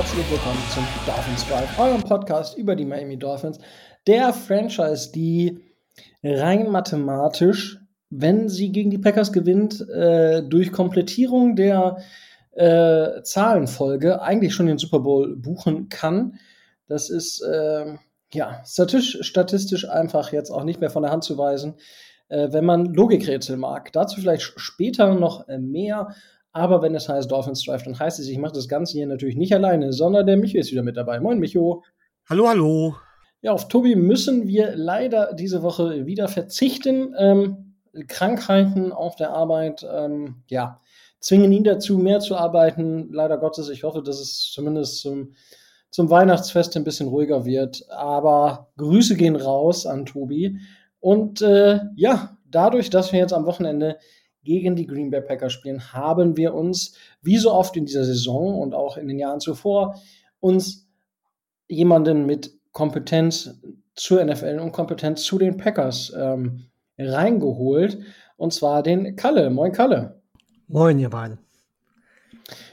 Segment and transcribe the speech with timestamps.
[0.00, 3.58] herzlich willkommen zum Dolphins Drive, eurem Podcast über die Miami Dolphins.
[4.06, 5.60] Der Franchise, die
[6.22, 11.98] rein mathematisch, wenn sie gegen die Packers gewinnt, äh, durch Komplettierung der
[12.52, 16.38] äh, Zahlenfolge eigentlich schon den Super Bowl buchen kann.
[16.88, 17.96] Das ist äh,
[18.32, 21.74] ja statistisch, statistisch einfach jetzt auch nicht mehr von der Hand zu weisen,
[22.28, 23.92] äh, wenn man Logikrätsel mag.
[23.92, 26.14] Dazu vielleicht später noch äh, mehr.
[26.52, 29.36] Aber wenn es heißt Dolphins Drive, dann heißt es, ich mache das Ganze hier natürlich
[29.36, 31.20] nicht alleine, sondern der Micho ist wieder mit dabei.
[31.20, 31.84] Moin, Micho.
[32.28, 32.96] Hallo, hallo.
[33.40, 37.14] Ja, auf Tobi müssen wir leider diese Woche wieder verzichten.
[37.16, 37.76] Ähm,
[38.08, 40.80] Krankheiten auf der Arbeit, ähm, ja,
[41.20, 43.12] zwingen ihn dazu, mehr zu arbeiten.
[43.12, 45.34] Leider Gottes, ich hoffe, dass es zumindest zum,
[45.90, 47.84] zum Weihnachtsfest ein bisschen ruhiger wird.
[47.90, 50.58] Aber Grüße gehen raus an Tobi.
[50.98, 53.98] Und äh, ja, dadurch, dass wir jetzt am Wochenende
[54.42, 58.58] gegen die Green Bay Packers spielen, haben wir uns, wie so oft in dieser Saison
[58.58, 59.96] und auch in den Jahren zuvor,
[60.40, 60.88] uns
[61.68, 63.60] jemanden mit Kompetenz
[63.94, 67.98] zur NFL und Kompetenz zu den Packers ähm, reingeholt.
[68.36, 69.50] Und zwar den Kalle.
[69.50, 70.19] Moin, Kalle.
[70.72, 71.38] Moin, ihr beiden.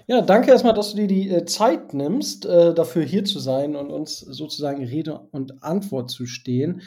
[0.05, 3.75] Ja, danke erstmal, dass du dir die äh, Zeit nimmst, äh, dafür hier zu sein
[3.75, 6.83] und uns sozusagen Rede und Antwort zu stehen.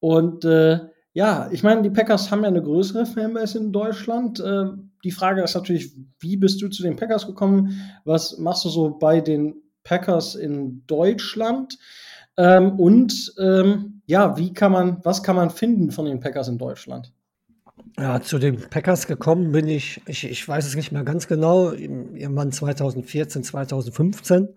[0.00, 0.80] Und äh,
[1.12, 4.40] ja, ich meine, die Packers haben ja eine größere Fanbase in Deutschland.
[4.40, 4.64] Äh,
[5.04, 7.78] die Frage ist natürlich, wie bist du zu den Packers gekommen?
[8.04, 11.78] Was machst du so bei den Packers in Deutschland?
[12.38, 16.56] Ähm, und ähm, ja, wie kann man, was kann man finden von den Packers in
[16.56, 17.12] Deutschland?
[17.98, 21.72] Ja, zu den Packers gekommen bin ich, ich, ich weiß es nicht mehr ganz genau,
[21.72, 24.48] irgendwann 2014, 2015.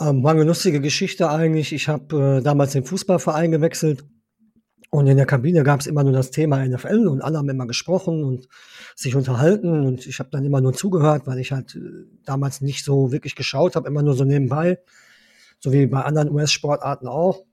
[0.00, 1.72] Ähm, war eine lustige Geschichte eigentlich.
[1.72, 4.04] Ich habe äh, damals den Fußballverein gewechselt
[4.90, 7.66] und in der Kabine gab es immer nur das Thema NFL und alle haben immer
[7.66, 8.48] gesprochen und
[8.96, 11.80] sich unterhalten und ich habe dann immer nur zugehört, weil ich halt äh,
[12.24, 14.78] damals nicht so wirklich geschaut habe, immer nur so nebenbei,
[15.58, 17.44] so wie bei anderen US-Sportarten auch.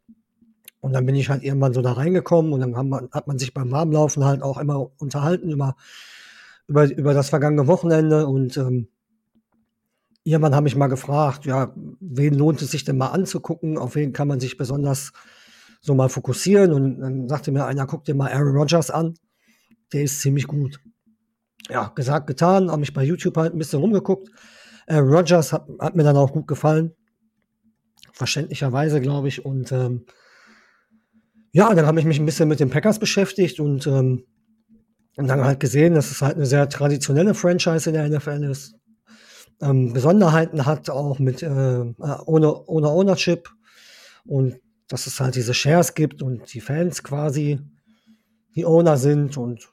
[0.79, 3.53] Und dann bin ich halt irgendwann so da reingekommen und dann man, hat man sich
[3.53, 5.75] beim Warmlaufen halt auch immer unterhalten über,
[6.67, 8.27] über, über das vergangene Wochenende.
[8.27, 8.87] Und ähm,
[10.23, 14.13] irgendwann habe ich mal gefragt, ja, wen lohnt es sich denn mal anzugucken, auf wen
[14.13, 15.13] kann man sich besonders
[15.81, 16.73] so mal fokussieren?
[16.73, 19.15] Und dann sagte mir einer, guck dir mal Aaron Rodgers an,
[19.93, 20.79] der ist ziemlich gut.
[21.69, 24.29] Ja, gesagt, getan, habe mich bei YouTube halt ein bisschen rumgeguckt.
[24.87, 26.93] Aaron Rodgers hat, hat mir dann auch gut gefallen,
[28.13, 30.05] verständlicherweise, glaube ich, und ähm,
[31.57, 34.25] ja, dann habe ich mich ein bisschen mit den Packers beschäftigt und, ähm,
[35.15, 38.75] und dann halt gesehen, dass es halt eine sehr traditionelle Franchise in der NFL ist.
[39.59, 41.47] Ähm, Besonderheiten hat auch mit äh,
[42.27, 43.49] ohne, ohne Ownership
[44.23, 47.59] und dass es halt diese Shares gibt und die Fans quasi
[48.53, 49.67] die Owner sind und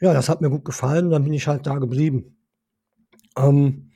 [0.00, 2.36] ja, das hat mir gut gefallen und dann bin ich halt da geblieben.
[3.36, 3.89] Ähm,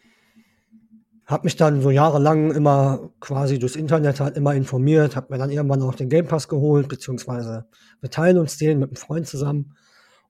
[1.27, 5.51] habe mich dann so jahrelang immer quasi durchs Internet halt immer informiert, habe mir dann
[5.51, 7.67] irgendwann auch den Game Pass geholt, beziehungsweise
[8.01, 9.75] wir teilen uns den mit einem Freund zusammen.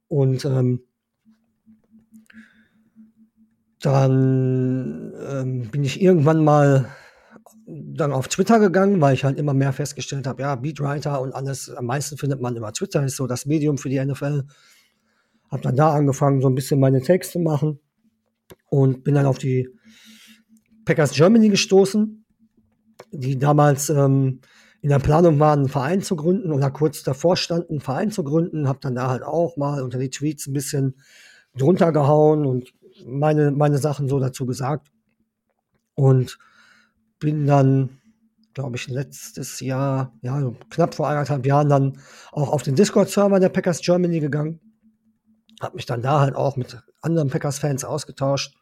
[0.06, 0.82] Und ähm,
[3.80, 6.88] dann ähm, bin ich irgendwann mal
[7.66, 11.70] dann auf Twitter gegangen, weil ich halt immer mehr festgestellt habe, ja, Beatwriter und alles,
[11.70, 14.44] am meisten findet man über Twitter, ist so das Medium für die NFL.
[15.50, 17.80] Habe dann da angefangen, so ein bisschen meine Texte zu machen
[18.68, 19.68] und bin dann auf die
[20.84, 22.24] Packers Germany gestoßen,
[23.10, 24.40] die damals ähm,
[24.82, 28.22] in der Planung waren, einen Verein zu gründen oder kurz davor standen, einen Verein zu
[28.22, 28.68] gründen.
[28.68, 30.96] Habe dann da halt auch mal unter die Tweets ein bisschen
[31.56, 32.74] drunter gehauen und
[33.06, 34.88] meine, meine Sachen so dazu gesagt.
[35.94, 36.38] Und
[37.18, 38.00] bin dann,
[38.52, 41.98] glaube ich, letztes Jahr, ja, knapp vor anderthalb Jahren dann
[42.32, 44.60] auch auf den Discord-Server der Packers Germany gegangen.
[45.62, 48.54] Habe mich dann da halt auch mit anderen Packers-Fans ausgetauscht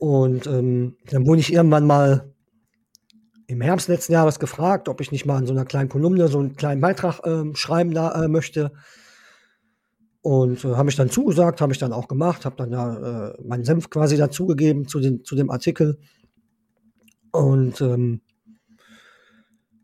[0.00, 2.32] und ähm, dann wurde ich irgendwann mal
[3.46, 6.38] im Herbst letzten Jahres gefragt, ob ich nicht mal in so einer kleinen Kolumne so
[6.38, 8.72] einen kleinen Beitrag äh, schreiben da, äh, möchte.
[10.22, 13.42] Und äh, habe ich dann zugesagt, habe ich dann auch gemacht, habe dann da äh,
[13.42, 15.98] meinen Senf quasi dazugegeben zu, zu dem Artikel.
[17.30, 18.22] Und ähm,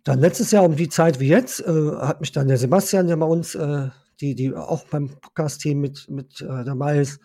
[0.02, 3.18] dann letztes Jahr um die Zeit wie jetzt äh, hat mich dann der Sebastian, der
[3.18, 3.90] bei uns, äh,
[4.22, 7.20] die, die auch beim Podcast-Team mit, mit äh, dabei ist,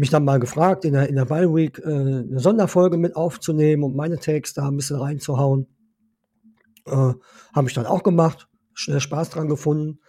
[0.00, 3.94] mich dann mal gefragt, in der, in der Week äh, eine Sonderfolge mit aufzunehmen und
[3.94, 5.66] meine Takes da ein bisschen reinzuhauen.
[6.86, 7.12] Äh,
[7.52, 10.00] Habe ich dann auch gemacht, schnell Spaß dran gefunden.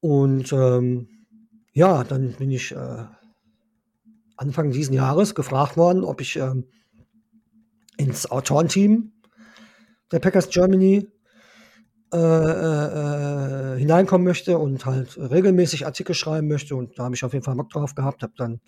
[0.00, 1.08] Und ähm,
[1.72, 3.04] ja, dann bin ich äh,
[4.36, 6.66] Anfang diesen Jahres gefragt worden, ob ich ähm,
[7.96, 9.14] ins Autorenteam
[10.12, 11.08] der Packers Germany
[12.12, 16.76] äh, äh, äh, hineinkommen möchte und halt regelmäßig Artikel schreiben möchte.
[16.76, 18.60] Und da habe ich auf jeden Fall Bock drauf gehabt, habe dann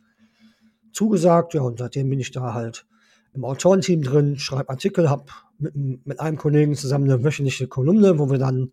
[0.93, 1.55] zugesagt.
[1.55, 2.87] Ja, und seitdem bin ich da halt
[3.35, 5.27] im Autorenteam drin, schreibe Artikel, habe
[5.59, 5.75] mit,
[6.05, 8.73] mit einem Kollegen zusammen eine wöchentliche Kolumne, wo wir dann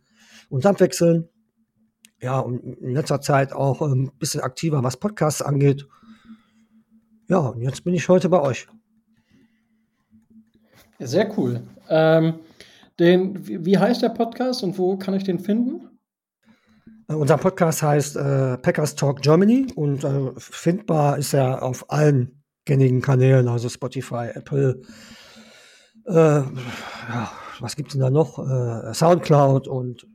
[0.50, 1.30] uns abwechseln.
[2.20, 5.86] Ja, und in letzter Zeit auch ein ähm, bisschen aktiver, was Podcasts angeht.
[7.28, 8.68] Ja, und jetzt bin ich heute bei euch.
[10.98, 11.62] Sehr cool.
[11.90, 12.40] Ähm,
[13.00, 16.00] den, wie heißt der Podcast und wo kann ich den finden?
[17.08, 22.44] Äh, unser Podcast heißt äh, Packers Talk Germany und äh, findbar ist er auf allen
[22.66, 24.82] gängigen Kanälen, also Spotify, Apple,
[26.06, 28.40] äh, ja, was gibt es denn da noch?
[28.40, 30.08] Äh, Soundcloud und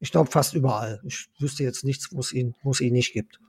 [0.00, 1.00] ich glaube fast überall.
[1.04, 3.40] Ich wüsste jetzt nichts, wo es ihn, ihn nicht gibt.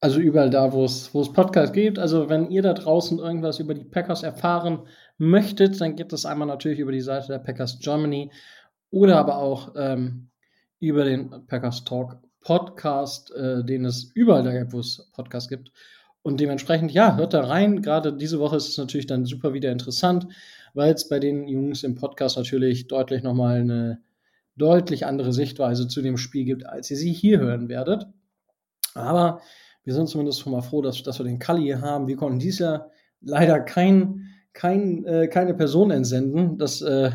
[0.00, 1.98] Also überall da, wo es, wo es Podcasts gibt.
[1.98, 4.86] Also wenn ihr da draußen irgendwas über die Packers erfahren
[5.18, 8.30] möchtet, dann gibt es einmal natürlich über die Seite der Packers Germany
[8.90, 10.28] oder aber auch ähm,
[10.80, 15.72] über den Packers Talk Podcast, äh, den es überall da gibt, wo es Podcasts gibt.
[16.22, 17.82] Und dementsprechend, ja, hört da rein.
[17.82, 20.26] Gerade diese Woche ist es natürlich dann super wieder interessant,
[20.74, 24.00] weil es bei den Jungs im Podcast natürlich deutlich nochmal eine
[24.56, 28.06] deutlich andere Sichtweise zu dem Spiel gibt, als ihr sie hier hören werdet.
[28.94, 29.40] Aber
[29.86, 32.08] wir sind zumindest schon mal froh, dass, dass wir den Kali hier haben.
[32.08, 32.90] Wir konnten dies Jahr
[33.20, 36.58] leider kein, kein, äh, keine Person entsenden.
[36.58, 37.10] Das, äh,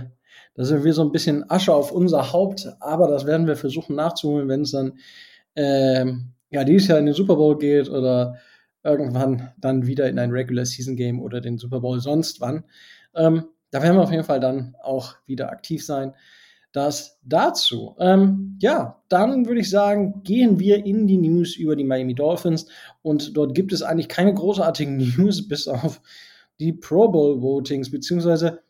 [0.56, 3.98] das ist irgendwie so ein bisschen Asche auf unser Haupt, aber das werden wir versuchen
[3.98, 4.94] nachzuholen, wenn es dann
[5.56, 6.06] äh,
[6.50, 8.38] ja, dieses Jahr in den Super Bowl geht oder
[8.84, 12.64] irgendwann dann wieder in ein Regular Season Game oder den Super Bowl sonst wann.
[13.14, 16.14] Ähm, da werden wir auf jeden Fall dann auch wieder aktiv sein.
[16.72, 17.96] Das dazu.
[18.00, 22.68] Ähm, ja, dann würde ich sagen, gehen wir in die News über die Miami Dolphins
[23.02, 26.02] und dort gibt es eigentlich keine großartigen News bis auf
[26.60, 28.62] die Pro Bowl Votings beziehungsweise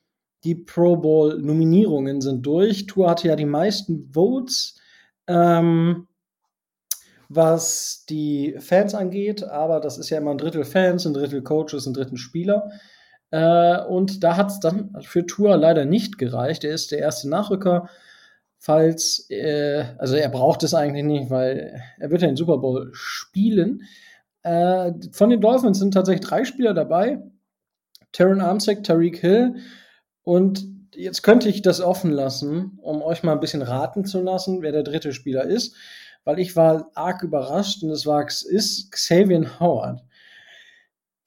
[0.44, 2.88] die Pro Bowl Nominierungen sind durch.
[2.88, 4.80] Tour hatte ja die meisten Votes.
[5.28, 6.08] Ähm,
[7.34, 11.86] was die Fans angeht, aber das ist ja immer ein Drittel Fans, ein Drittel Coaches,
[11.86, 12.72] ein Drittel Spieler.
[13.32, 16.64] Äh, und da hat es dann für Tour leider nicht gereicht.
[16.64, 17.90] Er ist der erste Nachrücker.
[18.60, 22.92] Falls, äh, also er braucht es eigentlich nicht, weil er wird ja den Super Bowl
[22.94, 23.82] spielen.
[24.44, 27.20] Äh, von den Dolphins sind tatsächlich drei Spieler dabei.
[28.12, 29.56] Taron Armstead, Tariq Hill
[30.24, 34.62] und jetzt könnte ich das offen lassen, um euch mal ein bisschen raten zu lassen,
[34.62, 35.76] wer der dritte Spieler ist,
[36.24, 40.04] weil ich war arg überrascht und es war ist Xavier Howard.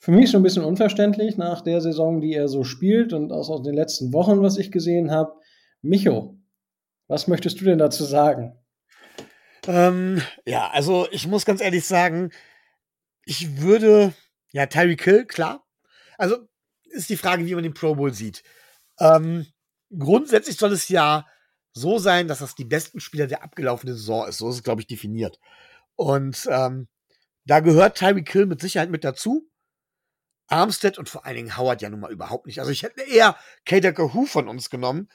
[0.05, 3.49] Für mich schon ein bisschen unverständlich nach der Saison, die er so spielt und aus,
[3.49, 5.33] aus den letzten Wochen, was ich gesehen habe.
[5.81, 6.39] Micho,
[7.09, 8.55] was möchtest du denn dazu sagen?
[9.67, 12.33] Ähm, ja, also ich muss ganz ehrlich sagen,
[13.25, 14.13] ich würde,
[14.53, 15.65] ja, Tyreek Hill, klar.
[16.19, 16.37] Also
[16.91, 18.43] ist die Frage, wie man den Pro Bowl sieht.
[19.01, 19.47] Ähm,
[19.99, 21.27] grundsätzlich soll es ja
[21.73, 24.37] so sein, dass das die besten Spieler der abgelaufenen Saison ist.
[24.37, 25.41] So ist es, glaube ich, definiert.
[25.97, 26.89] Und ähm,
[27.47, 29.49] da gehört Tyreek Hill mit Sicherheit mit dazu.
[30.47, 32.61] Armstead und vor allen Dingen Howard ja nun mal überhaupt nicht.
[32.61, 35.09] Also ich hätte eher Kader Who von uns genommen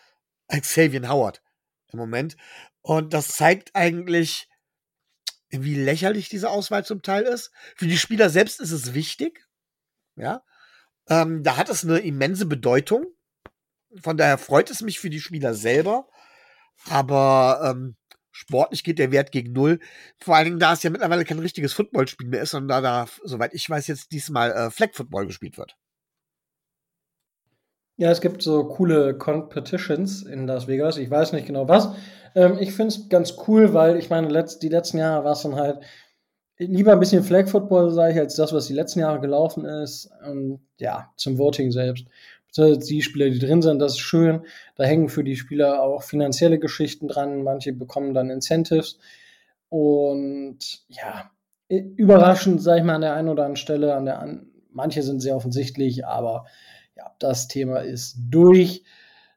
[0.47, 1.41] als Xavier Howard
[1.91, 2.35] im Moment.
[2.81, 4.49] Und das zeigt eigentlich,
[5.49, 7.51] wie lächerlich diese Auswahl zum Teil ist.
[7.75, 9.47] Für die Spieler selbst ist es wichtig.
[10.15, 10.43] Ja.
[11.07, 13.05] Ähm, da hat es eine immense Bedeutung.
[14.01, 16.07] Von daher freut es mich für die Spieler selber.
[16.89, 17.95] Aber ähm,
[18.39, 19.79] sportlich geht der Wert gegen null.
[20.17, 23.53] Vor allen Dingen, da es ja mittlerweile kein richtiges Footballspiel mehr ist, sondern da, soweit
[23.53, 25.75] ich weiß, jetzt diesmal äh, Flag Football gespielt wird.
[27.97, 30.97] Ja, es gibt so coole Competitions in Las Vegas.
[30.97, 31.93] Ich weiß nicht genau was.
[32.33, 35.41] Ähm, ich finde es ganz cool, weil ich meine, letzt, die letzten Jahre war es
[35.41, 35.83] dann halt
[36.57, 40.09] lieber ein bisschen Flag Football, sage ich, als das, was die letzten Jahre gelaufen ist.
[40.25, 42.05] Und ja, zum Voting selbst
[42.57, 44.41] die Spieler, die drin sind, das ist schön.
[44.75, 47.43] Da hängen für die Spieler auch finanzielle Geschichten dran.
[47.43, 48.97] Manche bekommen dann Incentives.
[49.69, 51.31] Und ja,
[51.69, 53.95] überraschend, sage ich mal, an der einen oder anderen Stelle.
[53.95, 56.45] An der an, manche sind sehr offensichtlich, aber
[56.97, 58.83] ja, das Thema ist durch.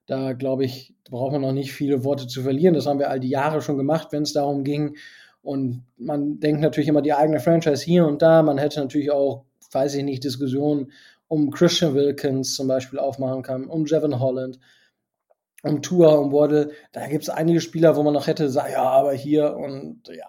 [0.07, 2.75] Da glaube ich, braucht man noch nicht viele Worte zu verlieren.
[2.75, 4.97] Das haben wir all die Jahre schon gemacht, wenn es darum ging.
[5.42, 8.42] Und man denkt natürlich immer die eigene Franchise hier und da.
[8.42, 10.92] Man hätte natürlich auch, weiß ich nicht, Diskussionen
[11.32, 14.58] um Christian Wilkins zum Beispiel aufmachen kann, um Jevon Holland,
[15.62, 16.72] um Tua, um Waddle.
[16.92, 20.26] Da gibt es einige Spieler, wo man noch hätte, sagt, ja, aber hier und ja.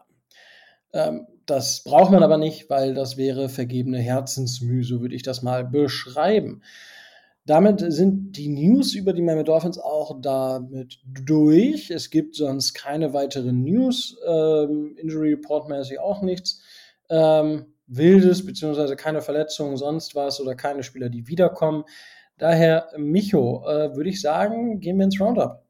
[0.94, 5.42] Ähm, das braucht man aber nicht, weil das wäre vergebene Herzensmühe, so würde ich das
[5.42, 6.62] mal beschreiben.
[7.46, 11.92] Damit sind die News über die Miami Dolphins auch damit durch.
[11.92, 16.62] Es gibt sonst keine weiteren News, ähm, Injury Report mäßig auch nichts.
[17.10, 21.84] Ähm, Wildes, beziehungsweise keine Verletzungen, sonst was oder keine Spieler, die wiederkommen.
[22.38, 25.64] Daher, Micho, äh, würde ich sagen, gehen wir ins Roundup.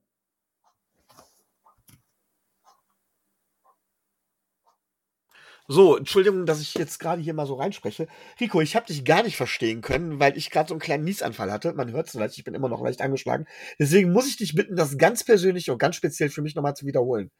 [5.67, 8.07] So, Entschuldigung, dass ich jetzt gerade hier mal so reinspreche.
[8.39, 11.51] Rico, ich habe dich gar nicht verstehen können, weil ich gerade so einen kleinen Niesanfall
[11.51, 11.73] hatte.
[11.73, 13.45] Man hört es vielleicht, ich bin immer noch leicht angeschlagen.
[13.79, 16.85] Deswegen muss ich dich bitten, das ganz persönlich und ganz speziell für mich nochmal zu
[16.85, 17.31] wiederholen.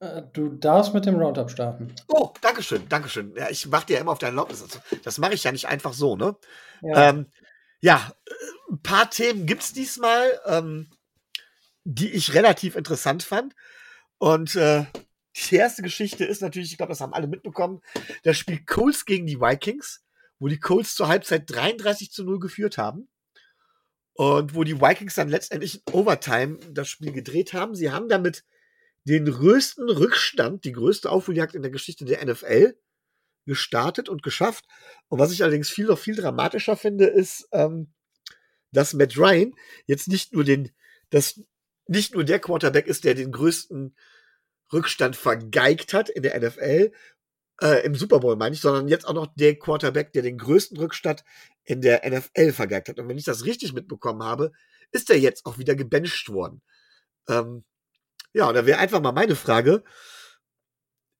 [0.00, 1.94] Äh, Du darfst mit dem Roundup starten.
[2.08, 3.34] Oh, Dankeschön, Dankeschön.
[3.36, 4.64] Ja, ich mache dir ja immer auf deine Erlaubnis.
[5.04, 6.36] Das mache ich ja nicht einfach so, ne?
[6.82, 7.10] Ja.
[7.10, 7.26] Ähm,
[7.80, 8.12] ja,
[8.70, 10.90] ein paar Themen gibt's diesmal, ähm,
[11.84, 13.54] die ich relativ interessant fand.
[14.18, 14.86] Und äh,
[15.50, 17.80] die erste Geschichte ist natürlich, ich glaube, das haben alle mitbekommen,
[18.22, 20.02] das Spiel Colts gegen die Vikings,
[20.38, 23.08] wo die Colts zur Halbzeit 33 zu 0 geführt haben.
[24.14, 27.74] Und wo die Vikings dann letztendlich in Overtime das Spiel gedreht haben.
[27.74, 28.44] Sie haben damit
[29.06, 32.76] den größten Rückstand, die größte Aufholjagd in der Geschichte der NFL
[33.46, 34.64] gestartet und geschafft.
[35.08, 37.92] Und was ich allerdings viel noch viel dramatischer finde, ist, ähm,
[38.72, 39.54] dass Matt Ryan
[39.86, 40.72] jetzt nicht nur den,
[41.10, 41.40] dass
[41.86, 43.94] nicht nur der Quarterback ist, der den größten
[44.72, 46.92] Rückstand vergeigt hat in der NFL,
[47.62, 50.76] äh, im Super Bowl meine ich, sondern jetzt auch noch der Quarterback, der den größten
[50.76, 51.24] Rückstand
[51.62, 52.98] in der NFL vergeigt hat.
[52.98, 54.50] Und wenn ich das richtig mitbekommen habe,
[54.90, 56.60] ist er jetzt auch wieder gebencht worden.
[57.28, 57.64] Ähm,
[58.36, 59.82] ja, und da wäre einfach mal meine Frage,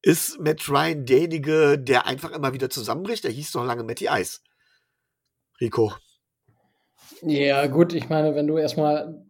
[0.03, 3.25] ist Matt Ryan derjenige, der einfach immer wieder zusammenbricht?
[3.25, 4.41] Er hieß doch lange Matty Ice.
[5.59, 5.95] Rico.
[7.23, 9.25] Ja, gut, ich meine, wenn du erstmal.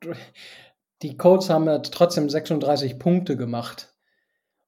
[1.03, 3.95] Die Colts haben ja trotzdem 36 Punkte gemacht.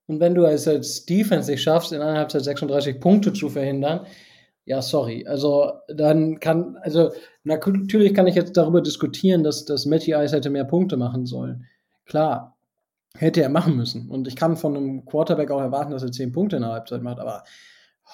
[0.06, 4.06] Und wenn du es als Defense nicht schaffst, in einer Halbzeit 36 Punkte zu verhindern,
[4.64, 5.26] ja, sorry.
[5.26, 7.10] Also, dann kann, also,
[7.42, 11.26] na, natürlich kann ich jetzt darüber diskutieren, dass, dass Matty Ice hätte mehr Punkte machen
[11.26, 11.66] sollen.
[12.04, 12.57] Klar,
[13.16, 14.10] hätte er machen müssen.
[14.10, 17.02] Und ich kann von einem Quarterback auch erwarten, dass er 10 Punkte in der Halbzeit
[17.02, 17.44] macht, aber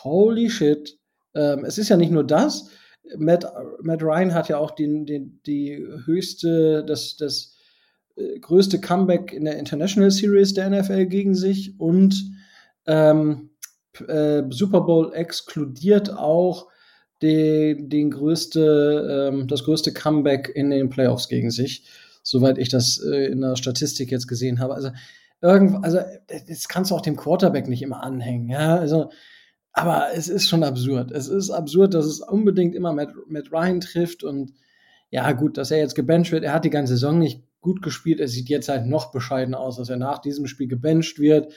[0.03, 0.99] holy shit.
[1.35, 2.71] Ähm, es ist ja nicht nur das.
[3.17, 3.47] Matt,
[3.83, 7.57] Matt Ryan hat ja auch den, den, die höchste, das, das
[8.17, 12.31] äh, größte Comeback in der International Series der NFL gegen sich und
[12.87, 13.51] ähm,
[14.09, 16.69] äh, Super Bowl exkludiert auch
[17.23, 21.85] den, den größte, ähm, das größte Comeback in den Playoffs gegen sich,
[22.25, 24.75] soweit ich das äh, in der Statistik jetzt gesehen habe.
[24.75, 24.91] Also
[25.41, 26.01] irgend, also
[26.49, 28.77] das kannst du auch dem Quarterback nicht immer anhängen, ja.
[28.77, 29.11] Also,
[29.73, 31.13] aber es ist schon absurd.
[31.13, 34.55] Es ist absurd, dass es unbedingt immer Matt, Matt Ryan trifft und
[35.11, 36.43] ja, gut, dass er jetzt gebencht wird.
[36.43, 38.21] Er hat die ganze Saison nicht gut gespielt.
[38.21, 41.53] Er sieht jetzt halt noch bescheiden aus, dass er nach diesem Spiel gebencht wird.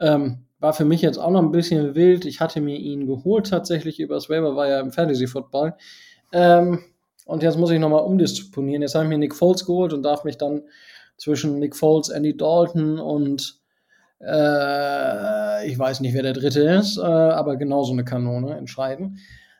[0.00, 2.24] Ähm, war für mich jetzt auch noch ein bisschen wild.
[2.24, 5.74] Ich hatte mir ihn geholt tatsächlich übers Waiver, war ja im Fantasy Football.
[6.32, 6.80] Ähm,
[7.28, 8.80] und jetzt muss ich nochmal umdisponieren.
[8.80, 10.62] Jetzt habe ich mir Nick Foles geholt und darf mich dann
[11.18, 13.60] zwischen Nick Foles, Andy Dalton und
[14.18, 19.18] äh, ich weiß nicht, wer der dritte ist, äh, aber genauso eine Kanone entscheiden.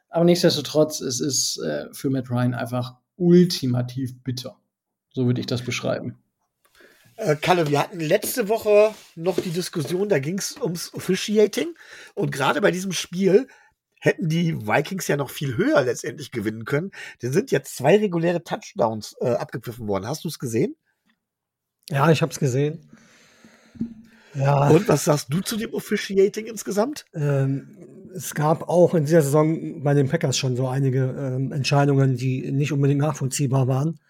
[0.09, 4.57] Aber nichtsdestotrotz, es ist äh, für Matt Ryan einfach ultimativ bitter.
[5.13, 6.19] So würde ich das beschreiben.
[7.17, 11.75] Äh, Kalle, wir hatten letzte Woche noch die Diskussion, da ging es ums Officiating.
[12.15, 13.47] Und gerade bei diesem Spiel
[14.01, 16.91] hätten die Vikings ja noch viel höher letztendlich gewinnen können.
[17.21, 20.07] Da sind jetzt zwei reguläre Touchdowns äh, abgepfiffen worden.
[20.07, 20.77] Hast du es gesehen?
[21.91, 22.91] Ja, ich habe es gesehen.
[24.35, 27.07] Ja, Und was sagst du zu dem Officiating insgesamt?
[27.15, 27.77] ähm,
[28.15, 32.51] es gab auch in dieser Saison bei den Packers schon so einige ähm, Entscheidungen, die
[32.51, 34.01] nicht unbedingt nachvollziehbar waren.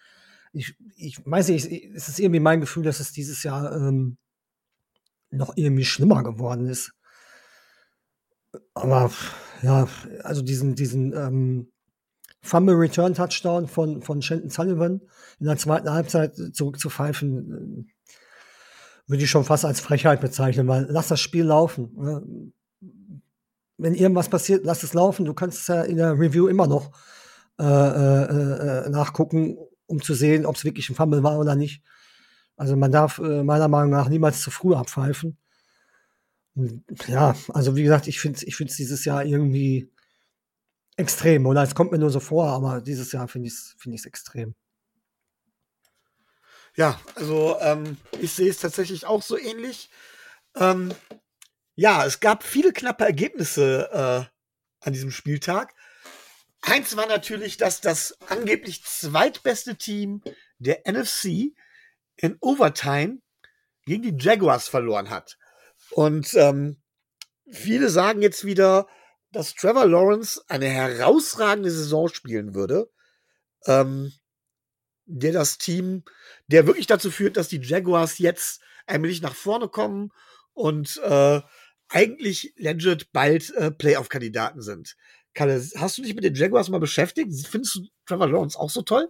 [0.53, 4.17] Ich, ich weiß nicht, ich- es ist irgendwie mein Gefühl, dass es dieses Jahr ähm,
[5.31, 6.91] noch irgendwie schlimmer geworden ist.
[8.73, 9.11] Aber
[9.61, 9.87] ja,
[10.23, 11.71] also diesen, diesen ähm,
[12.41, 15.01] Fumble Return Touchdown von, von Shenton Sullivan
[15.39, 18.09] in der zweiten Halbzeit zurückzupfeifen, äh,
[19.07, 21.91] würde ich schon fast als Frechheit bezeichnen, weil lass das Spiel laufen.
[21.97, 22.51] ne?
[23.77, 25.25] Wenn irgendwas passiert, lass es laufen.
[25.25, 26.91] Du kannst es ja in der Review immer noch
[27.59, 31.81] äh, äh, äh, nachgucken, um zu sehen, ob es wirklich ein Fumble war oder nicht.
[32.55, 35.37] Also man darf äh, meiner Meinung nach niemals zu früh abpfeifen.
[37.07, 39.91] Ja, also wie gesagt, ich finde es ich find's dieses Jahr irgendwie
[40.99, 41.45] extrem.
[41.45, 44.53] Oder es kommt mir nur so vor, aber dieses Jahr finde ich es find extrem.
[46.75, 49.89] Ja, also ähm, ich sehe es tatsächlich auch so ähnlich.
[50.55, 50.93] Ähm,
[51.75, 55.73] ja, es gab viele knappe Ergebnisse äh, an diesem Spieltag.
[56.61, 60.21] Eins war natürlich, dass das angeblich zweitbeste Team
[60.57, 61.53] der NFC
[62.17, 63.19] in Overtime
[63.85, 65.38] gegen die Jaguars verloren hat.
[65.91, 66.77] Und ähm,
[67.49, 68.87] viele sagen jetzt wieder,
[69.31, 72.89] dass Trevor Lawrence eine herausragende Saison spielen würde.
[73.65, 74.11] Ähm,
[75.09, 76.03] der das Team,
[76.47, 80.11] der wirklich dazu führt, dass die Jaguars jetzt allmählich nach vorne kommen
[80.53, 81.41] und äh,
[81.89, 84.95] eigentlich legit bald äh, Playoff-Kandidaten sind.
[85.33, 87.31] Kalle, hast du dich mit den Jaguars mal beschäftigt?
[87.47, 89.09] Findest du Trevor Lawrence auch so toll?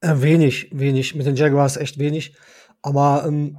[0.00, 1.14] Äh, wenig, wenig.
[1.14, 2.36] Mit den Jaguars echt wenig.
[2.82, 3.58] Aber ähm,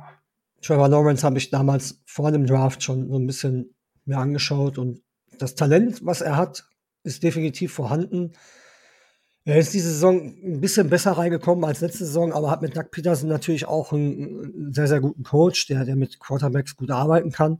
[0.61, 3.73] Trevor Lawrence habe ich damals vor dem Draft schon so ein bisschen
[4.05, 5.01] mir angeschaut und
[5.37, 6.65] das Talent, was er hat,
[7.03, 8.33] ist definitiv vorhanden.
[9.43, 12.91] Er ist diese Saison ein bisschen besser reingekommen als letzte Saison, aber hat mit Doug
[12.91, 17.59] Peterson natürlich auch einen, sehr, sehr guten Coach, der, der mit Quarterbacks gut arbeiten kann.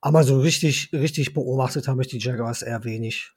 [0.00, 3.32] Aber so richtig, richtig beobachtet habe ich die Jaguars eher wenig.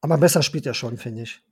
[0.00, 1.42] Aber besser spielt er schon, finde ich.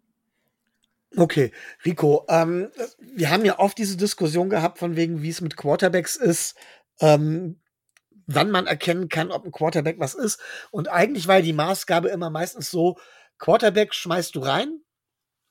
[1.15, 1.53] Okay,
[1.85, 2.71] Rico, ähm,
[3.01, 6.57] wir haben ja oft diese Diskussion gehabt, von wegen, wie es mit Quarterbacks ist,
[7.01, 7.61] ähm,
[8.27, 10.41] wann man erkennen kann, ob ein Quarterback was ist.
[10.73, 12.99] Und eigentlich war die Maßgabe immer meistens so,
[13.39, 14.81] Quarterback schmeißt du rein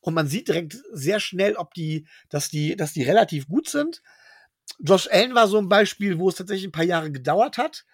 [0.02, 4.02] und man sieht direkt sehr schnell, ob die, dass die, dass die relativ gut sind.
[4.80, 7.86] Josh Allen war so ein Beispiel, wo es tatsächlich ein paar Jahre gedauert hat.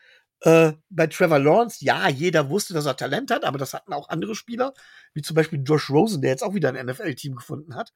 [0.42, 4.10] Äh, bei Trevor Lawrence, ja, jeder wusste, dass er Talent hat, aber das hatten auch
[4.10, 4.74] andere Spieler,
[5.14, 7.94] wie zum Beispiel Josh Rosen, der jetzt auch wieder ein NFL-Team gefunden hat.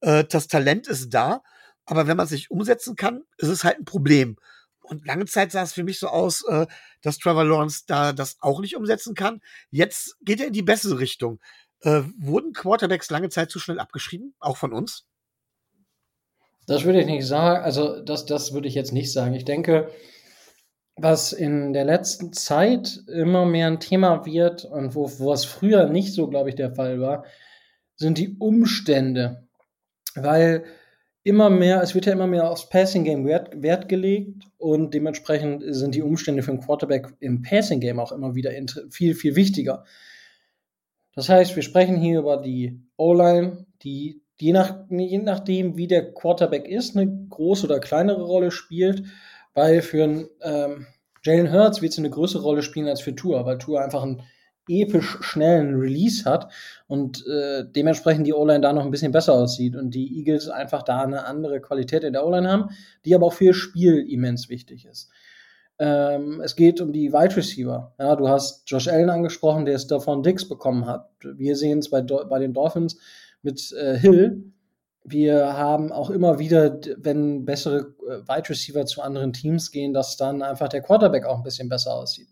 [0.00, 1.42] Äh, das Talent ist da,
[1.86, 4.36] aber wenn man es nicht umsetzen kann, ist es halt ein Problem.
[4.82, 6.66] Und lange Zeit sah es für mich so aus, äh,
[7.02, 9.40] dass Trevor Lawrence da das auch nicht umsetzen kann.
[9.70, 11.40] Jetzt geht er in die bessere Richtung.
[11.82, 15.06] Äh, wurden Quarterbacks lange Zeit zu schnell abgeschrieben, auch von uns?
[16.66, 17.64] Das würde ich nicht sagen.
[17.64, 19.34] Also, das, das würde ich jetzt nicht sagen.
[19.34, 19.90] Ich denke,
[21.02, 25.88] was in der letzten Zeit immer mehr ein Thema wird und wo, wo es früher
[25.88, 27.24] nicht so, glaube ich, der Fall war,
[27.96, 29.46] sind die Umstände.
[30.14, 30.64] Weil
[31.22, 35.62] immer mehr, es wird ja immer mehr aufs Passing Game Wert, Wert gelegt und dementsprechend
[35.66, 38.50] sind die Umstände für einen Quarterback im Passing Game auch immer wieder
[38.90, 39.84] viel, viel wichtiger.
[41.14, 46.12] Das heißt, wir sprechen hier über die O-Line, die je, nach, je nachdem, wie der
[46.12, 49.04] Quarterback ist, eine große oder kleinere Rolle spielt,
[49.60, 50.86] weil für einen ähm,
[51.22, 54.22] Jalen Hurts wird es eine größere Rolle spielen als für Tour, weil Tour einfach ein
[54.66, 56.50] episch schnellen Release hat
[56.86, 60.82] und äh, dementsprechend die O-Line da noch ein bisschen besser aussieht und die Eagles einfach
[60.82, 62.70] da eine andere Qualität in der O-Line haben,
[63.04, 65.10] die aber auch für Spiel immens wichtig ist.
[65.78, 67.92] Ähm, es geht um die Wide Receiver.
[67.98, 71.10] Ja, du hast Josh Allen angesprochen, der es davon Dix bekommen hat.
[71.22, 72.98] Wir sehen es bei, bei den Dolphins
[73.42, 74.52] mit äh, Hill.
[75.02, 80.16] Wir haben auch immer wieder, wenn bessere äh, Wide Receiver zu anderen Teams gehen, dass
[80.16, 82.28] dann einfach der Quarterback auch ein bisschen besser aussieht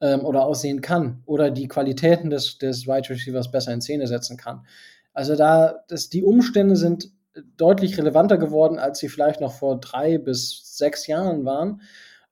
[0.00, 4.36] ähm, oder aussehen kann oder die Qualitäten des, des Wide Receivers besser in Szene setzen
[4.36, 4.66] kann.
[5.14, 7.10] Also da, das, die Umstände sind
[7.56, 11.80] deutlich relevanter geworden, als sie vielleicht noch vor drei bis sechs Jahren waren.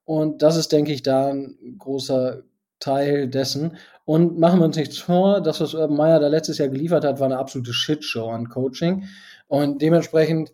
[0.04, 2.42] Und das ist, denke ich, da ein großer
[2.78, 3.76] Teil dessen.
[4.04, 7.20] Und machen wir uns nichts vor, das, was Urban Meyer da letztes Jahr geliefert hat,
[7.20, 9.04] war eine absolute Shitshow an Coaching.
[9.48, 10.52] Und dementsprechend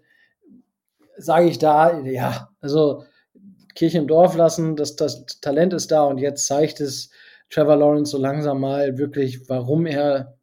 [1.17, 3.05] sage ich da, ja, also
[3.75, 7.11] Kirche im Dorf lassen, das, das Talent ist da und jetzt zeigt es
[7.51, 10.37] Trevor Lawrence so langsam mal wirklich, warum er,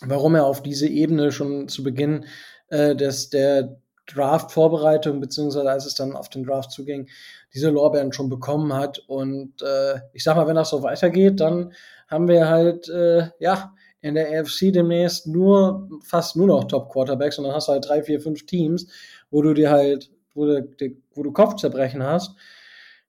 [0.00, 2.26] warum er auf diese Ebene schon zu Beginn
[2.68, 7.08] äh, des, der Draft-Vorbereitung, beziehungsweise als es dann auf den Draft zuging,
[7.54, 8.98] diese Lorbeeren schon bekommen hat.
[9.06, 11.72] Und äh, ich sag mal, wenn das so weitergeht, dann
[12.08, 17.44] haben wir halt, äh, ja, in der AFC demnächst nur, fast nur noch Top-Quarterbacks und
[17.44, 18.86] dann hast du halt drei, vier, fünf Teams,
[19.30, 20.68] wo du dir halt, wo du,
[21.14, 22.34] wo du Kopfzerbrechen hast.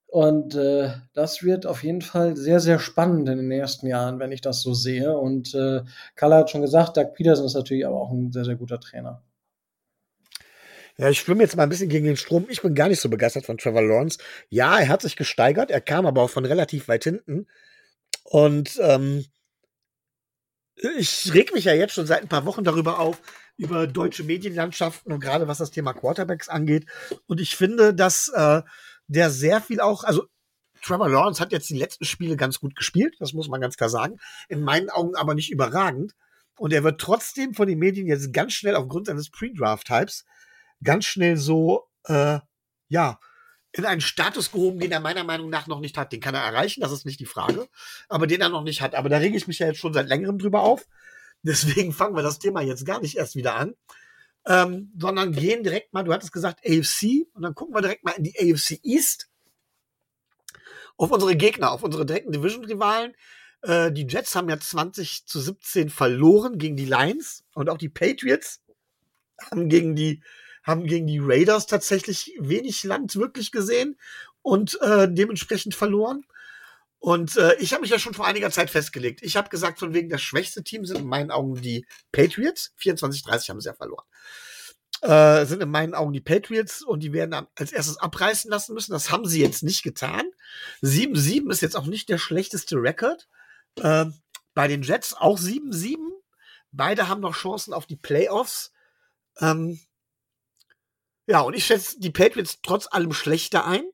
[0.08, 4.34] Und äh, das wird auf jeden Fall sehr, sehr spannend in den nächsten Jahren, wenn
[4.34, 5.17] ich das so sehe.
[5.17, 5.84] Und äh,
[6.15, 9.23] Kalle hat schon gesagt, Doug Peterson ist natürlich aber auch ein sehr, sehr guter Trainer.
[10.97, 12.47] Ja, ich schwimme jetzt mal ein bisschen gegen den Strom.
[12.49, 14.19] Ich bin gar nicht so begeistert von Trevor Lawrence.
[14.49, 17.47] Ja, er hat sich gesteigert, er kam aber auch von relativ weit hinten.
[18.25, 19.23] Und ähm,
[20.75, 23.21] ich reg mich ja jetzt schon seit ein paar Wochen darüber auf,
[23.57, 26.86] über deutsche Medienlandschaften und gerade was das Thema Quarterbacks angeht.
[27.27, 28.62] Und ich finde, dass äh,
[29.07, 30.25] der sehr viel auch, also
[30.81, 33.89] Trevor Lawrence hat jetzt die letzten Spiele ganz gut gespielt, das muss man ganz klar
[33.89, 34.17] sagen.
[34.49, 36.13] In meinen Augen aber nicht überragend.
[36.57, 40.25] Und er wird trotzdem von den Medien jetzt ganz schnell aufgrund seines Pre-Draft-Types
[40.84, 42.39] ganz schnell so, äh,
[42.88, 43.19] ja,
[43.73, 46.12] in einen Status gehoben, den er meiner Meinung nach noch nicht hat.
[46.12, 47.67] Den kann er erreichen, das ist nicht die Frage,
[48.10, 48.95] aber den er noch nicht hat.
[48.95, 50.88] Aber da rege ich mich ja jetzt schon seit längerem drüber auf.
[51.43, 53.75] Deswegen fangen wir das Thema jetzt gar nicht erst wieder an
[54.45, 58.12] ähm, sondern gehen direkt mal, du hattest gesagt AFC, und dann gucken wir direkt mal
[58.12, 59.29] in die AFC East
[60.97, 63.15] auf unsere Gegner, auf unsere direkten Division-Rivalen.
[63.62, 67.89] Äh, die Jets haben ja 20 zu 17 verloren gegen die Lions und auch die
[67.89, 68.62] Patriots
[69.49, 70.21] haben gegen die
[70.63, 73.97] haben gegen die Raiders tatsächlich wenig Land wirklich gesehen
[74.41, 76.26] und äh, dementsprechend verloren.
[77.00, 79.24] Und äh, ich habe mich ja schon vor einiger Zeit festgelegt.
[79.24, 82.74] Ich habe gesagt, von wegen das schwächste Team sind in meinen Augen die Patriots.
[82.80, 84.06] 24-30 haben sie ja verloren.
[85.02, 88.91] äh, sind in meinen Augen die Patriots und die werden als erstes abreißen lassen müssen.
[88.91, 90.30] Das haben sie jetzt nicht getan.
[90.84, 93.28] 7-7 ist jetzt auch nicht der schlechteste Rekord.
[93.78, 94.06] Äh,
[94.54, 95.95] bei den Jets auch 7-7.
[96.71, 98.74] Beide haben noch Chancen auf die Playoffs.
[99.39, 99.80] Ähm,
[101.31, 103.85] ja, und ich schätze die Patriots trotz allem schlechter ein.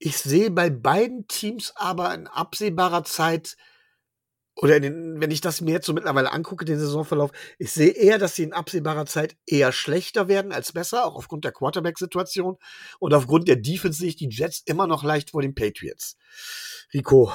[0.00, 3.56] Ich sehe bei beiden Teams aber in absehbarer Zeit
[4.56, 8.18] oder den, wenn ich das mir jetzt so mittlerweile angucke, den Saisonverlauf, ich sehe eher,
[8.18, 12.56] dass sie in absehbarer Zeit eher schlechter werden als besser, auch aufgrund der Quarterback-Situation.
[12.98, 16.16] Und aufgrund der Defense sehe ich die Jets immer noch leicht vor den Patriots.
[16.92, 17.32] Rico,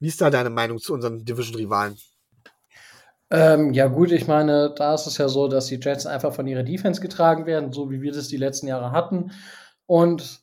[0.00, 1.96] wie ist da deine Meinung zu unseren Division-Rivalen?
[3.34, 6.46] Ähm, ja, gut, ich meine, da ist es ja so, dass die Jets einfach von
[6.46, 9.32] ihrer Defense getragen werden, so wie wir das die letzten Jahre hatten.
[9.86, 10.40] Und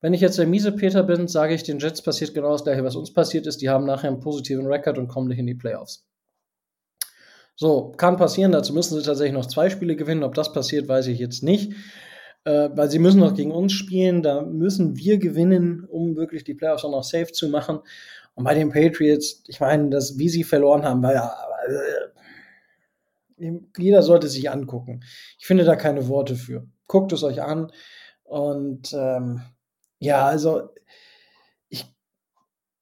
[0.00, 2.84] wenn ich jetzt der miese Peter bin, sage ich, den Jets passiert genau das gleiche,
[2.84, 3.60] was uns passiert ist.
[3.60, 6.06] Die haben nachher einen positiven Rekord und kommen nicht in die Playoffs.
[7.56, 8.52] So, kann passieren.
[8.52, 10.22] Dazu müssen sie tatsächlich noch zwei Spiele gewinnen.
[10.22, 11.72] Ob das passiert, weiß ich jetzt nicht.
[12.44, 14.22] Äh, weil sie müssen noch gegen uns spielen.
[14.22, 17.80] Da müssen wir gewinnen, um wirklich die Playoffs auch noch safe zu machen.
[18.34, 21.34] Und bei den Patriots, ich meine, das, wie sie verloren haben, war ja.
[21.66, 25.02] Äh, jeder sollte sich angucken.
[25.38, 26.68] Ich finde da keine Worte für.
[26.86, 27.72] Guckt es euch an.
[28.22, 29.42] Und ähm,
[29.98, 30.70] ja, also
[31.68, 31.86] ich,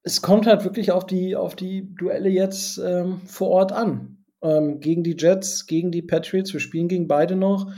[0.02, 4.24] es kommt halt wirklich auf die, auf die Duelle jetzt ähm, vor Ort an.
[4.42, 6.52] Ähm, gegen die Jets, gegen die Patriots.
[6.52, 7.72] Wir spielen gegen beide noch.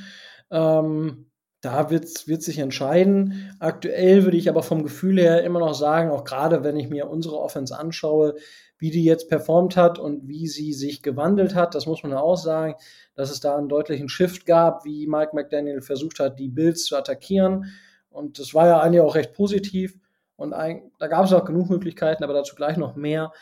[0.50, 1.30] Ähm,
[1.62, 3.54] da wird wird sich entscheiden.
[3.60, 7.08] Aktuell würde ich aber vom Gefühl her immer noch sagen, auch gerade wenn ich mir
[7.08, 8.34] unsere Offense anschaue,
[8.82, 12.18] wie die jetzt performt hat und wie sie sich gewandelt hat, das muss man ja
[12.18, 12.74] auch sagen,
[13.14, 16.96] dass es da einen deutlichen Shift gab, wie Mike McDaniel versucht hat, die Bills zu
[16.96, 17.66] attackieren
[18.10, 19.96] und das war ja eigentlich auch recht positiv.
[20.34, 23.32] Und ein, da gab es auch genug Möglichkeiten, aber dazu gleich noch mehr.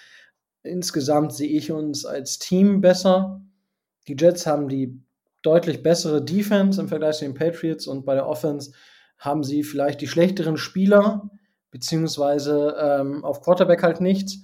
[0.62, 3.40] Insgesamt sehe ich uns als Team besser.
[4.08, 5.00] Die Jets haben die
[5.40, 8.72] deutlich bessere Defense im Vergleich zu den Patriots und bei der Offense
[9.16, 11.30] haben sie vielleicht die schlechteren Spieler,
[11.70, 14.42] beziehungsweise ähm, auf Quarterback halt nichts.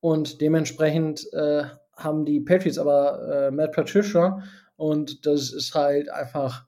[0.00, 4.42] Und dementsprechend äh, haben die Patriots aber äh, Matt Patricia
[4.76, 6.64] und das ist halt einfach,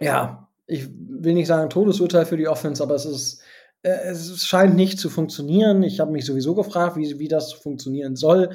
[0.00, 3.42] ja, ich will nicht sagen Todesurteil für die Offense, aber es ist,
[3.82, 5.82] äh, es scheint nicht zu funktionieren.
[5.82, 8.50] Ich habe mich sowieso gefragt, wie, wie das funktionieren soll.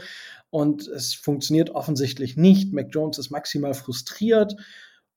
[0.50, 2.74] Und es funktioniert offensichtlich nicht.
[2.74, 4.56] Mac Jones ist maximal frustriert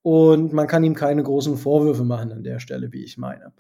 [0.03, 3.53] und man kann ihm keine großen Vorwürfe machen an der Stelle, wie ich meine.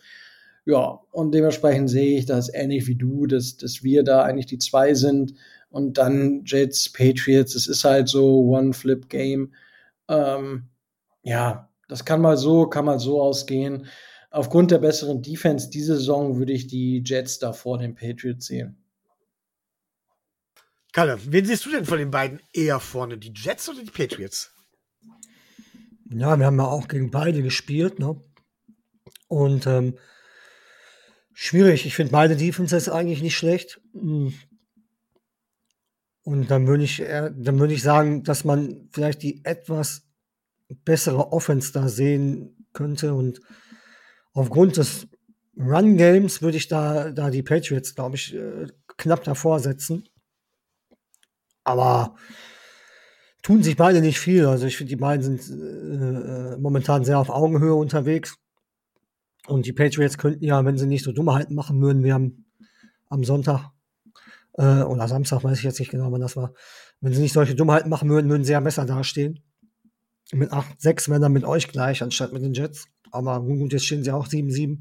[0.66, 4.58] Ja, und dementsprechend sehe ich das ähnlich wie du, dass, dass wir da eigentlich die
[4.58, 5.34] zwei sind
[5.70, 7.54] und dann Jets, Patriots.
[7.54, 9.54] Es ist halt so One-Flip-Game.
[10.08, 10.64] Ähm,
[11.22, 13.86] ja, das kann mal so, kann mal so ausgehen.
[14.32, 18.76] Aufgrund der besseren Defense diese Saison würde ich die Jets da vor den Patriots sehen.
[20.92, 23.18] Kalle, wen siehst du denn von den beiden eher vorne?
[23.18, 24.50] Die Jets oder die Patriots?
[26.10, 28.20] Ja, wir haben ja auch gegen beide gespielt, ne?
[29.28, 29.98] Und ähm,
[31.38, 31.84] schwierig.
[31.84, 33.80] Ich finde beide Defenses eigentlich nicht schlecht.
[33.92, 34.32] Hm.
[36.22, 40.02] Und dann würde ich, dann ich sagen, dass man vielleicht die etwas
[40.84, 43.14] bessere Offense da sehen könnte.
[43.14, 43.40] Und
[44.32, 45.06] aufgrund des
[45.56, 50.08] Run-Games würde ich da, da die Patriots, glaube ich, äh, knapp davor setzen.
[51.62, 52.16] Aber
[53.42, 54.46] tun sich beide nicht viel.
[54.46, 58.36] Also ich finde, die beiden sind äh, äh, momentan sehr auf Augenhöhe unterwegs.
[59.46, 62.46] Und die Patriots könnten ja, wenn sie nicht so Dummheiten machen würden, wir haben
[63.08, 63.70] am Sonntag
[64.54, 66.52] äh, oder Samstag, weiß ich jetzt nicht genau, wann das war,
[67.00, 69.42] wenn sie nicht solche Dummheiten machen würden, würden sie ja besser dastehen
[70.32, 72.88] mit 8, 6 wären dann mit euch gleich, anstatt mit den Jets.
[73.10, 74.80] Aber gut, jetzt stehen sie auch 7-7.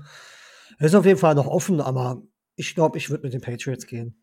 [0.79, 2.21] Ist auf jeden Fall noch offen, aber
[2.55, 4.19] ich glaube, ich würde mit den Patriots gehen.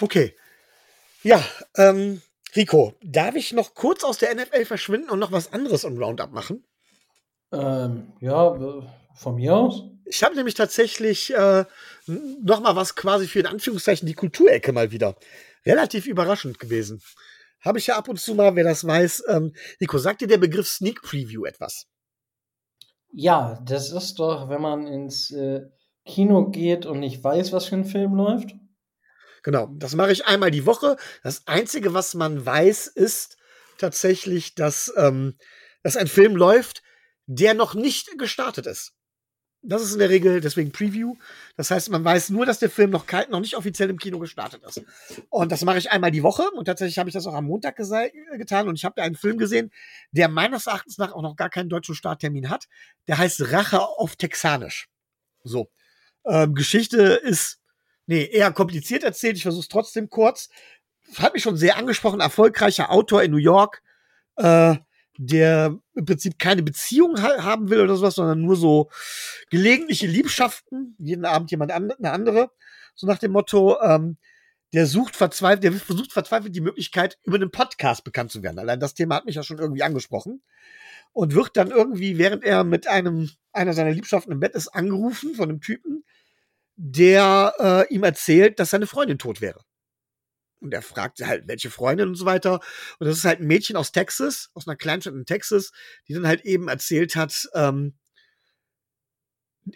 [0.00, 0.36] Okay.
[1.22, 1.42] Ja,
[1.76, 2.20] ähm,
[2.54, 6.32] Rico, darf ich noch kurz aus der NFL verschwinden und noch was anderes im Roundup
[6.32, 6.64] machen?
[7.56, 8.82] Ähm, ja,
[9.14, 9.84] von mir aus.
[10.04, 11.64] Ich habe nämlich tatsächlich äh,
[12.06, 15.16] noch mal was quasi für in Anführungszeichen die Kulturecke mal wieder.
[15.64, 17.02] Relativ überraschend gewesen.
[17.60, 19.24] Habe ich ja ab und zu mal, wer das weiß.
[19.28, 21.86] Ähm, Nico, sagt dir der Begriff Sneak Preview etwas?
[23.10, 25.62] Ja, das ist doch, wenn man ins äh,
[26.04, 28.54] Kino geht und nicht weiß, was für ein Film läuft.
[29.42, 30.96] Genau, das mache ich einmal die Woche.
[31.22, 33.36] Das Einzige, was man weiß, ist
[33.78, 35.36] tatsächlich, dass, ähm,
[35.82, 36.82] dass ein Film läuft,
[37.26, 38.94] der noch nicht gestartet ist.
[39.62, 41.16] Das ist in der Regel deswegen Preview.
[41.56, 44.62] Das heißt, man weiß nur, dass der Film noch, noch nicht offiziell im Kino gestartet
[44.62, 44.82] ist.
[45.28, 46.48] Und das mache ich einmal die Woche.
[46.52, 48.68] Und tatsächlich habe ich das auch am Montag getan.
[48.68, 49.72] Und ich habe da einen Film gesehen,
[50.12, 52.66] der meines Erachtens nach auch noch gar keinen deutschen Starttermin hat.
[53.08, 54.88] Der heißt Rache auf Texanisch.
[55.42, 55.68] So.
[56.24, 57.58] Ähm, Geschichte ist,
[58.06, 59.36] nee, eher kompliziert erzählt.
[59.36, 60.48] Ich versuche es trotzdem kurz.
[61.16, 62.20] Hat mich schon sehr angesprochen.
[62.20, 63.82] Erfolgreicher Autor in New York.
[64.36, 64.76] äh,
[65.18, 68.90] der im Prinzip keine Beziehung ha haben will oder sowas, sondern nur so
[69.50, 72.50] gelegentliche Liebschaften, jeden Abend jemand an, eine andere,
[72.94, 74.16] so nach dem Motto, ähm,
[74.72, 78.58] der sucht verzweifelt, der versucht verzweifelt die Möglichkeit, über einen Podcast bekannt zu werden.
[78.58, 80.42] Allein das Thema hat mich ja schon irgendwie angesprochen.
[81.12, 85.34] Und wird dann irgendwie, während er mit einem, einer seiner Liebschaften im Bett ist, angerufen
[85.34, 86.04] von einem Typen,
[86.74, 87.54] der
[87.88, 89.60] äh, ihm erzählt, dass seine Freundin tot wäre.
[90.60, 92.60] Und er fragt halt, welche Freundin und so weiter.
[92.98, 95.72] Und das ist halt ein Mädchen aus Texas, aus einer Kleinstadt in Texas,
[96.08, 97.94] die dann halt eben erzählt hat, ähm,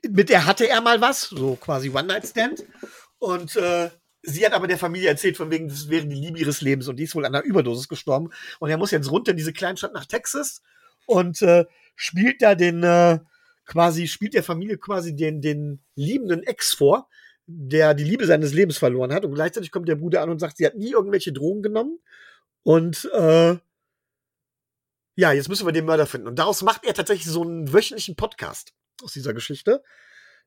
[0.08, 2.64] mit der hatte er mal was, so quasi One-Night-Stand.
[3.18, 3.90] Und äh,
[4.22, 6.96] sie hat aber der Familie erzählt, von wegen, das wäre die Liebe ihres Lebens und
[6.96, 8.30] die ist wohl an einer Überdosis gestorben.
[8.60, 10.62] Und er muss jetzt runter in diese Kleinstadt nach Texas
[11.06, 11.66] und äh,
[11.96, 13.18] spielt da den, äh,
[13.66, 17.08] quasi, spielt der Familie quasi den, den liebenden Ex vor,
[17.46, 19.24] der die Liebe seines Lebens verloren hat.
[19.24, 21.98] Und gleichzeitig kommt der Bruder an und sagt, sie hat nie irgendwelche Drogen genommen.
[22.62, 23.56] Und äh,
[25.16, 26.28] ja, jetzt müssen wir den Mörder finden.
[26.28, 28.72] Und daraus macht er tatsächlich so einen wöchentlichen Podcast
[29.02, 29.82] aus dieser Geschichte,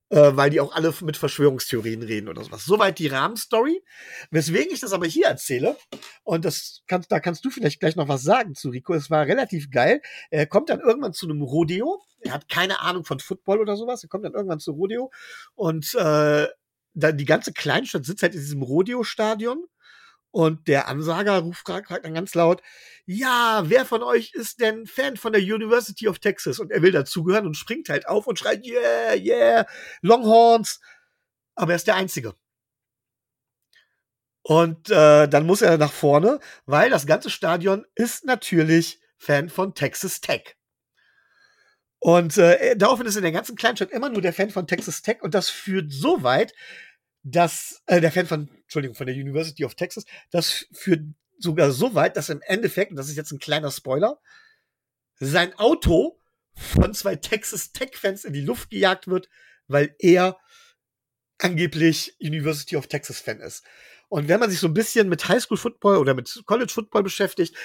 [0.10, 2.66] äh, weil die auch alle mit Verschwörungstheorien reden oder sowas.
[2.66, 3.84] Soweit die Rahmenstory.
[4.32, 5.76] Weswegen ich das aber hier erzähle,
[6.24, 8.94] und das kannst, da kannst du vielleicht gleich noch was sagen zu Rico.
[8.94, 10.02] Es war relativ geil.
[10.32, 12.02] Er kommt dann irgendwann zu einem Rodeo.
[12.22, 14.04] Er hat keine Ahnung von Football oder sowas.
[14.04, 15.12] Er kommt dann irgendwann zu Rodeo
[15.56, 16.48] und äh,
[16.94, 19.66] dann die ganze Kleinstadt sitzt halt in diesem Rodeo-Stadion
[20.32, 22.64] und der Ansager ruft dann ganz laut,
[23.06, 26.60] ja, wer von euch ist denn Fan von der University of Texas?
[26.60, 29.68] Und er will dazugehören und springt halt auf und schreit, yeah, yeah,
[30.02, 30.82] Longhorns.
[31.56, 32.34] Aber er ist der Einzige.
[34.42, 39.76] Und äh, dann muss er nach vorne, weil das ganze Stadion ist natürlich Fan von
[39.76, 40.58] Texas Tech.
[42.04, 45.22] Und äh, daraufhin ist in der ganzen Kleinstadt immer nur der Fan von Texas Tech
[45.22, 46.54] und das führt so weit,
[47.24, 51.06] dass äh, der Fan von, Entschuldigung, von der University of Texas, das führt
[51.40, 54.20] sogar so weit, dass im Endeffekt, und das ist jetzt ein kleiner Spoiler,
[55.22, 56.20] sein Auto
[56.54, 59.30] von zwei Texas Tech-Fans in die Luft gejagt wird,
[59.70, 60.38] weil er
[61.38, 63.64] angeblich University of Texas-Fan ist.
[64.10, 67.56] Und wenn man sich so ein bisschen mit Highschool-Football oder mit College-Football beschäftigt,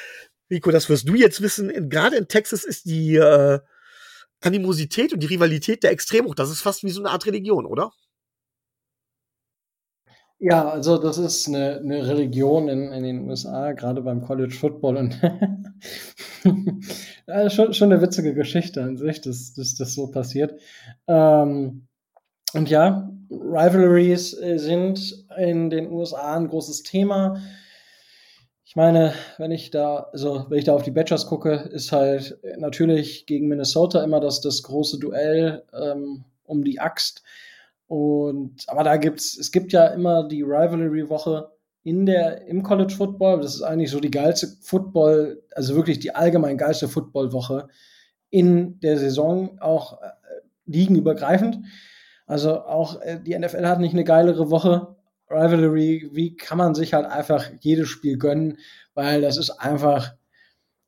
[0.49, 3.59] Rico, das wirst du jetzt wissen, gerade in Texas ist die äh,
[4.41, 6.35] Animosität und die Rivalität der extrem hoch.
[6.35, 7.91] Das ist fast wie so eine Art Religion, oder?
[10.41, 14.97] Ja, also das ist eine, eine Religion in, in den USA, gerade beim College Football.
[14.97, 15.21] Und
[17.27, 20.61] ja, schon, schon eine witzige Geschichte an sich, dass, dass das so passiert.
[21.09, 21.89] Ähm,
[22.55, 27.43] und ja, Rivalries äh, sind in den USA ein großes Thema.
[28.69, 32.39] Ich meine, wenn ich da, also wenn ich da auf die Badgers gucke, ist halt
[32.59, 37.23] natürlich gegen Minnesota immer das, das große Duell ähm, um die Axt.
[37.87, 41.51] Und aber da gibt's, es gibt ja immer die Rivalry-Woche
[41.83, 43.41] in der, im College Football.
[43.41, 47.69] Das ist eigentlich so die geilste Football, also wirklich die allgemein geilste Football-Woche
[48.29, 50.11] in der Saison, auch äh,
[50.67, 51.61] ligenübergreifend.
[52.27, 54.98] Also auch äh, die NFL hat nicht eine geilere Woche.
[55.31, 58.59] Rivalry, wie kann man sich halt einfach jedes Spiel gönnen,
[58.95, 60.15] weil das ist einfach,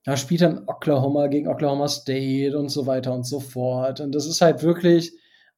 [0.05, 4.01] da spielt dann Oklahoma gegen Oklahoma State und so weiter und so fort.
[4.01, 5.13] Und das ist halt wirklich,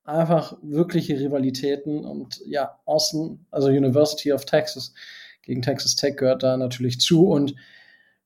[0.04, 2.04] einfach wirkliche Rivalitäten.
[2.04, 4.94] Und ja, Austin, also University of Texas
[5.42, 7.28] gegen Texas Tech gehört da natürlich zu.
[7.28, 7.54] Und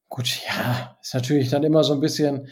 [0.08, 2.48] gut, ja, ist natürlich dann immer so ein bisschen,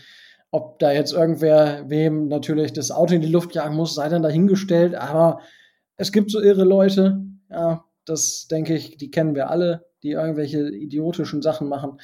[0.50, 4.22] ob da jetzt irgendwer wem natürlich das Auto in die Luft jagen muss, sei dann
[4.22, 5.40] dahingestellt, aber
[5.96, 10.68] es gibt so irre Leute, ja, das denke ich, die kennen wir alle, die irgendwelche
[10.68, 12.00] idiotischen Sachen machen.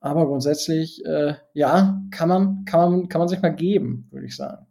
[0.00, 4.36] Aber grundsätzlich, äh, ja, kann man, kann man, kann man sich mal geben, würde ich
[4.36, 4.66] sagen.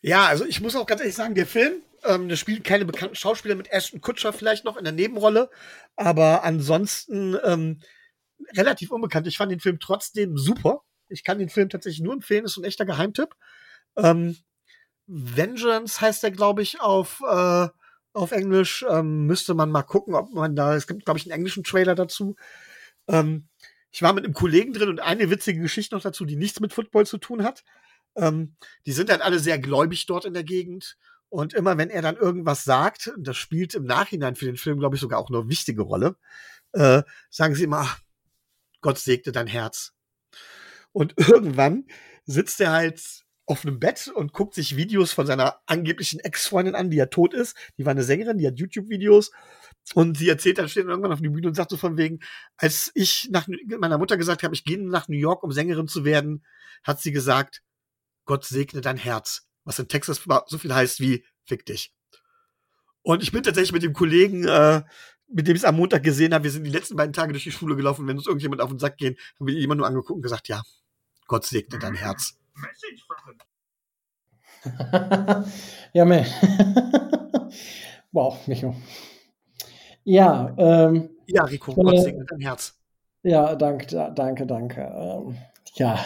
[0.00, 3.16] Ja, also ich muss auch ganz ehrlich sagen, der Film, ähm, da spielen keine bekannten
[3.16, 5.50] Schauspieler mit Ashton Kutscher vielleicht noch in der Nebenrolle,
[5.96, 7.80] aber ansonsten ähm,
[8.56, 9.26] relativ unbekannt.
[9.26, 10.82] Ich fand den Film trotzdem super.
[11.08, 13.34] Ich kann den Film tatsächlich nur empfehlen, ist ein echter Geheimtipp.
[13.96, 14.36] Ähm,
[15.08, 17.68] Vengeance heißt er, glaube ich, auf, äh,
[18.12, 18.84] auf Englisch.
[18.88, 21.94] Ähm, müsste man mal gucken, ob man da, es gibt, glaube ich, einen englischen Trailer
[21.94, 22.36] dazu.
[23.08, 23.48] Ähm,
[23.90, 26.72] ich war mit einem Kollegen drin und eine witzige Geschichte noch dazu, die nichts mit
[26.72, 27.64] Football zu tun hat.
[28.16, 28.54] Ähm,
[28.86, 30.96] die sind halt alle sehr gläubig dort in der Gegend.
[31.30, 34.96] Und immer wenn er dann irgendwas sagt, das spielt im Nachhinein für den Film, glaube
[34.96, 36.16] ich, sogar auch eine wichtige Rolle,
[36.72, 37.88] äh, sagen sie immer,
[38.80, 39.92] Gott segne dein Herz.
[40.92, 41.86] Und irgendwann
[42.24, 46.90] sitzt er halt auf einem Bett und guckt sich Videos von seiner angeblichen Ex-Freundin an,
[46.90, 47.56] die ja tot ist.
[47.78, 49.30] Die war eine Sängerin, die hat YouTube-Videos.
[49.94, 52.20] Und sie erzählt dann, steht dann irgendwann auf der Bühne und sagt so von wegen,
[52.58, 56.04] als ich nach meiner Mutter gesagt habe, ich gehe nach New York, um Sängerin zu
[56.04, 56.44] werden,
[56.82, 57.62] hat sie gesagt,
[58.26, 61.94] Gott segne dein Herz, was in Texas so viel heißt wie fick dich.
[63.00, 64.82] Und ich bin tatsächlich mit dem Kollegen, äh,
[65.28, 67.44] mit dem ich es am Montag gesehen habe, wir sind die letzten beiden Tage durch
[67.44, 70.16] die Schule gelaufen, wenn uns irgendjemand auf den Sack geht, haben wir jemand nur angeguckt
[70.16, 70.62] und gesagt, ja,
[71.26, 72.38] Gott segne dein Herz.
[75.92, 76.24] ja, meh.
[78.12, 78.74] wow, Micho.
[80.04, 82.74] Ja, ähm, Ja, Rico, Äh, Gott segne dein Herz.
[83.22, 84.80] ja, danke, danke, danke.
[84.80, 85.36] Ähm,
[85.74, 85.98] ja,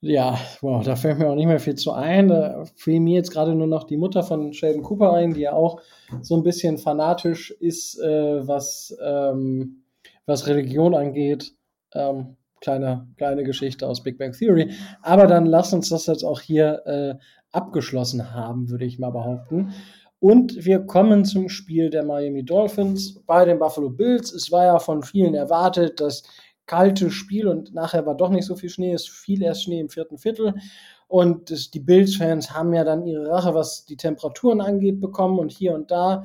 [0.00, 2.28] ja, wow, da fällt mir auch nicht mehr viel zu ein.
[2.28, 5.52] Da fiel mir jetzt gerade nur noch die Mutter von Sheldon Cooper ein, die ja
[5.52, 5.80] auch
[6.20, 9.84] so ein bisschen fanatisch ist, äh, was, ähm,
[10.26, 11.54] was Religion angeht.
[11.94, 14.72] Ähm, kleine, kleine Geschichte aus Big Bang Theory.
[15.02, 17.14] Aber dann lass uns das jetzt auch hier äh,
[17.52, 19.72] abgeschlossen haben, würde ich mal behaupten.
[20.18, 24.32] Und wir kommen zum Spiel der Miami Dolphins bei den Buffalo Bills.
[24.32, 26.22] Es war ja von vielen erwartet, das
[26.64, 28.94] kalte Spiel und nachher war doch nicht so viel Schnee.
[28.94, 30.54] Es fiel erst Schnee im vierten Viertel.
[31.06, 35.52] Und das, die Bills-Fans haben ja dann ihre Rache, was die Temperaturen angeht, bekommen und
[35.52, 36.24] hier und da.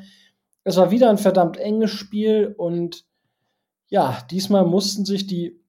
[0.64, 3.06] Es war wieder ein verdammt enges Spiel und
[3.90, 5.60] ja, diesmal mussten sich die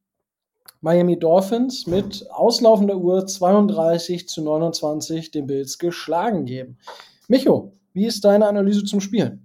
[0.81, 6.79] Miami Dolphins mit auslaufender Uhr 32 zu 29 den Bills geschlagen geben.
[7.29, 9.41] Micho, wie ist deine Analyse zum Spiel?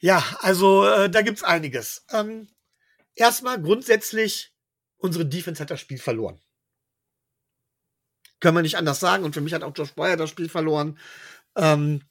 [0.00, 2.04] Ja, also äh, da gibt's einiges.
[2.12, 2.48] Ähm,
[3.14, 4.54] erstmal grundsätzlich,
[4.96, 6.40] unsere Defense hat das Spiel verloren.
[8.40, 9.24] Können wir nicht anders sagen.
[9.24, 10.98] Und für mich hat auch Josh Boyer das Spiel verloren.
[11.56, 12.02] Ähm,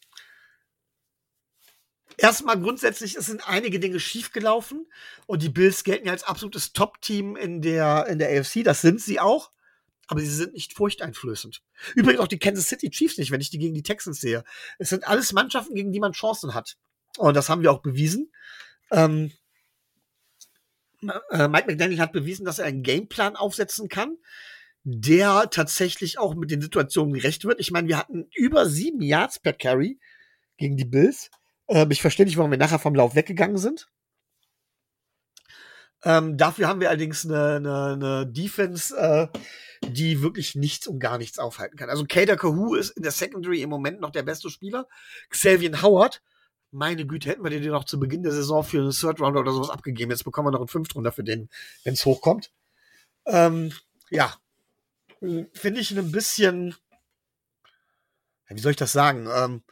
[2.17, 4.87] erstmal grundsätzlich, es sind einige Dinge schiefgelaufen.
[5.25, 8.63] Und die Bills gelten ja als absolutes Top-Team in der, in der AFC.
[8.63, 9.51] Das sind sie auch.
[10.07, 11.61] Aber sie sind nicht furchteinflößend.
[11.95, 14.43] Übrigens auch die Kansas City Chiefs nicht, wenn ich die gegen die Texans sehe.
[14.79, 16.77] Es sind alles Mannschaften, gegen die man Chancen hat.
[17.17, 18.31] Und das haben wir auch bewiesen.
[18.89, 19.33] Ähm,
[21.29, 24.17] äh, Mike McDaniel hat bewiesen, dass er einen Gameplan aufsetzen kann,
[24.83, 27.59] der tatsächlich auch mit den Situationen gerecht wird.
[27.59, 29.99] Ich meine, wir hatten über sieben Yards per Carry
[30.57, 31.29] gegen die Bills.
[31.67, 33.89] Ähm, ich verstehe nicht, warum wir nachher vom Lauf weggegangen sind.
[36.03, 39.27] Ähm, dafür haben wir allerdings eine, eine, eine Defense, äh,
[39.87, 41.89] die wirklich nichts und gar nichts aufhalten kann.
[41.89, 44.87] Also Kader Kahu ist in der Secondary im Moment noch der beste Spieler.
[45.29, 46.21] Xavier Howard
[46.71, 49.51] meine Güte, hätten wir den noch zu Beginn der Saison für einen Third Rounder oder
[49.51, 50.11] sowas abgegeben.
[50.11, 51.49] Jetzt bekommen wir noch einen Fünftrunder für den,
[51.83, 52.51] wenn es hochkommt.
[53.25, 53.71] Ähm,
[54.09, 54.35] ja,
[55.19, 56.75] finde ich ein bisschen,
[58.49, 59.27] wie soll ich das sagen?
[59.33, 59.63] Ähm,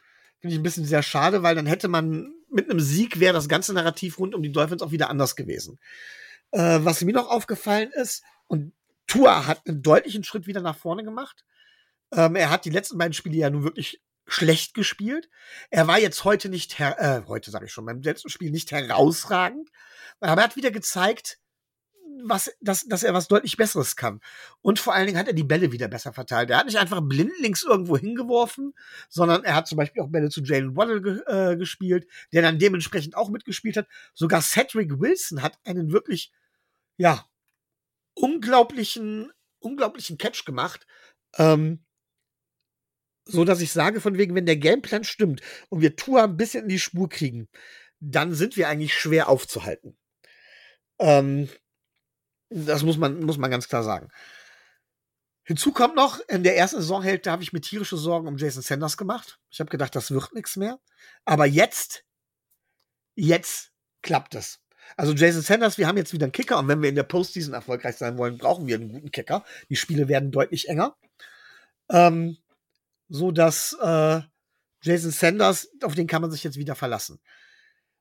[0.46, 3.48] finde ich ein bisschen sehr schade, weil dann hätte man mit einem Sieg wäre das
[3.48, 5.80] ganze Narrativ rund um die Dolphins auch wieder anders gewesen.
[6.52, 8.72] Äh, was mir noch aufgefallen ist, und
[9.08, 11.44] Tua hat einen deutlichen Schritt wieder nach vorne gemacht.
[12.12, 15.28] Ähm, er hat die letzten beiden Spiele ja nun wirklich schlecht gespielt.
[15.70, 19.70] Er war jetzt heute nicht, äh, heute sage ich schon, beim letzten Spiel nicht herausragend,
[20.20, 21.40] aber er hat wieder gezeigt,
[22.24, 24.20] was, dass, dass er was deutlich Besseres kann.
[24.62, 26.50] Und vor allen Dingen hat er die Bälle wieder besser verteilt.
[26.50, 28.74] Er hat nicht einfach blindlings irgendwo hingeworfen,
[29.08, 32.58] sondern er hat zum Beispiel auch Bälle zu Jalen Waddle ge äh, gespielt, der dann
[32.58, 33.88] dementsprechend auch mitgespielt hat.
[34.14, 36.32] Sogar Cedric Wilson hat einen wirklich,
[36.96, 37.26] ja,
[38.14, 40.86] unglaublichen, unglaublichen Catch gemacht.
[41.36, 41.84] Ähm,
[43.26, 46.64] so dass ich sage, von wegen, wenn der Gameplan stimmt und wir Tour ein bisschen
[46.64, 47.48] in die Spur kriegen,
[48.00, 49.96] dann sind wir eigentlich schwer aufzuhalten.
[50.98, 51.48] Ähm,
[52.50, 54.10] das muss man, muss man ganz klar sagen.
[55.42, 58.96] Hinzu kommt noch, in der ersten Saisonhälfte habe ich mir tierische Sorgen um Jason Sanders
[58.96, 59.38] gemacht.
[59.48, 60.80] Ich habe gedacht, das wird nichts mehr.
[61.24, 62.04] Aber jetzt,
[63.14, 63.70] jetzt
[64.02, 64.60] klappt es.
[64.96, 67.54] Also Jason Sanders, wir haben jetzt wieder einen Kicker und wenn wir in der Postseason
[67.54, 69.44] erfolgreich sein wollen, brauchen wir einen guten Kicker.
[69.68, 70.96] Die Spiele werden deutlich enger.
[71.90, 72.38] Ähm,
[73.08, 74.20] so dass äh,
[74.82, 77.20] Jason Sanders, auf den kann man sich jetzt wieder verlassen.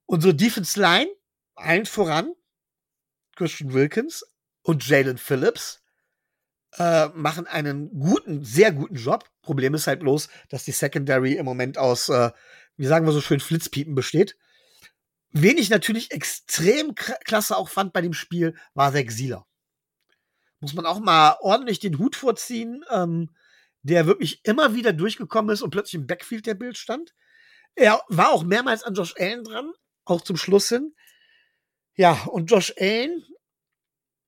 [0.07, 1.11] Unsere Defense Line,
[1.55, 2.33] allen voran,
[3.35, 4.23] Christian Wilkins
[4.65, 5.81] und Jalen Phillips,
[6.77, 9.29] äh, machen einen guten, sehr guten Job.
[9.41, 12.31] Problem ist halt bloß, dass die Secondary im Moment aus, äh,
[12.75, 14.37] wie sagen wir so schön, Flitzpiepen besteht.
[15.31, 19.45] Wen ich natürlich extrem klasse auch fand bei dem Spiel, war Zach Sieler.
[20.59, 22.83] Muss man auch mal ordentlich den Hut vorziehen.
[22.89, 23.29] Ähm,
[23.85, 27.13] der wirklich immer wieder durchgekommen ist und plötzlich im Backfield der Bild stand.
[27.75, 29.71] Er war auch mehrmals an Josh Allen dran,
[30.05, 30.95] auch zum Schluss hin.
[31.95, 33.23] Ja, und Josh Allen,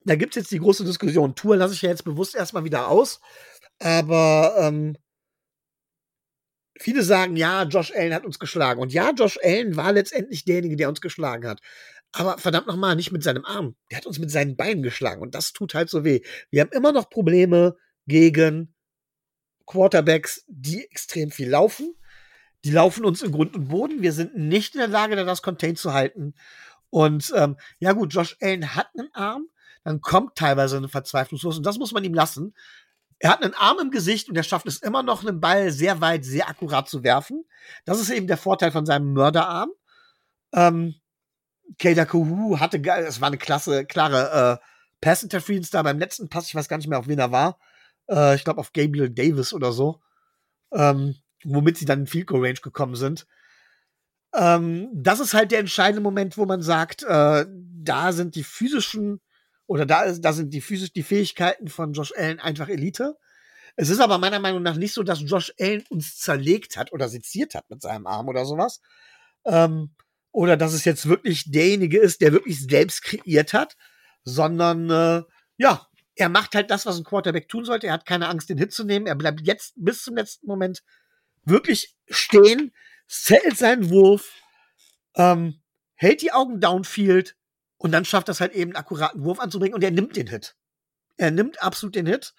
[0.10, 1.36] da gibt es jetzt die große Diskussion.
[1.36, 3.20] Tour lasse ich ja jetzt bewusst erstmal wieder aus.
[3.80, 4.98] Aber ähm,
[6.80, 8.82] viele sagen, ja, Josh Allen hat uns geschlagen.
[8.82, 11.62] Und ja, Josh Allen war letztendlich derjenige, der uns geschlagen hat.
[12.14, 13.76] Aber verdammt nochmal, nicht mit seinem Arm.
[13.92, 15.22] Der hat uns mit seinen Beinen geschlagen.
[15.22, 16.22] Und das tut halt so weh.
[16.50, 17.76] Wir haben immer noch Probleme
[18.08, 18.74] gegen
[19.66, 21.96] Quarterbacks, die extrem viel laufen.
[22.64, 24.02] Die laufen uns in Grund und Boden.
[24.02, 26.34] Wir sind nicht in der Lage, da das Contain zu halten.
[26.90, 29.48] Und ähm, ja gut, Josh Allen hat einen Arm,
[29.88, 32.54] dann kommt teilweise eine Verzweiflungslos und das muss man ihm lassen.
[33.20, 36.02] Er hat einen Arm im Gesicht und er schafft es immer noch, einen Ball sehr
[36.02, 37.46] weit, sehr akkurat zu werfen.
[37.86, 39.70] Das ist eben der Vorteil von seinem Mörderarm.
[40.54, 40.96] Ähm,
[41.80, 44.66] Kader Kuhu hatte, es war eine klasse, klare äh,
[45.00, 46.48] Pass-Interference da beim letzten Pass.
[46.48, 47.58] Ich weiß gar nicht mehr, auf wen er war.
[48.10, 50.02] Äh, ich glaube, auf Gabriel Davis oder so.
[50.74, 51.16] Ähm,
[51.46, 53.26] womit sie dann in Field Goal Range gekommen sind.
[54.36, 59.22] Ähm, das ist halt der entscheidende Moment, wo man sagt, äh, da sind die physischen
[59.68, 63.18] oder da, ist, da sind die physisch die Fähigkeiten von Josh Allen einfach Elite.
[63.76, 67.10] Es ist aber meiner Meinung nach nicht so, dass Josh Allen uns zerlegt hat oder
[67.10, 68.82] seziert hat mit seinem Arm oder sowas.
[69.46, 69.94] Ähm,
[70.32, 73.76] oder dass es jetzt wirklich derjenige ist, der wirklich selbst kreiert hat,
[74.24, 75.24] sondern äh,
[75.58, 77.88] ja, er macht halt das, was ein Quarterback tun sollte.
[77.88, 79.06] Er hat keine Angst, den Hit zu nehmen.
[79.06, 80.82] Er bleibt jetzt bis zum letzten Moment
[81.44, 82.74] wirklich stehen,
[83.08, 84.32] zählt seinen Wurf,
[85.16, 85.62] ähm,
[85.96, 87.36] hält die Augen downfield
[87.78, 90.56] und dann schafft das halt eben einen akkuraten Wurf anzubringen und er nimmt den Hit.
[91.18, 92.34] Er nimmt absolut den Hit.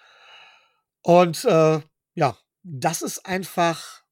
[1.02, 1.80] Und äh,
[2.14, 4.02] ja, das ist einfach.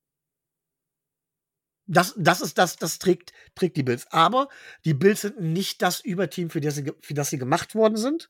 [1.89, 4.09] Das, das ist das, das trägt, trägt die Bills.
[4.11, 4.49] Aber
[4.85, 8.29] die Bills sind nicht das Überteam, für das sie, für das sie gemacht worden sind.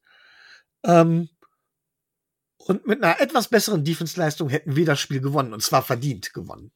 [0.84, 1.30] Ähm,
[2.58, 5.54] und mit einer etwas besseren Defense-Leistung hätten wir das Spiel gewonnen.
[5.54, 6.70] Und zwar verdient gewonnen.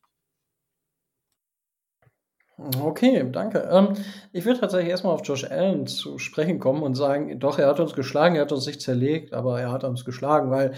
[2.83, 3.69] Okay, danke.
[3.71, 3.95] Ähm,
[4.33, 7.81] ich würde tatsächlich erstmal auf Josh Allen zu sprechen kommen und sagen, doch, er hat
[7.81, 10.73] uns geschlagen, er hat uns nicht zerlegt, aber er hat uns geschlagen, weil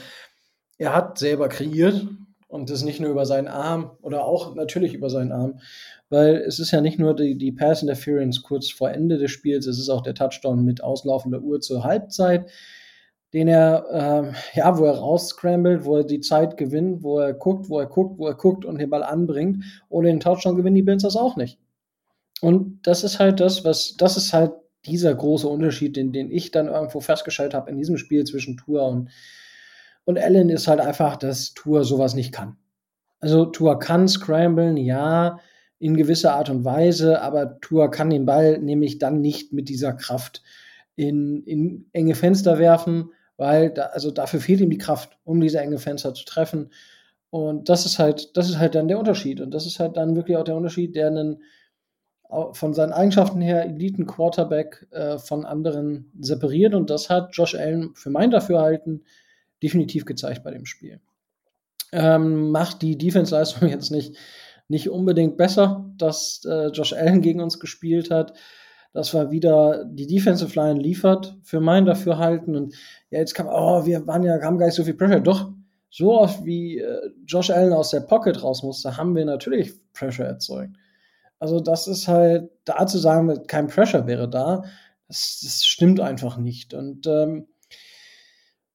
[0.79, 2.07] er hat selber kreiert
[2.47, 5.61] und das nicht nur über seinen Arm oder auch natürlich über seinen Arm,
[6.09, 9.67] weil es ist ja nicht nur die, die Pass Interference kurz vor Ende des Spiels,
[9.67, 12.49] es ist auch der Touchdown mit auslaufender Uhr zur Halbzeit,
[13.33, 13.87] den er,
[14.55, 17.87] äh, ja, wo er rausscrambled, wo er die Zeit gewinnt, wo er guckt, wo er
[17.87, 19.65] guckt, wo er guckt und den Ball anbringt.
[19.89, 21.59] Ohne den Touchdown gewinnen die Bills das auch nicht.
[22.43, 24.51] Und das ist halt das, was, das ist halt
[24.85, 28.85] dieser große Unterschied, den, den ich dann irgendwo festgestellt habe in diesem Spiel zwischen Tour
[28.85, 29.11] und,
[30.05, 32.57] und Allen ist halt einfach, dass Tour sowas nicht kann.
[33.21, 35.39] Also Tour kann scramblen, ja,
[35.79, 39.93] in gewisser Art und Weise, aber Tour kann den Ball nämlich dann nicht mit dieser
[39.93, 40.43] Kraft
[40.97, 45.61] in, in enge Fenster werfen, weil da, also dafür fehlt ihm die Kraft, um diese
[45.61, 46.71] enge Fenster zu treffen.
[47.31, 49.41] Und das ist halt, das ist halt dann der Unterschied.
[49.41, 51.41] Und das ist halt dann wirklich auch der Unterschied, der einen
[52.53, 56.75] von seinen Eigenschaften her Eliten Quarterback äh, von anderen separiert.
[56.75, 59.05] Und das hat Josh Allen für mein Dafürhalten
[59.63, 61.01] definitiv gezeigt bei dem Spiel.
[61.93, 64.17] Ähm, macht die Defense-Leistung jetzt nicht,
[64.69, 68.33] nicht unbedingt besser, dass äh, Josh Allen gegen uns gespielt hat.
[68.95, 72.57] Das war wieder die Defensive Line liefert für mein Dafürhalten.
[72.57, 72.75] Und
[73.11, 75.21] ja, jetzt kam, oh, wir waren ja, haben gar nicht so viel Pressure.
[75.21, 75.53] Doch,
[75.91, 80.27] so oft wie äh, Josh Allen aus der Pocket raus musste, haben wir natürlich Pressure
[80.27, 80.77] erzeugt.
[81.43, 84.63] Also, das ist halt, da zu sagen, kein Pressure wäre da,
[85.09, 86.73] das, das stimmt einfach nicht.
[86.73, 87.49] Und ähm,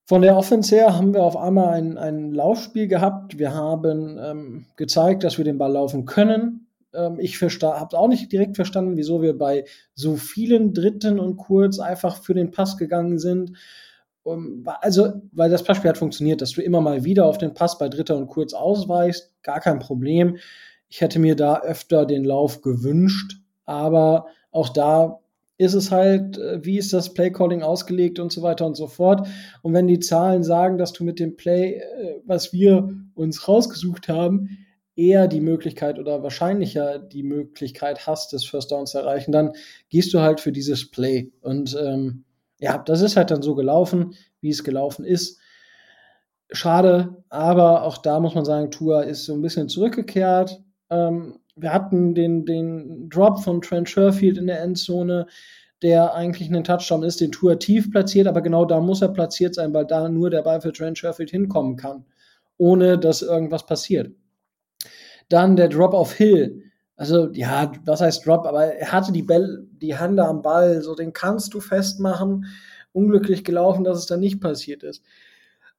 [0.06, 3.40] von der Offense her haben wir auf einmal ein, ein Laufspiel gehabt.
[3.40, 6.68] Wir haben ähm, gezeigt, dass wir den Ball laufen können.
[6.94, 9.64] Ähm, ich habe auch nicht direkt verstanden, wieso wir bei
[9.94, 13.54] so vielen Dritten und Kurz einfach für den Pass gegangen sind.
[14.24, 17.78] Um, also, weil das Passspiel hat funktioniert, dass du immer mal wieder auf den Pass
[17.78, 20.36] bei Dritter und Kurz ausweichst, gar kein Problem.
[20.90, 25.20] Ich hätte mir da öfter den Lauf gewünscht, aber auch da
[25.58, 29.28] ist es halt, äh, wie ist das Playcalling ausgelegt und so weiter und so fort.
[29.62, 34.08] Und wenn die Zahlen sagen, dass du mit dem Play, äh, was wir uns rausgesucht
[34.08, 34.66] haben,
[34.96, 39.54] eher die Möglichkeit oder wahrscheinlicher die Möglichkeit hast, das First Down zu erreichen, dann
[39.90, 41.32] gehst du halt für dieses Play.
[41.42, 42.24] Und ähm,
[42.60, 45.40] ja, das ist halt dann so gelaufen, wie es gelaufen ist.
[46.52, 50.62] Schade, aber auch da muss man sagen, Tua ist so ein bisschen zurückgekehrt.
[50.90, 55.28] Ähm, wir hatten den, den Drop von Trent Sherfield in der Endzone,
[55.82, 59.56] der eigentlich ein Touchdown ist, den Tour tief platziert, aber genau da muss er platziert
[59.56, 62.06] sein, weil da nur der Ball für Trent Sherfield hinkommen kann,
[62.58, 64.12] ohne dass irgendwas passiert.
[65.30, 66.64] Dann der Drop auf Hill.
[66.96, 68.46] Also, ja, was heißt Drop?
[68.46, 72.46] Aber er hatte die, Bell, die Hände am Ball, so den kannst du festmachen.
[72.94, 75.04] Unglücklich gelaufen, dass es dann nicht passiert ist.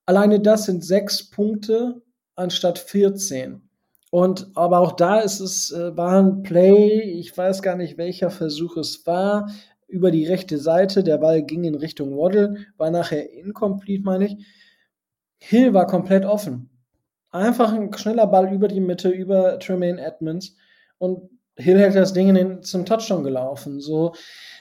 [0.07, 2.01] Alleine das sind sechs Punkte
[2.37, 3.68] anstatt 14.
[4.11, 8.31] Und aber auch da ist es, äh, war ein Play, ich weiß gar nicht, welcher
[8.31, 9.51] Versuch es war,
[9.87, 11.03] über die rechte Seite.
[11.05, 14.37] Der Ball ging in Richtung Waddle, war nachher incomplete, meine ich.
[15.39, 16.71] Hill war komplett offen.
[17.31, 20.57] Einfach ein schneller Ball über die Mitte, über Tremaine Edmonds.
[20.99, 23.81] Und Hill hätte das Ding in den, zum Touchdown gelaufen.
[23.81, 24.15] So,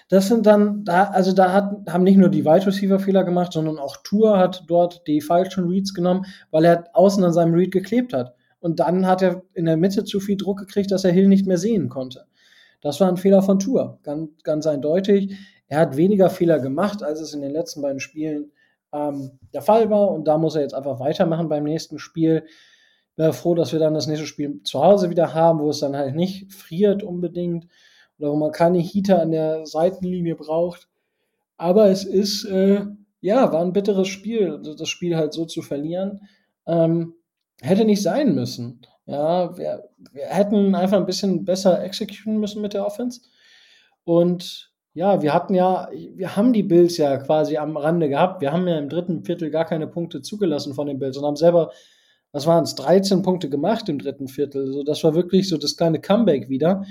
[0.10, 3.54] das sind dann, da, also da hat, haben nicht nur die Wide Receiver Fehler gemacht,
[3.54, 7.72] sondern auch Tour hat dort die falschen Reads genommen, weil er außen an seinem Read
[7.72, 8.37] geklebt hat.
[8.60, 11.46] Und dann hat er in der Mitte zu viel Druck gekriegt, dass er Hill nicht
[11.46, 12.26] mehr sehen konnte.
[12.82, 15.36] Das war ein Fehler von Tour, ganz, ganz eindeutig.
[15.68, 18.52] Er hat weniger Fehler gemacht, als es in den letzten beiden Spielen
[18.94, 20.12] ähm, der Fall war.
[20.12, 22.46] Und da muss er jetzt einfach weitermachen beim nächsten Spiel.
[23.16, 25.96] Wäre froh, dass wir dann das nächste Spiel zu Hause wieder haben, wo es dann
[25.96, 27.68] halt nicht friert unbedingt.
[28.20, 30.88] oder wo man keine Heater an der Seitenlinie braucht.
[31.58, 32.86] Aber es ist, äh,
[33.20, 36.22] ja, war ein bitteres Spiel, das Spiel halt so zu verlieren.
[36.68, 37.16] Ähm,
[37.62, 38.82] hätte nicht sein müssen.
[39.06, 43.22] Ja, wir, wir hätten einfach ein bisschen besser exekutieren müssen mit der Offense.
[44.04, 48.42] Und ja, wir hatten ja, wir haben die Bills ja quasi am Rande gehabt.
[48.42, 51.36] Wir haben ja im dritten Viertel gar keine Punkte zugelassen von den Bills und haben
[51.36, 51.72] selber,
[52.32, 54.72] was waren es, 13 Punkte gemacht im dritten Viertel.
[54.74, 56.84] So, das war wirklich so das kleine Comeback wieder.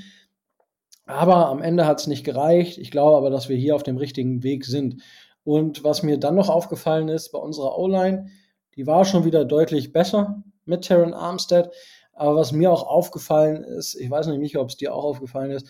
[1.05, 2.79] Aber am Ende hat es nicht gereicht.
[2.79, 5.03] Ich glaube aber, dass wir hier auf dem richtigen Weg sind.
[5.45, 8.29] Und was mir dann noch aufgefallen ist bei unserer O-Line,
[8.77, 11.71] die war schon wieder deutlich besser mit Terran Armstead.
[12.12, 15.67] Aber was mir auch aufgefallen ist, ich weiß nicht, ob es dir auch aufgefallen ist,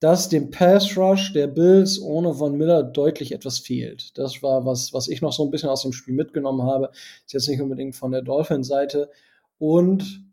[0.00, 4.16] dass dem Pass Rush der Bills ohne Von Miller deutlich etwas fehlt.
[4.16, 6.90] Das war was, was ich noch so ein bisschen aus dem Spiel mitgenommen habe.
[7.26, 9.10] Ist jetzt nicht unbedingt von der Dolphins-Seite.
[9.58, 10.24] Und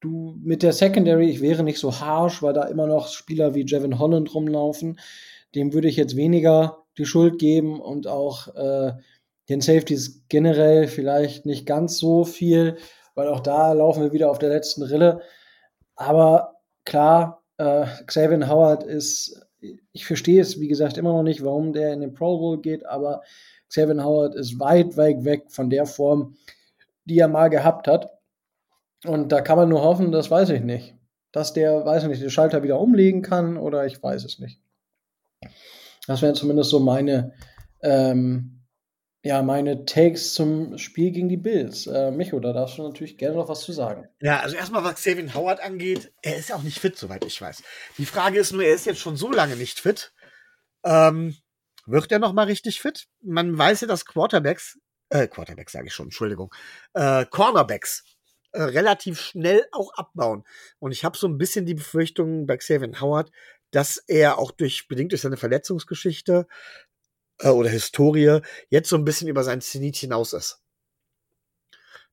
[0.00, 3.64] du mit der Secondary, ich wäre nicht so harsh, weil da immer noch Spieler wie
[3.64, 4.98] Jevin Holland rumlaufen.
[5.54, 8.92] Dem würde ich jetzt weniger die Schuld geben und auch äh,
[9.48, 12.76] den Safeties generell vielleicht nicht ganz so viel,
[13.16, 15.20] weil auch da laufen wir wieder auf der letzten Rille.
[15.96, 19.44] Aber klar, äh, Xavier Howard ist,
[19.92, 22.86] ich verstehe es, wie gesagt, immer noch nicht, warum der in den Pro Bowl geht,
[22.86, 23.22] aber
[23.68, 26.36] Xavier Howard ist weit, weit weg von der Form,
[27.06, 28.10] die er mal gehabt hat.
[29.04, 30.94] Und da kann man nur hoffen, das weiß ich nicht.
[31.32, 34.60] Dass der, weiß ich nicht, den Schalter wieder umlegen kann oder ich weiß es nicht.
[36.06, 37.32] Das wären zumindest so meine,
[37.82, 38.55] ähm,
[39.22, 41.86] ja, meine Takes zum Spiel gegen die Bills.
[41.86, 44.08] Äh, Micho, da darfst du natürlich gerne noch was zu sagen.
[44.20, 47.40] Ja, also erstmal, was Xavier Howard angeht, er ist ja auch nicht fit, soweit ich
[47.40, 47.62] weiß.
[47.98, 50.12] Die Frage ist nur, er ist jetzt schon so lange nicht fit.
[50.84, 51.36] Ähm,
[51.86, 53.06] wird er noch mal richtig fit?
[53.22, 56.52] Man weiß ja, dass Quarterbacks, äh, Quarterbacks sage ich schon, Entschuldigung,
[56.94, 58.04] äh, Cornerbacks
[58.52, 60.44] äh, relativ schnell auch abbauen.
[60.78, 63.30] Und ich habe so ein bisschen die Befürchtung bei Xavier Howard,
[63.70, 66.46] dass er auch durch, bedingt durch seine Verletzungsgeschichte
[67.40, 70.60] äh, oder Historie, jetzt so ein bisschen über sein Zenit hinaus ist.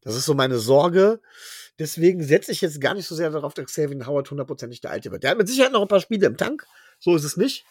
[0.02, 1.22] Das ist so meine Sorge.
[1.80, 5.12] Deswegen setze ich jetzt gar nicht so sehr darauf, dass Xavier Howard hundertprozentig der Alte
[5.12, 5.24] wird.
[5.24, 6.68] Der hat mit Sicherheit noch ein paar Spiele im Tank.
[7.00, 7.66] So ist es nicht.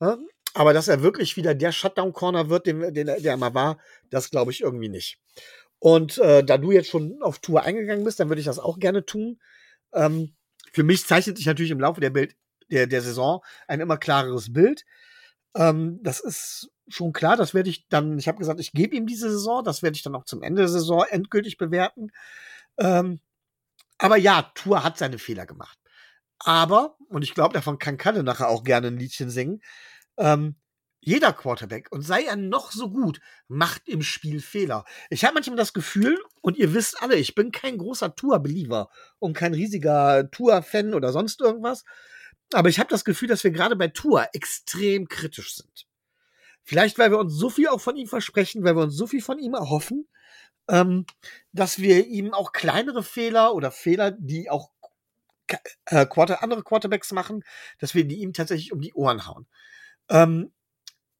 [0.00, 0.18] Ja?
[0.54, 3.78] Aber dass er wirklich wieder der Shutdown-Corner wird, den, den, der er mal war,
[4.10, 5.18] das glaube ich irgendwie nicht.
[5.78, 8.78] Und äh, da du jetzt schon auf Tour eingegangen bist, dann würde ich das auch
[8.78, 9.38] gerne tun.
[9.92, 10.34] Ähm,
[10.72, 12.34] für mich zeichnet sich natürlich im Laufe der, Bild,
[12.70, 14.84] der, der Saison ein immer klareres Bild.
[15.54, 19.06] Ähm, das ist schon klar, das werde ich dann, ich habe gesagt, ich gebe ihm
[19.06, 22.10] diese Saison, das werde ich dann auch zum Ende der Saison endgültig bewerten.
[22.78, 23.20] Ähm,
[23.98, 25.78] aber ja, Tour hat seine Fehler gemacht.
[26.38, 29.62] Aber, und ich glaube, davon kann Kalle nachher auch gerne ein Liedchen singen,
[30.18, 30.56] ähm,
[31.00, 34.84] jeder Quarterback, und sei er noch so gut, macht im Spiel Fehler.
[35.08, 39.34] Ich habe manchmal das Gefühl, und ihr wisst alle, ich bin kein großer Tour-Believer und
[39.34, 41.84] kein riesiger Tour-Fan oder sonst irgendwas.
[42.52, 45.85] Aber ich habe das Gefühl, dass wir gerade bei Tour extrem kritisch sind.
[46.68, 49.22] Vielleicht, weil wir uns so viel auch von ihm versprechen, weil wir uns so viel
[49.22, 50.08] von ihm erhoffen,
[50.68, 51.06] ähm,
[51.52, 54.72] dass wir ihm auch kleinere Fehler oder Fehler, die auch
[55.86, 57.44] äh, Quarter, andere Quarterbacks machen,
[57.78, 59.46] dass wir die ihm tatsächlich um die Ohren hauen.
[60.08, 60.52] Ähm,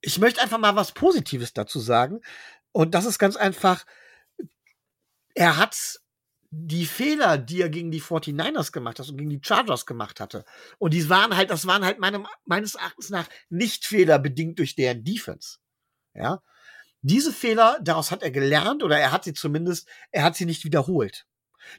[0.01, 2.23] ich möchte einfach mal was Positives dazu sagen.
[2.73, 3.87] Und das ist ganz einfach,
[5.37, 6.01] er hat
[6.51, 10.45] die Fehler, die er gegen die 49ers gemacht hat und gegen die Chargers gemacht hatte.
[10.79, 14.75] Und die waren halt, das waren halt meinem, meines Erachtens nach nicht Fehler bedingt durch
[14.75, 15.59] deren Defense.
[16.15, 16.43] Ja.
[17.03, 20.65] Diese Fehler, daraus hat er gelernt oder er hat sie zumindest, er hat sie nicht
[20.65, 21.27] wiederholt.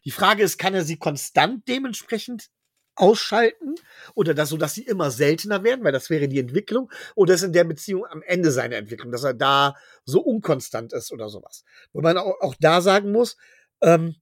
[0.05, 2.49] Die Frage ist, kann er sie konstant dementsprechend
[2.97, 3.75] ausschalten
[4.15, 7.43] oder das so, dass sie immer seltener werden, weil das wäre die Entwicklung oder ist
[7.43, 11.63] in der Beziehung am Ende seiner Entwicklung, dass er da so unkonstant ist oder sowas.
[11.93, 13.37] Wo man auch, auch da sagen muss,
[13.81, 14.15] ähm,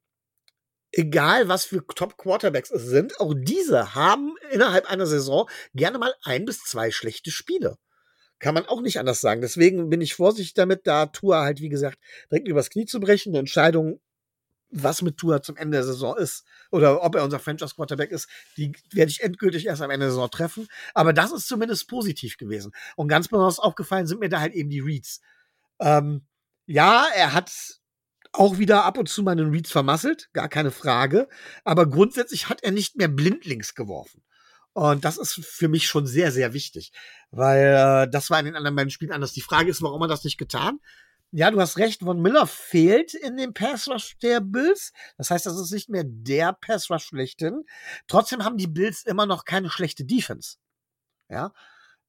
[0.95, 6.13] egal was für Top Quarterbacks es sind, auch diese haben innerhalb einer Saison gerne mal
[6.23, 7.77] ein bis zwei schlechte Spiele.
[8.39, 9.41] Kann man auch nicht anders sagen.
[9.41, 11.99] Deswegen bin ich vorsichtig damit, da Tour halt, wie gesagt,
[12.31, 13.31] direkt übers Knie zu brechen.
[13.31, 13.99] Eine Entscheidung
[14.71, 18.27] was mit Tour zum Ende der Saison ist oder ob er unser Franchise Quarterback ist,
[18.57, 20.67] die werde ich endgültig erst am Ende der Saison treffen.
[20.93, 22.71] Aber das ist zumindest positiv gewesen.
[22.95, 25.21] Und ganz besonders aufgefallen sind mir da halt eben die Reads.
[25.79, 26.25] Ähm,
[26.65, 27.51] ja, er hat
[28.39, 31.27] auch wieder ab und zu mal einen Reads vermasselt, gar keine Frage.
[31.63, 34.23] Aber grundsätzlich hat er nicht mehr blindlings geworfen.
[34.73, 36.91] Und das ist für mich schon sehr, sehr wichtig,
[37.31, 39.31] weil äh, das war in den anderen beiden Spielen anders.
[39.31, 40.79] Die Frage ist, warum er das nicht getan?
[41.31, 44.91] Ja, du hast recht, Von Miller fehlt in dem Pass Rush der Bills.
[45.17, 47.63] Das heißt, das ist nicht mehr der Pass Rush schlechthin.
[48.07, 50.57] Trotzdem haben die Bills immer noch keine schlechte Defense.
[51.29, 51.53] Ja.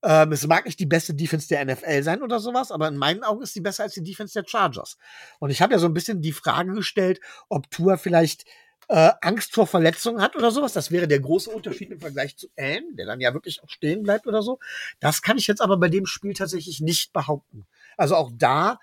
[0.03, 3.25] Ähm, es mag nicht die beste Defense der NFL sein oder sowas, aber in meinen
[3.25, 4.99] Augen ist sie besser als die Defense der Chargers.
[5.39, 8.45] Und ich habe ja so ein bisschen die Frage gestellt, ob Tour vielleicht
[8.89, 10.73] äh, Angst vor Verletzungen hat oder sowas.
[10.73, 14.03] Das wäre der große Unterschied im Vergleich zu Anne, der dann ja wirklich auch stehen
[14.03, 14.59] bleibt oder so.
[15.01, 17.67] Das kann ich jetzt aber bei dem Spiel tatsächlich nicht behaupten.
[17.97, 18.79] Also auch da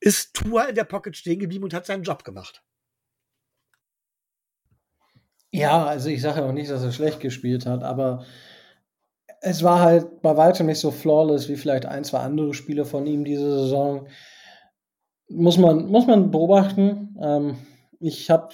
[0.00, 2.62] ist Tua in der Pocket stehen geblieben und hat seinen Job gemacht.
[5.50, 8.26] Ja, also ich sage ja auch nicht, dass er schlecht gespielt hat, aber
[9.48, 13.06] es war halt bei weitem nicht so flawless wie vielleicht ein, zwei andere Spiele von
[13.06, 14.08] ihm diese Saison.
[15.28, 17.16] Muss man, muss man beobachten.
[17.22, 17.56] Ähm,
[18.00, 18.48] ich habe,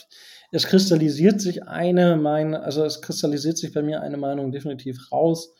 [0.50, 5.54] es kristallisiert sich eine Meinung, also es kristallisiert sich bei mir eine Meinung definitiv raus,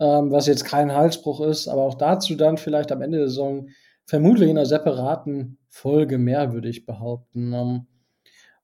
[0.00, 3.68] ähm, was jetzt kein Halsbruch ist, aber auch dazu dann vielleicht am Ende der Saison
[4.04, 7.52] vermutlich in einer separaten Folge mehr, würde ich behaupten.
[7.52, 7.86] Ähm,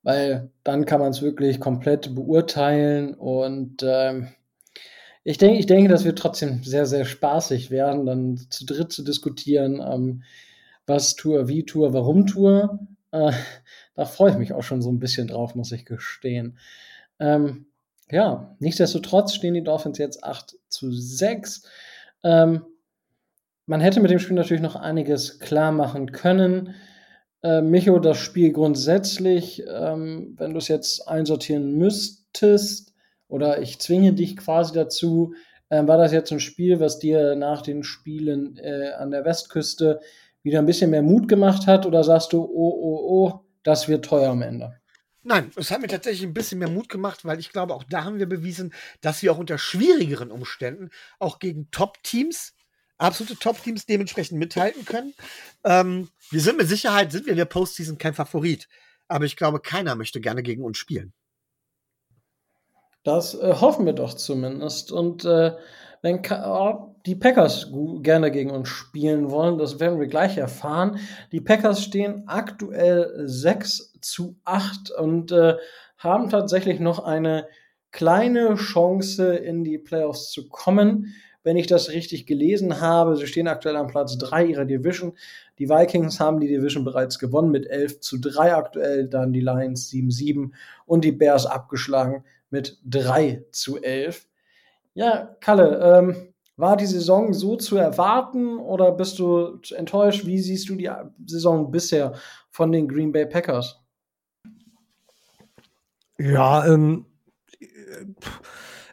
[0.03, 4.27] weil dann kann man es wirklich komplett beurteilen und ähm,
[5.23, 9.03] ich denke, ich denke, das wird trotzdem sehr, sehr spaßig werden, dann zu dritt zu
[9.03, 10.23] diskutieren, ähm,
[10.87, 12.79] was Tour, wie Tour, warum Tour.
[13.11, 13.31] Äh,
[13.95, 16.57] da freue ich mich auch schon so ein bisschen drauf, muss ich gestehen.
[17.19, 17.67] Ähm,
[18.09, 21.63] ja, nichtsdestotrotz stehen die Dolphins jetzt 8 zu 6.
[22.23, 22.63] Ähm,
[23.65, 26.73] man hätte mit dem Spiel natürlich noch einiges klar machen können.
[27.43, 32.88] Äh, Micho, das Spiel grundsätzlich, ähm, wenn du es jetzt einsortieren müsstest,
[33.29, 35.33] oder ich zwinge dich quasi dazu,
[35.69, 40.01] äh, war das jetzt ein Spiel, was dir nach den Spielen äh, an der Westküste
[40.43, 41.85] wieder ein bisschen mehr Mut gemacht hat?
[41.85, 44.73] Oder sagst du, oh, oh, oh, das wird teuer am Ende?
[45.23, 48.03] Nein, es hat mir tatsächlich ein bisschen mehr Mut gemacht, weil ich glaube, auch da
[48.03, 52.53] haben wir bewiesen, dass wir auch unter schwierigeren Umständen auch gegen Top-Teams
[52.99, 55.13] absolute Top-Teams dementsprechend mithalten können.
[55.63, 58.67] Ähm, wir sind mit Sicherheit, sind wir in der Postseason kein Favorit.
[59.07, 61.13] Aber ich glaube, keiner möchte gerne gegen uns spielen.
[63.03, 64.91] Das äh, hoffen wir doch zumindest.
[64.91, 65.53] Und äh,
[66.01, 67.71] wenn oh, die Packers
[68.01, 70.99] gerne gegen uns spielen wollen, das werden wir gleich erfahren.
[71.31, 75.55] Die Packers stehen aktuell 6 zu 8 und äh,
[75.97, 77.47] haben tatsächlich noch eine
[77.91, 83.15] kleine Chance in die Playoffs zu kommen wenn ich das richtig gelesen habe.
[83.15, 85.17] Sie stehen aktuell am Platz 3 ihrer Division.
[85.57, 89.89] Die Vikings haben die Division bereits gewonnen mit 11 zu 3 aktuell, dann die Lions
[89.89, 90.51] 7-7
[90.85, 94.27] und die Bears abgeschlagen mit 3 zu 11.
[94.93, 100.25] Ja, Kalle, ähm, war die Saison so zu erwarten oder bist du enttäuscht?
[100.25, 100.91] Wie siehst du die
[101.25, 102.13] Saison bisher
[102.49, 103.79] von den Green Bay Packers?
[106.17, 107.05] Ja, ähm,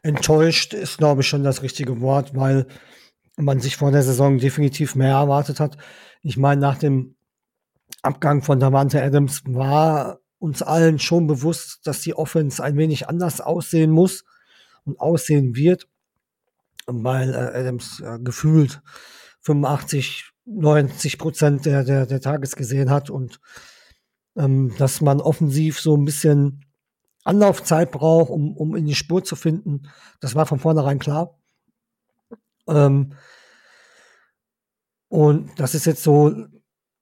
[0.03, 2.67] enttäuscht ist, glaube ich, schon das richtige Wort, weil
[3.37, 5.77] man sich vor der Saison definitiv mehr erwartet hat.
[6.23, 7.17] Ich meine, nach dem
[8.03, 13.41] Abgang von Davante Adams war uns allen schon bewusst, dass die Offense ein wenig anders
[13.41, 14.25] aussehen muss
[14.85, 15.89] und aussehen wird,
[16.87, 18.81] weil äh, Adams äh, gefühlt
[19.41, 23.41] 85, 90 Prozent der, der, der Tages gesehen hat und
[24.37, 26.65] ähm, dass man offensiv so ein bisschen
[27.25, 29.91] Anlaufzeit braucht, um, um in die Spur zu finden.
[30.21, 31.37] Das war von vornherein klar.
[32.69, 33.15] Ähm,
[35.09, 36.47] und das ist jetzt so,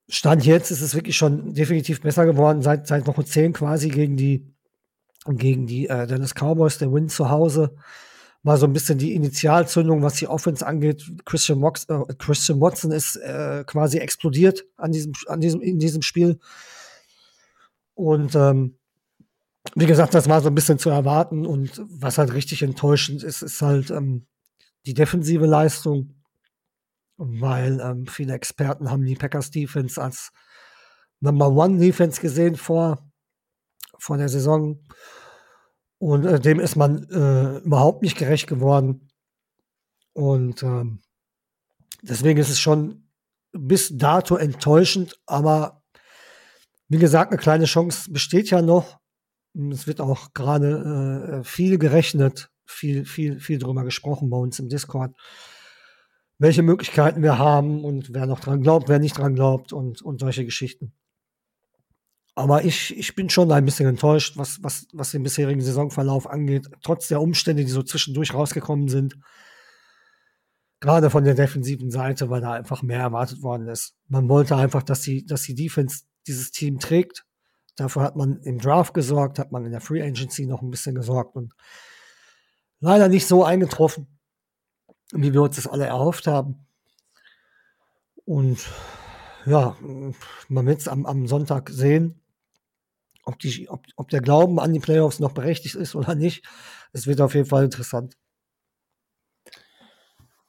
[0.08, 4.16] Stand jetzt ist es wirklich schon definitiv besser geworden, seit, seit Woche 10 quasi gegen
[4.16, 4.46] die,
[5.26, 7.74] gegen die äh, Dallas Cowboys, der Win zu Hause.
[8.42, 11.10] War so ein bisschen die Initialzündung, was die Offense angeht.
[11.24, 16.02] Christian, Mox, äh, Christian Watson ist äh, quasi explodiert an diesem, an diesem, in diesem
[16.02, 16.38] Spiel.
[17.94, 18.76] Und ähm,
[19.74, 23.42] wie gesagt, das war so ein bisschen zu erwarten und was halt richtig enttäuschend ist,
[23.42, 24.26] ist halt ähm,
[24.84, 26.14] die defensive Leistung,
[27.16, 30.32] weil ähm, viele Experten haben die Packers Defense als
[31.20, 33.10] Number One Defense gesehen vor,
[33.98, 34.80] vor der Saison.
[35.98, 39.08] Und äh, dem ist man äh, überhaupt nicht gerecht geworden.
[40.12, 41.00] Und ähm,
[42.02, 43.08] deswegen ist es schon
[43.52, 45.82] bis dato enttäuschend, aber
[46.88, 48.98] wie gesagt, eine kleine Chance besteht ja noch.
[49.72, 54.68] Es wird auch gerade äh, viel gerechnet, viel, viel, viel drüber gesprochen bei uns im
[54.68, 55.14] Discord,
[56.38, 60.20] welche Möglichkeiten wir haben und wer noch dran glaubt, wer nicht dran glaubt und, und
[60.20, 60.92] solche Geschichten.
[62.34, 66.68] Aber ich, ich bin schon ein bisschen enttäuscht, was, was, was den bisherigen Saisonverlauf angeht,
[66.82, 69.16] trotz der Umstände, die so zwischendurch rausgekommen sind.
[70.80, 73.94] Gerade von der defensiven Seite, weil da einfach mehr erwartet worden ist.
[74.08, 77.24] Man wollte einfach, dass die, dass die Defense dieses Team trägt
[77.76, 80.94] Dafür hat man im Draft gesorgt, hat man in der Free Agency noch ein bisschen
[80.94, 81.52] gesorgt und
[82.80, 84.13] leider nicht so eingetroffen,
[85.12, 86.66] wie wir uns das alle erhofft haben.
[88.24, 88.58] Und
[89.46, 89.76] ja,
[90.48, 92.22] man wird es am, am, Sonntag sehen,
[93.24, 96.44] ob, die, ob, ob der Glauben an die Playoffs noch berechtigt ist oder nicht.
[96.92, 98.16] Es wird auf jeden Fall interessant.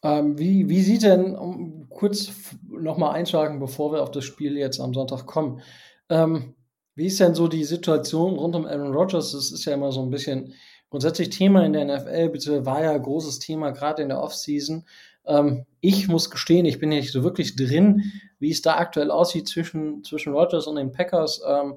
[0.03, 2.31] Ähm, wie, wie sieht denn, um kurz
[2.69, 5.61] nochmal einschlagen, bevor wir auf das Spiel jetzt am Sonntag kommen,
[6.09, 6.55] ähm,
[6.95, 9.33] Wie ist denn so die Situation rund um Aaron Rodgers?
[9.33, 10.53] Das ist ja immer so ein bisschen
[10.89, 14.85] grundsätzlich Thema in der NFL, beziehungsweise war ja großes Thema gerade in der Offseason.
[15.25, 19.47] Ähm, ich muss gestehen, ich bin nicht so wirklich drin, wie es da aktuell aussieht
[19.47, 21.41] zwischen, zwischen Rodgers und den Packers.
[21.47, 21.75] Ähm,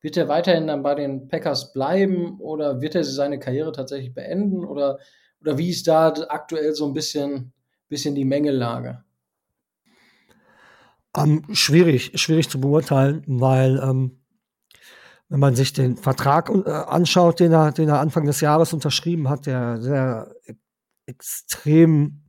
[0.00, 4.64] wird er weiterhin dann bei den Packers bleiben oder wird er seine Karriere tatsächlich beenden?
[4.64, 4.98] Oder,
[5.40, 7.52] oder wie ist da aktuell so ein bisschen,
[7.88, 9.04] bisschen die Mängellage?
[11.16, 14.19] Ähm, schwierig, schwierig zu beurteilen, weil ähm,
[15.30, 19.28] wenn man sich den Vertrag äh, anschaut, den er, den er Anfang des Jahres unterschrieben
[19.28, 20.34] hat, der sehr
[21.06, 22.24] extrem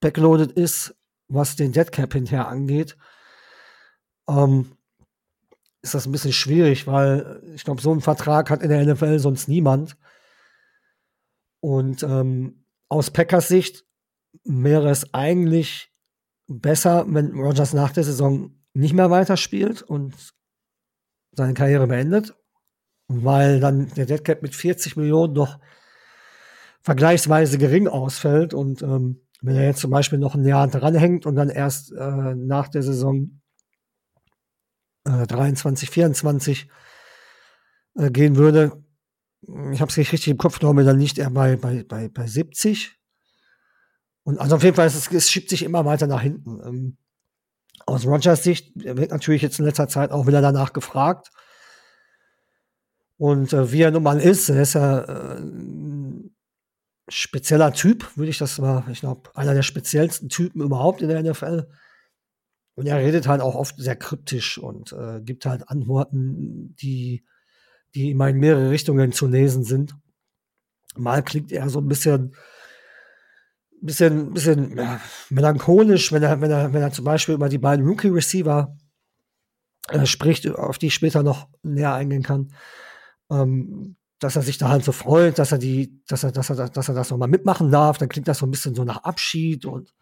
[0.00, 0.94] backloaded ist,
[1.28, 2.96] was den Deadcap hinterher angeht,
[4.28, 4.76] ähm,
[5.80, 9.18] ist das ein bisschen schwierig, weil ich glaube, so einen Vertrag hat in der NFL
[9.20, 9.96] sonst niemand.
[11.60, 13.84] Und ähm, aus Packers Sicht
[14.44, 15.92] wäre es eigentlich
[16.48, 20.14] besser, wenn Rogers nach der Saison nicht mehr weiterspielt und
[21.36, 22.34] seine Karriere beendet,
[23.08, 25.58] weil dann der Deadcap mit 40 Millionen doch
[26.82, 31.36] vergleichsweise gering ausfällt und ähm, wenn er jetzt zum Beispiel noch ein Jahr dranhängt und
[31.36, 33.40] dann erst äh, nach der Saison
[35.04, 36.68] äh, 23, 24
[37.96, 38.84] äh, gehen würde,
[39.72, 42.26] ich habe es nicht richtig im Kopf, glaube dann nicht er bei, bei, bei, bei
[42.26, 42.98] 70.
[44.22, 46.60] Und also auf jeden Fall, es, es schiebt sich immer weiter nach hinten.
[46.66, 46.96] Ähm,
[47.86, 51.30] aus Rogers Sicht wird natürlich jetzt in letzter Zeit auch wieder danach gefragt.
[53.16, 56.34] Und äh, wie er nun mal ist, er ist ja äh, ein
[57.08, 61.22] spezieller Typ, würde ich das mal, ich glaube, einer der speziellsten Typen überhaupt in der
[61.22, 61.68] NFL.
[62.74, 67.24] Und er redet halt auch oft sehr kryptisch und äh, gibt halt Antworten, die,
[67.94, 69.94] die immer in mehrere Richtungen zu lesen sind.
[70.96, 72.34] Mal klingt er so ein bisschen,
[73.86, 77.86] bisschen, bisschen ja, melancholisch, wenn er, wenn er, wenn er zum Beispiel über die beiden
[77.86, 78.76] Rookie-Receiver
[79.88, 82.52] äh, spricht, auf die ich später noch näher eingehen kann.
[83.30, 86.68] Ähm, dass er sich da halt so freut, dass er die, dass er, dass er,
[86.68, 89.66] dass er das nochmal mitmachen darf, dann klingt das so ein bisschen so nach Abschied
[89.66, 89.92] und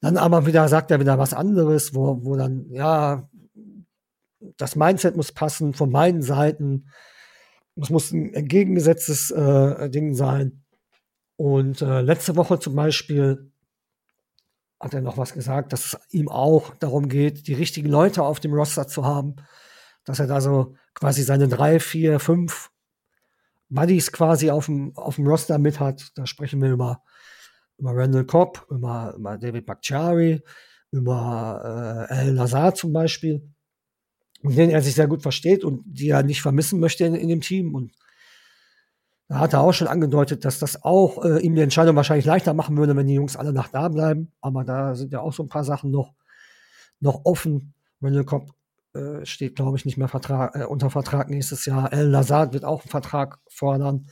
[0.00, 3.28] dann aber wieder sagt er wieder was anderes, wo, wo dann, ja,
[4.56, 6.88] das Mindset muss passen von beiden Seiten.
[7.76, 10.62] Es muss ein entgegengesetztes äh, Ding sein.
[11.40, 13.50] Und äh, letzte Woche zum Beispiel
[14.78, 18.40] hat er noch was gesagt, dass es ihm auch darum geht, die richtigen Leute auf
[18.40, 19.36] dem Roster zu haben.
[20.04, 22.70] Dass er da so quasi seine drei, vier, fünf
[23.70, 26.12] Buddies quasi auf dem, auf dem Roster mit hat.
[26.14, 27.02] Da sprechen wir über
[27.78, 30.42] über Randall Cobb, über, über David Bakhtiari,
[30.90, 33.50] über äh, El Lazar zum Beispiel,
[34.42, 37.30] mit denen er sich sehr gut versteht und die er nicht vermissen möchte in, in
[37.30, 37.74] dem Team.
[37.74, 37.92] Und
[39.30, 42.52] da hat er auch schon angedeutet, dass das auch äh, ihm die Entscheidung wahrscheinlich leichter
[42.52, 44.32] machen würde, wenn die Jungs alle nach da bleiben.
[44.40, 46.14] Aber da sind ja auch so ein paar Sachen noch,
[46.98, 47.72] noch offen.
[48.26, 48.50] Cobb
[48.92, 51.92] äh, steht, glaube ich, nicht mehr Vertrag, äh, unter Vertrag nächstes Jahr.
[51.92, 54.08] El Lazard wird auch einen Vertrag fordern.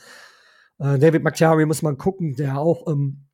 [0.79, 3.27] Äh, David McTiari muss man gucken, der auch ähm,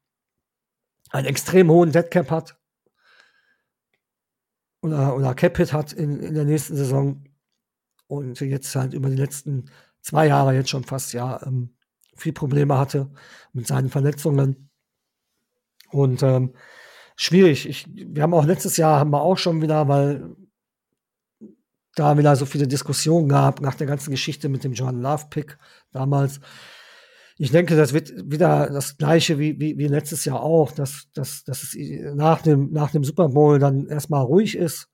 [1.10, 2.56] einen extrem hohen Deadcap hat
[4.80, 7.24] oder, oder Cap-Hit hat in, in der nächsten Saison
[8.06, 9.66] und jetzt halt über die letzten
[10.04, 11.74] zwei Jahre jetzt schon fast ja ähm,
[12.14, 13.10] viel Probleme hatte
[13.52, 14.70] mit seinen Verletzungen.
[15.90, 16.54] Und ähm,
[17.16, 17.68] schwierig.
[17.68, 20.36] Ich, wir haben auch letztes Jahr haben wir auch schon wieder, weil
[21.94, 25.58] da wieder so viele Diskussionen gab nach der ganzen Geschichte mit dem John Love Pick
[25.92, 26.40] damals,
[27.36, 31.42] ich denke, das wird wieder das Gleiche wie, wie, wie letztes Jahr auch, dass, dass,
[31.42, 31.76] dass es
[32.14, 34.88] nach dem, nach dem Super Bowl dann erstmal ruhig ist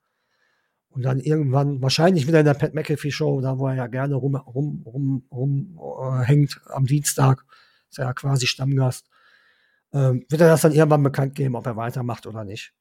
[0.91, 4.17] und dann irgendwann, wahrscheinlich wieder in der Pat McAfee Show, da wo er ja gerne
[4.17, 7.45] rum, rum, rum, rum äh, hängt am Dienstag,
[7.89, 9.09] ist er ja quasi Stammgast,
[9.93, 12.73] ähm, wird er das dann irgendwann bekannt geben, ob er weitermacht oder nicht.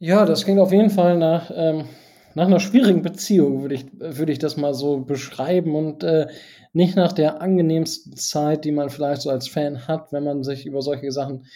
[0.00, 1.86] Ja, das klingt auf jeden Fall nach, ähm,
[2.34, 6.28] nach einer schwierigen Beziehung, würde ich, würde ich das mal so beschreiben und äh,
[6.72, 10.66] nicht nach der angenehmsten Zeit, die man vielleicht so als Fan hat, wenn man sich
[10.66, 11.46] über solche Sachen oder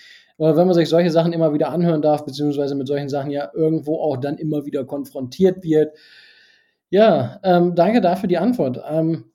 [0.48, 4.00] wenn man sich solche Sachen immer wieder anhören darf, beziehungsweise mit solchen Sachen ja irgendwo
[4.00, 5.96] auch dann immer wieder konfrontiert wird.
[6.90, 8.82] Ja, ähm, danke dafür die Antwort.
[8.88, 9.32] Ähm,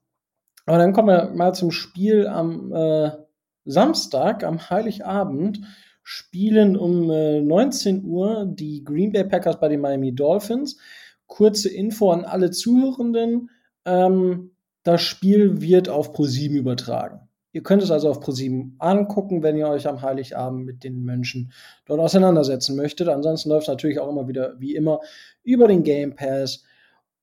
[0.66, 3.12] aber dann kommen wir mal zum Spiel am äh,
[3.66, 5.62] Samstag, am Heiligabend
[6.03, 10.78] spielen um äh, 19 Uhr die Green Bay Packers bei den Miami Dolphins
[11.28, 13.49] kurze Info an alle Zuhörenden.
[13.86, 14.51] Ähm,
[14.84, 17.26] das Spiel wird auf ProSieben übertragen.
[17.58, 21.51] Ihr könnt es also auf ProSieben angucken, wenn ihr euch am Heiligabend mit den Menschen
[21.88, 23.10] dort auseinandersetzen möchtet.
[23.10, 24.99] Ansonsten läuft es natürlich auch immer wieder, wie immer,
[25.41, 26.64] über den Game Pass.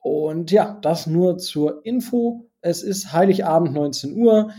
[0.01, 2.51] Und ja, das nur zur Info.
[2.63, 4.51] Es ist Heiligabend 19 Uhr.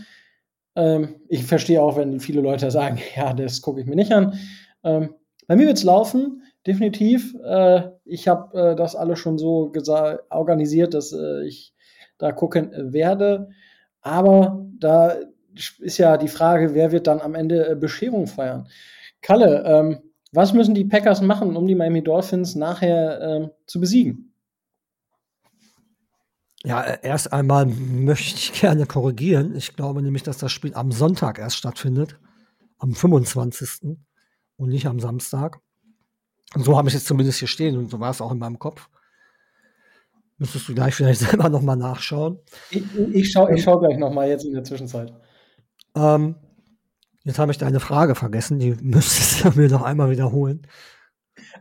[0.76, 4.32] Ähm, ich verstehe auch, wenn viele Leute sagen, ja, das gucke ich mir nicht an.
[4.82, 5.10] Ähm,
[5.46, 6.42] bei mir wird es laufen.
[6.66, 7.34] definitiv.
[7.44, 9.70] Äh, ich habe äh, das alles schon so
[10.30, 11.74] organisiert, dass äh, ich
[12.16, 13.50] da gucken werde.
[14.00, 15.16] Aber da
[15.78, 18.68] ist ja die Frage, wer wird dann am Ende äh, Bescherung feiern?
[19.22, 19.98] Kalle, ähm,
[20.32, 24.32] was müssen die Packers machen, um die Miami Dolphins nachher ähm, zu besiegen?
[26.64, 29.54] Ja, erst einmal möchte ich gerne korrigieren.
[29.54, 32.18] Ich glaube nämlich, dass das Spiel am Sonntag erst stattfindet,
[32.78, 33.96] am 25.
[34.56, 35.60] und nicht am Samstag.
[36.54, 38.58] Und so habe ich es zumindest hier stehen und so war es auch in meinem
[38.58, 38.88] Kopf.
[40.38, 42.38] Müsstest du gleich vielleicht selber nochmal nachschauen.
[42.70, 42.82] Ich,
[43.12, 45.12] ich schaue ich schau gleich nochmal jetzt in der Zwischenzeit.
[45.96, 46.36] Ähm,
[47.24, 50.66] jetzt habe ich deine Frage vergessen, die müsstest du mir noch einmal wiederholen.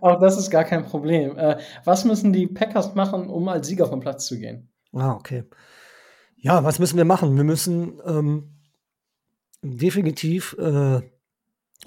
[0.02, 1.38] Auch das ist gar kein Problem.
[1.38, 4.70] Äh, was müssen die Packers machen, um als Sieger vom Platz zu gehen?
[4.94, 5.44] Ah, okay.
[6.38, 7.36] Ja, was müssen wir machen?
[7.36, 8.60] Wir müssen ähm,
[9.62, 11.02] definitiv äh,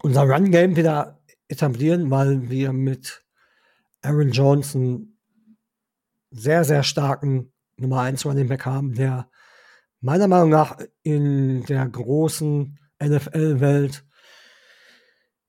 [0.02, 3.24] unser Run-Game wieder etablieren, weil wir mit
[4.02, 5.18] Aaron einen
[6.30, 9.30] sehr, sehr starken Nummer 1 Running Back haben, der
[10.00, 14.04] meiner Meinung nach in der großen NFL-Welt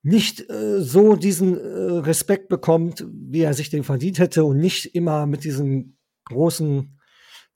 [0.02, 4.96] nicht äh, so diesen äh, Respekt bekommt, wie er sich den verdient hätte und nicht
[4.96, 6.98] immer mit diesen großen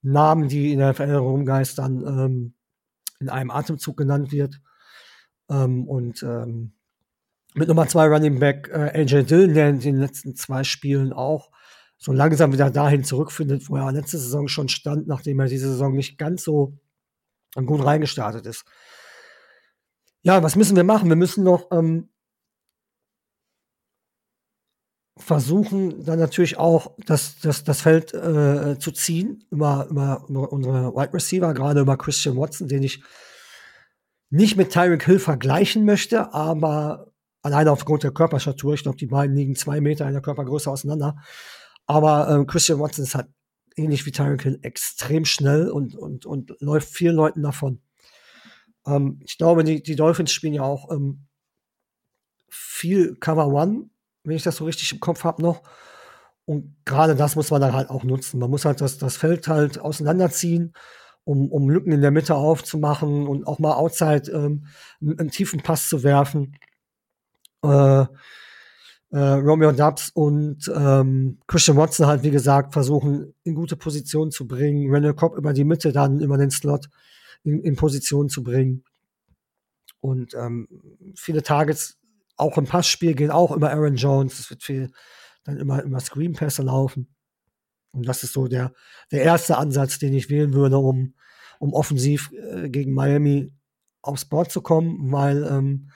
[0.01, 2.53] Namen, die in der NFL rumgeistern, ähm,
[3.19, 4.59] in einem Atemzug genannt wird.
[5.49, 6.73] Ähm, und ähm,
[7.53, 11.49] mit Nummer zwei Running Back äh, AJ Dillon, der in den letzten zwei Spielen auch
[11.97, 15.95] so langsam wieder dahin zurückfindet, wo er letzte Saison schon stand, nachdem er diese Saison
[15.95, 16.77] nicht ganz so
[17.65, 18.65] gut reingestartet ist.
[20.23, 21.09] Ja, was müssen wir machen?
[21.09, 22.09] Wir müssen noch ähm,
[25.17, 30.95] versuchen, dann natürlich auch das, das, das Feld äh, zu ziehen über, über, über unsere
[30.95, 33.03] Wide Receiver, gerade über Christian Watson, den ich
[34.29, 37.11] nicht mit Tyreek Hill vergleichen möchte, aber
[37.43, 41.17] alleine aufgrund der Körperstatur, ich glaube, die beiden liegen zwei Meter in der Körpergröße auseinander.
[41.85, 43.27] Aber äh, Christian Watson ist halt
[43.75, 47.81] ähnlich wie Tyreek Hill, extrem schnell und, und, und läuft vielen Leuten davon.
[48.85, 51.25] Ähm, ich glaube, die, die Dolphins spielen ja auch ähm,
[52.49, 53.89] viel Cover One,
[54.23, 55.63] wenn ich das so richtig im Kopf habe noch.
[56.45, 58.39] Und gerade das muss man dann halt auch nutzen.
[58.39, 60.73] Man muss halt das, das Feld halt auseinanderziehen,
[61.23, 64.67] um, um Lücken in der Mitte aufzumachen und auch mal outside ähm,
[65.01, 66.57] einen, einen tiefen Pass zu werfen.
[67.63, 68.05] Äh,
[69.13, 74.47] äh, Romeo Dubs und ähm, Christian Watson halt, wie gesagt, versuchen, in gute Position zu
[74.47, 74.91] bringen.
[74.91, 76.89] Randall Cobb über die Mitte dann über den Slot
[77.43, 78.83] in, in Position zu bringen.
[79.99, 80.67] Und ähm,
[81.15, 81.99] viele Targets
[82.37, 84.39] auch im Passspiel gehen auch über Aaron Jones.
[84.39, 84.91] Es wird viel
[85.43, 87.13] dann immer, immer Screen-Pässe laufen.
[87.91, 88.73] Und das ist so der,
[89.11, 91.13] der erste Ansatz, den ich wählen würde, um,
[91.59, 93.53] um offensiv äh, gegen Miami
[94.01, 95.91] aufs Board zu kommen, weil ähm,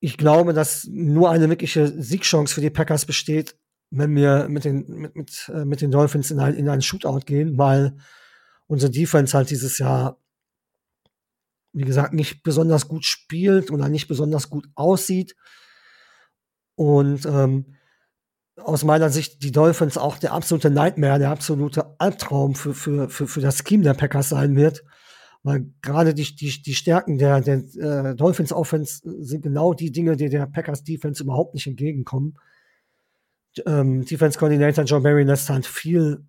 [0.00, 3.56] ich glaube, dass nur eine wirkliche Siegchance für die Packers besteht,
[3.90, 7.20] wenn wir mit den, mit, mit, äh, mit den Dolphins in ein, in einen Shootout
[7.20, 7.96] gehen, weil
[8.66, 10.20] unsere Defense halt dieses Jahr,
[11.72, 15.36] wie gesagt, nicht besonders gut spielt oder nicht besonders gut aussieht.
[16.74, 17.76] Und ähm,
[18.56, 23.26] aus meiner Sicht die Dolphins auch der absolute Nightmare, der absolute Albtraum für, für, für,
[23.28, 24.82] für das Scheme der Packers sein wird.
[25.46, 30.16] Weil gerade die, die, die Stärken der, der äh, Dolphins Offense sind genau die Dinge,
[30.16, 32.36] die der Packers Defense überhaupt nicht entgegenkommen.
[33.64, 36.24] Ähm, Defense Coordinator Joe Barry lässt halt viel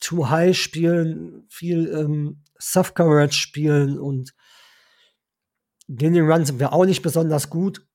[0.00, 4.34] too high spielen, viel ähm, Soft Coverage spielen und
[5.86, 7.86] gegen den Run sind wir auch nicht besonders gut.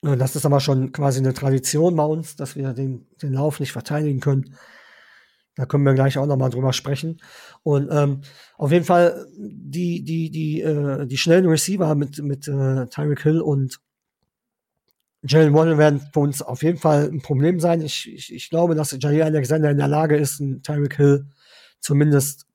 [0.00, 3.72] Das ist aber schon quasi eine Tradition bei uns, dass wir den, den Lauf nicht
[3.72, 4.56] verteidigen können.
[5.60, 7.20] Da können wir gleich auch noch mal drüber sprechen.
[7.62, 8.22] Und ähm,
[8.56, 13.42] auf jeden Fall die, die, die, äh, die schnellen Receiver mit, mit äh, Tyreek Hill
[13.42, 13.78] und
[15.22, 17.82] Jalen Waddle werden für uns auf jeden Fall ein Problem sein.
[17.82, 21.26] Ich, ich, ich glaube, dass Jair Alexander in der Lage ist, einen Tyreek Hill
[21.78, 22.46] zumindest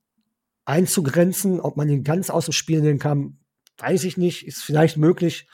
[0.64, 1.60] einzugrenzen.
[1.60, 3.38] Ob man ihn ganz aus dem Spiel nehmen kann,
[3.78, 4.48] weiß ich nicht.
[4.48, 5.46] Ist vielleicht möglich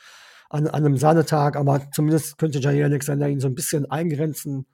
[0.48, 4.64] an, an einem Sahnetag, aber zumindest könnte Jair Alexander ihn so ein bisschen eingrenzen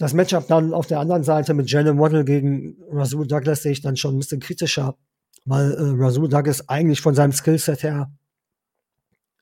[0.00, 3.82] das Matchup dann auf der anderen Seite mit Jalen Waddle gegen Rasul Douglas sehe ich
[3.82, 4.96] dann schon ein bisschen kritischer,
[5.44, 8.10] weil äh, Rasul Douglas eigentlich von seinem Skillset her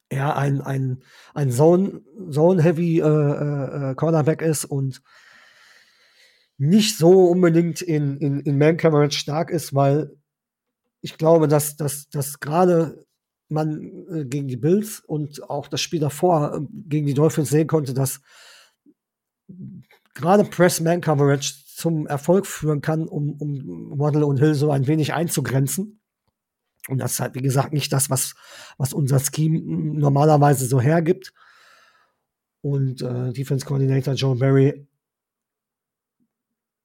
[0.09, 2.01] eher ein, ein, ein Zone,
[2.33, 5.01] Zone-Heavy äh, äh, Cornerback ist und
[6.57, 10.11] nicht so unbedingt in, in, in Man-Coverage stark ist, weil
[11.03, 13.07] ich glaube, dass, dass, dass gerade
[13.49, 17.69] man äh, gegen die Bills und auch das Spiel davor äh, gegen die Dolphins sehen
[17.69, 18.21] konnte, dass
[20.19, 26.01] gerade Press-Man-Coverage zum Erfolg führen kann, um, um Waddle und Hill so ein wenig einzugrenzen.
[26.89, 28.35] Und das ist halt, wie gesagt, nicht das, was,
[28.79, 31.33] was unser Scheme normalerweise so hergibt.
[32.61, 34.89] und äh, Defense Coordinator Joe Barry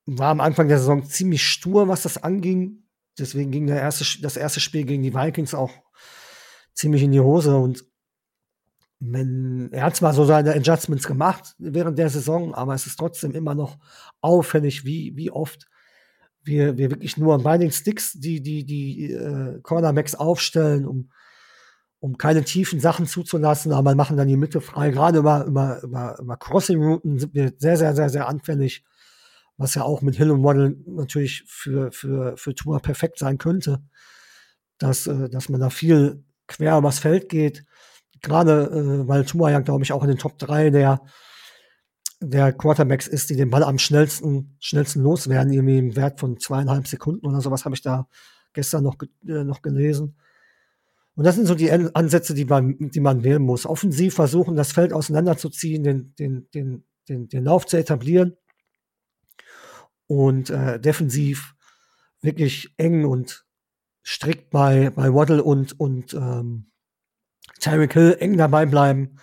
[0.06, 2.84] war am Anfang der Saison ziemlich stur, was das anging.
[3.18, 5.72] Deswegen ging der erste, das erste Spiel gegen die Vikings auch
[6.74, 7.86] ziemlich in die Hose und
[9.12, 13.32] wenn, er hat zwar so seine Adjustments gemacht während der Saison, aber es ist trotzdem
[13.32, 13.78] immer noch
[14.22, 15.68] auffällig, wie, wie oft
[16.44, 21.12] wir, wir wirklich nur bei den Sticks die, die, die äh, Cornerbacks aufstellen, um,
[22.00, 24.92] um keine tiefen Sachen zuzulassen, aber machen dann die Mitte frei.
[24.92, 28.84] Gerade über, über, über, über Crossing-Routen sind wir sehr, sehr, sehr, sehr anfällig,
[29.58, 33.82] was ja auch mit Hill und Waddle natürlich für, für, für Tour perfekt sein könnte,
[34.78, 37.66] dass, äh, dass man da viel quer übers Feld geht.
[38.24, 41.02] Gerade äh, weil Tua ja, glaube ich, auch in den Top 3 der
[42.24, 46.88] der Quarterbacks ist, die den Ball am schnellsten, schnellsten loswerden, irgendwie im Wert von zweieinhalb
[46.88, 48.08] Sekunden oder sowas, habe ich da
[48.54, 48.96] gestern noch,
[49.28, 50.16] äh, noch gelesen.
[51.16, 53.66] Und das sind so die Ansätze, die man, die man wählen muss.
[53.66, 58.36] Offensiv versuchen, das Feld auseinanderzuziehen, den, den, den, den, den Lauf zu etablieren
[60.08, 61.56] und äh, defensiv
[62.22, 63.46] wirklich eng und
[64.04, 66.72] strikt bei, bei Waddle und, und ähm,
[67.60, 69.18] Tyreek Hill eng dabei bleiben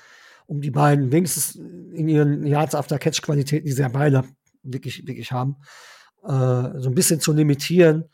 [0.50, 4.24] um die beiden wenigstens in ihren Yards after Catch Qualitäten, die sie ja beide
[4.64, 5.58] wirklich, wirklich haben,
[6.24, 8.10] äh, so ein bisschen zu limitieren.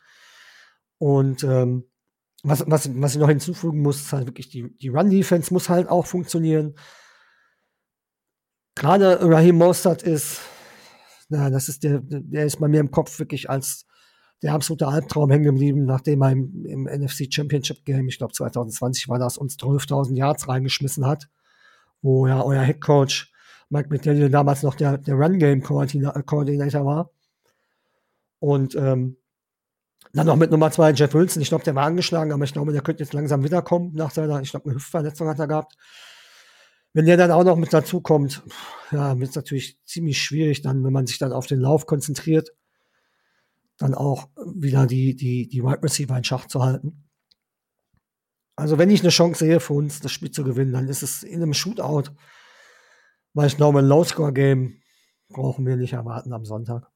[0.99, 1.85] Und ähm,
[2.43, 5.89] was, was, was ich noch hinzufügen muss, ist halt wirklich die, die Run-Defense muss halt
[5.89, 6.75] auch funktionieren.
[8.75, 10.41] Gerade Raheem Mostert ist,
[11.29, 13.86] na, das ist der, der ist bei mir im Kopf wirklich als
[14.43, 19.09] der absolute Albtraum hängen geblieben, nachdem er im, im NFC Championship Game, ich glaube 2020
[19.09, 21.27] war das, uns 12.000 Yards reingeschmissen hat
[22.01, 23.31] wo ja euer Headcoach
[23.69, 27.11] Mike McDaniel damals noch der, der Run-Game-Coordinator war.
[28.39, 29.17] Und ähm,
[30.13, 31.41] dann noch mit Nummer zwei Jeff Wilson.
[31.41, 34.41] Ich glaube, der war angeschlagen, aber ich glaube, der könnte jetzt langsam wiederkommen nach seiner,
[34.41, 35.75] ich glaube, eine Hüftverletzung hat er gehabt.
[36.93, 38.41] Wenn der dann auch noch mit dazu kommt,
[38.91, 42.51] ja, wird es natürlich ziemlich schwierig, dann, wenn man sich dann auf den Lauf konzentriert,
[43.77, 47.07] dann auch wieder die, die, die Wide Receiver in Schach zu halten.
[48.55, 51.23] Also wenn ich eine Chance sehe für uns, das Spiel zu gewinnen, dann ist es
[51.23, 52.11] in einem Shootout.
[53.33, 54.81] Weil ich glaube, ein Low-Score-Game
[55.29, 56.89] brauchen wir nicht erwarten am Sonntag.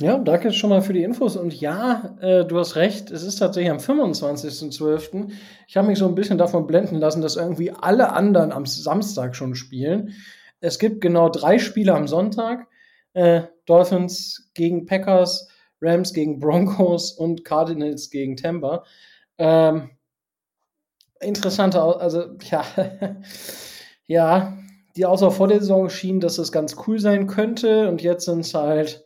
[0.00, 1.36] Ja, danke schon mal für die Infos.
[1.36, 5.30] Und ja, äh, du hast recht, es ist tatsächlich am 25.12.
[5.68, 9.36] Ich habe mich so ein bisschen davon blenden lassen, dass irgendwie alle anderen am Samstag
[9.36, 10.14] schon spielen.
[10.58, 12.66] Es gibt genau drei Spiele am Sonntag.
[13.14, 15.48] Äh, Dolphins gegen Packers,
[15.80, 18.84] Rams gegen Broncos und Cardinals gegen Tampa.
[19.38, 19.90] Ähm,
[21.20, 22.64] interessante, also ja,
[24.06, 24.58] ja,
[24.96, 28.40] die Außer vor der Saison schien, dass es ganz cool sein könnte und jetzt sind
[28.40, 29.04] es halt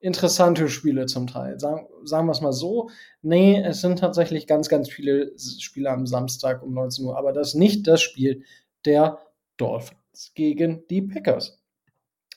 [0.00, 1.58] interessante Spiele zum Teil.
[1.58, 2.90] Sagen, sagen wir es mal so.
[3.22, 7.48] Nee, es sind tatsächlich ganz, ganz viele Spiele am Samstag um 19 Uhr, aber das
[7.48, 8.44] ist nicht das Spiel
[8.84, 9.18] der
[9.56, 11.60] Dolphins gegen die Packers.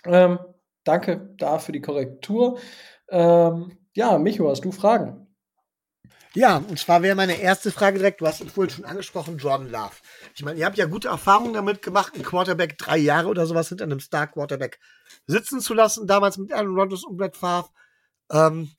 [0.05, 0.39] Ähm,
[0.84, 2.59] danke da für die Korrektur.
[3.09, 5.27] Ähm, ja, Micho, hast du Fragen?
[6.34, 9.69] Ja, und zwar wäre meine erste Frage direkt, du hast ihn vorhin schon angesprochen, Jordan
[9.69, 9.91] Love.
[10.34, 13.67] Ich meine, ihr habt ja gute Erfahrungen damit gemacht, einen Quarterback drei Jahre oder sowas
[13.67, 14.79] hinter einem Star-Quarterback
[15.27, 17.69] sitzen zu lassen, damals mit Aaron Rodgers und Brett Favre.
[18.32, 18.71] Ähm,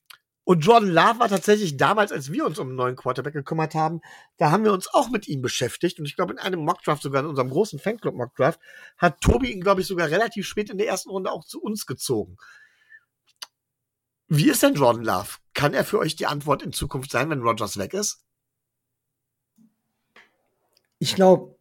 [0.45, 4.01] und Jordan Love war tatsächlich damals, als wir uns um einen neuen Quarterback gekümmert haben,
[4.39, 6.01] da haben wir uns auch mit ihm beschäftigt.
[6.01, 8.61] Und ich glaube, in einem Mockdraft, sogar in unserem großen Fanclub Mockdraft,
[8.99, 11.87] hat Tobi ihn, glaube ich, sogar relativ spät in der ersten Runde auch zu uns
[11.87, 12.37] gezogen.
[14.27, 15.29] Wie ist denn Jordan Love?
[15.55, 18.25] Kann er für euch die Antwort in Zukunft sein, wenn Rogers weg ist?
[20.99, 21.57] Ich glaube,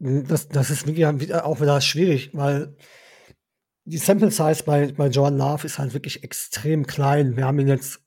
[0.00, 2.76] das, das ist wirklich auch wieder schwierig, weil
[3.88, 7.36] die Sample Size bei, bei Jordan Love ist halt wirklich extrem klein.
[7.36, 8.00] Wir haben ihn jetzt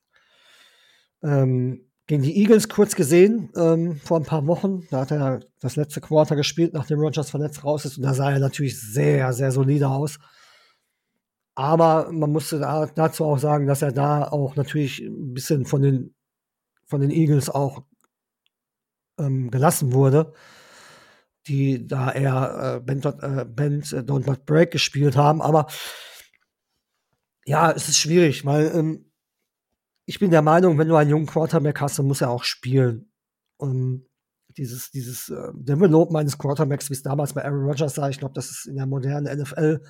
[1.24, 4.88] ähm, gegen die Eagles kurz gesehen ähm, vor ein paar Wochen.
[4.92, 7.98] Da hat er das letzte Quarter gespielt, nachdem Rogers verletzt raus ist.
[7.98, 10.20] Und da sah er natürlich sehr, sehr solide aus.
[11.56, 15.82] Aber man musste da, dazu auch sagen, dass er da auch natürlich ein bisschen von
[15.82, 16.16] den,
[16.86, 17.84] von den Eagles auch
[19.20, 20.34] ähm, gelassen wurde,
[21.48, 25.42] die da eher äh, Bend, äh, Bend äh, Don't But Break gespielt haben.
[25.42, 25.68] Aber
[27.46, 29.12] ja, es ist schwierig, weil ähm,
[30.06, 33.12] ich bin der Meinung, wenn du einen jungen Quarterback hast, dann muss er auch spielen.
[33.58, 34.06] Und
[34.58, 38.34] dieses, dieses äh, Develop meines Quarterbacks, wie es damals bei Aaron Rodgers sah, ich glaube,
[38.34, 39.82] das ist in der modernen NFL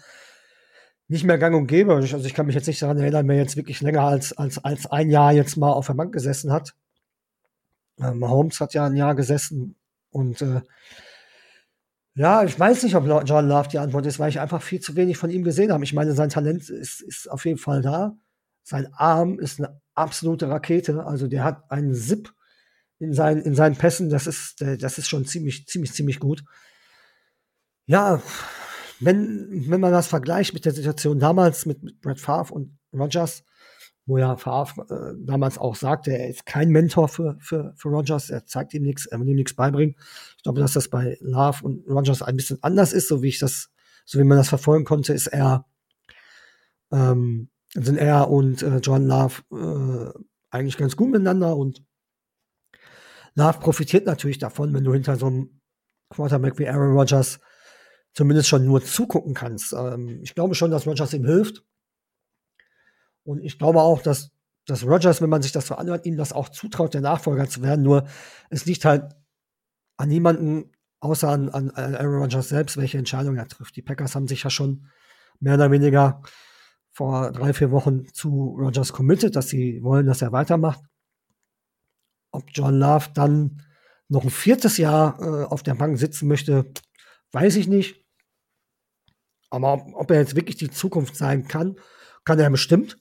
[1.08, 1.93] nicht mehr gang und gäbe.
[1.93, 4.86] Also ich kann mich jetzt nicht daran erinnern, wer jetzt wirklich länger als, als, als
[4.86, 6.74] ein Jahr jetzt mal auf der Bank gesessen hat.
[7.99, 9.76] Ähm, Mahomes hat ja ein Jahr gesessen
[10.12, 10.62] und äh,
[12.16, 14.95] ja, ich weiß nicht, ob John Love die Antwort ist, weil ich einfach viel zu
[14.95, 15.84] wenig von ihm gesehen habe.
[15.84, 18.18] Ich meine, sein Talent ist, ist auf jeden Fall da.
[18.64, 21.05] Sein Arm ist eine absolute Rakete.
[21.05, 22.34] Also der hat einen Zip
[22.99, 26.43] in seinen, in seinen Pässen, das ist, das ist schon ziemlich, ziemlich, ziemlich gut.
[27.88, 28.22] Ja,
[28.99, 33.43] wenn, wenn man das vergleicht mit der Situation damals mit, mit Brett Favre und Rogers,
[34.06, 38.30] wo ja Favre äh, damals auch sagte, er ist kein Mentor für, für, für Rogers,
[38.30, 39.95] er zeigt ihm nichts, er will ihm nichts beibringen.
[40.38, 43.39] Ich glaube, dass das bei Love und Rogers ein bisschen anders ist, so wie ich
[43.39, 43.70] das,
[44.06, 45.66] so wie man das verfolgen konnte, ist er,
[46.91, 51.84] ähm, sind er und äh, John Love äh, eigentlich ganz gut miteinander und
[53.36, 55.62] Love profitiert natürlich davon, wenn du hinter so einem
[56.10, 57.39] Quarterback wie Aaron Rodgers
[58.14, 59.74] zumindest schon nur zugucken kannst.
[59.74, 61.64] Ähm, ich glaube schon, dass Rodgers ihm hilft.
[63.24, 64.32] Und ich glaube auch, dass,
[64.65, 67.61] dass Rodgers, wenn man sich das so anhört, ihm das auch zutraut, der Nachfolger zu
[67.61, 67.84] werden.
[67.84, 68.07] Nur
[68.49, 69.15] es liegt halt
[69.97, 73.76] an niemanden außer an, an Aaron Rodgers selbst, welche Entscheidung er trifft.
[73.76, 74.88] Die Packers haben sich ja schon
[75.39, 76.22] mehr oder weniger
[76.91, 80.82] vor drei, vier Wochen zu Rodgers committed, dass sie wollen, dass er weitermacht.
[82.32, 83.63] Ob John Love dann
[84.07, 86.72] noch ein viertes Jahr äh, auf der Bank sitzen möchte,
[87.32, 88.05] weiß ich nicht.
[89.49, 91.78] Aber ob, ob, er jetzt wirklich die Zukunft sein kann,
[92.24, 92.97] kann er bestimmt,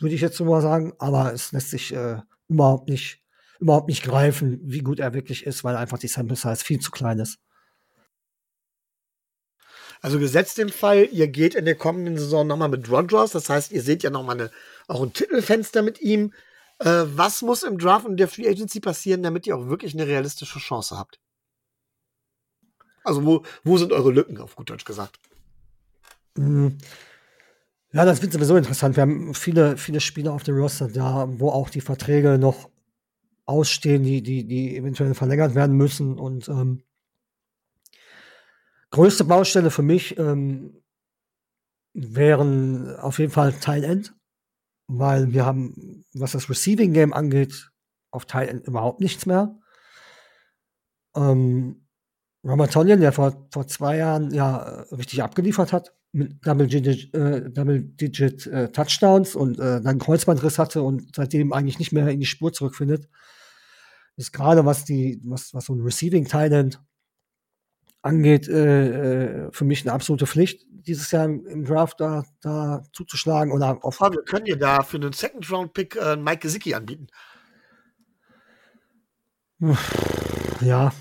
[0.00, 0.92] würde ich jetzt so mal sagen.
[0.98, 3.22] Aber es lässt sich äh, überhaupt nicht,
[3.58, 6.90] überhaupt nicht greifen, wie gut er wirklich ist, weil einfach die Sample Size viel zu
[6.90, 7.38] klein ist.
[10.02, 13.70] Also gesetzt im Fall, ihr geht in der kommenden Saison nochmal mit Rodgers, das heißt,
[13.70, 14.50] ihr seht ja nochmal
[14.88, 16.32] auch ein Titelfenster mit ihm.
[16.78, 20.06] Äh, was muss im Draft und der Free Agency passieren, damit ihr auch wirklich eine
[20.06, 21.20] realistische Chance habt?
[23.04, 25.18] Also wo, wo sind eure Lücken, auf gut Deutsch gesagt?
[26.36, 26.78] Mhm.
[27.92, 28.96] Ja, das wird sowieso interessant.
[28.96, 32.70] Wir haben viele, viele Spieler auf dem Roster da, wo auch die Verträge noch
[33.46, 36.18] ausstehen, die, die, die eventuell verlängert werden müssen.
[36.18, 36.82] Und ähm,
[38.90, 40.82] größte Baustelle für mich ähm,
[41.92, 44.14] wären auf jeden Fall Teil End
[44.98, 47.70] weil wir haben, was das Receiving Game angeht,
[48.10, 49.56] auf Teil End überhaupt nichts mehr.
[51.14, 51.86] Ähm,
[52.42, 54.56] Ramatonian, der vor, vor zwei Jahren ja
[54.90, 61.14] richtig abgeliefert hat, mit Double-Digit äh, Double äh, Touchdowns und äh, dann Kreuzbandriss hatte und
[61.14, 63.08] seitdem eigentlich nicht mehr in die Spur zurückfindet,
[64.16, 66.82] ist gerade was die, was, was so ein Receiving Talent
[68.02, 72.82] angeht, äh, äh, für mich eine absolute Pflicht, dieses Jahr im, im Draft da, da
[72.92, 74.00] zuzuschlagen oder auf.
[74.00, 77.08] Wir können dir da für einen Second Round Pick äh, Mike Gesicki anbieten.
[80.62, 80.92] Ja.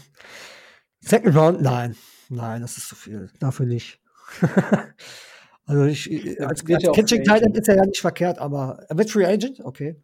[0.99, 1.95] Second Round, nein.
[2.29, 3.31] Nein, das ist zu viel.
[3.39, 3.99] Dafür nicht.
[5.65, 6.09] also ich,
[6.41, 10.01] als, als Catching Titan ist er ja nicht verkehrt, aber er wird Free Agent, okay.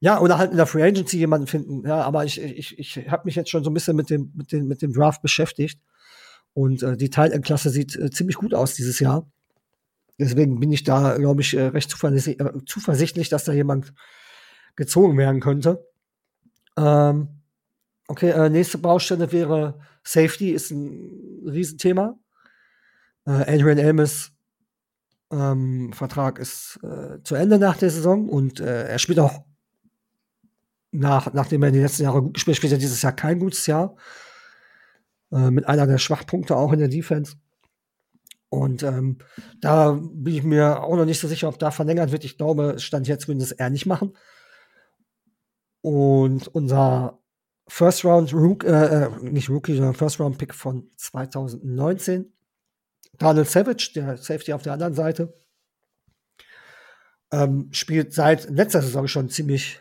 [0.00, 1.86] Ja, oder halt in der Free Agency jemanden finden.
[1.86, 4.52] Ja, aber ich, ich, ich habe mich jetzt schon so ein bisschen mit dem, mit
[4.52, 5.80] dem, mit dem Draft beschäftigt.
[6.52, 9.30] Und äh, die Teilendklasse sieht äh, ziemlich gut aus dieses Jahr.
[10.18, 13.92] Deswegen bin ich da, glaube ich, äh, recht zuversichtlich, äh, zuversichtlich, dass da jemand
[14.74, 15.86] gezogen werden könnte.
[16.78, 17.28] Ähm,
[18.08, 22.18] okay, äh, nächste Baustelle wäre Safety, ist ein Riesenthema.
[23.26, 24.32] Äh, Adrian Elmes
[25.30, 29.44] ähm, Vertrag ist äh, zu Ende nach der Saison und äh, er spielt auch
[30.92, 33.66] nach, nachdem er die letzten Jahre gut gespielt hat, spielt er dieses Jahr kein gutes
[33.66, 33.96] Jahr.
[35.32, 37.36] Äh, mit einer der Schwachpunkte auch in der Defense.
[38.48, 39.18] Und ähm,
[39.60, 42.24] da bin ich mir auch noch nicht so sicher, ob da verlängert wird.
[42.24, 44.16] Ich glaube, Stand jetzt es eher nicht machen.
[45.80, 47.18] Und unser
[47.68, 52.32] First Round Rook, äh, äh, nicht Rookie, sondern First Round Pick von 2019,
[53.18, 55.34] Daniel Savage, der Safety auf der anderen Seite,
[57.32, 59.80] ähm, spielt seit letzter Saison schon ziemlich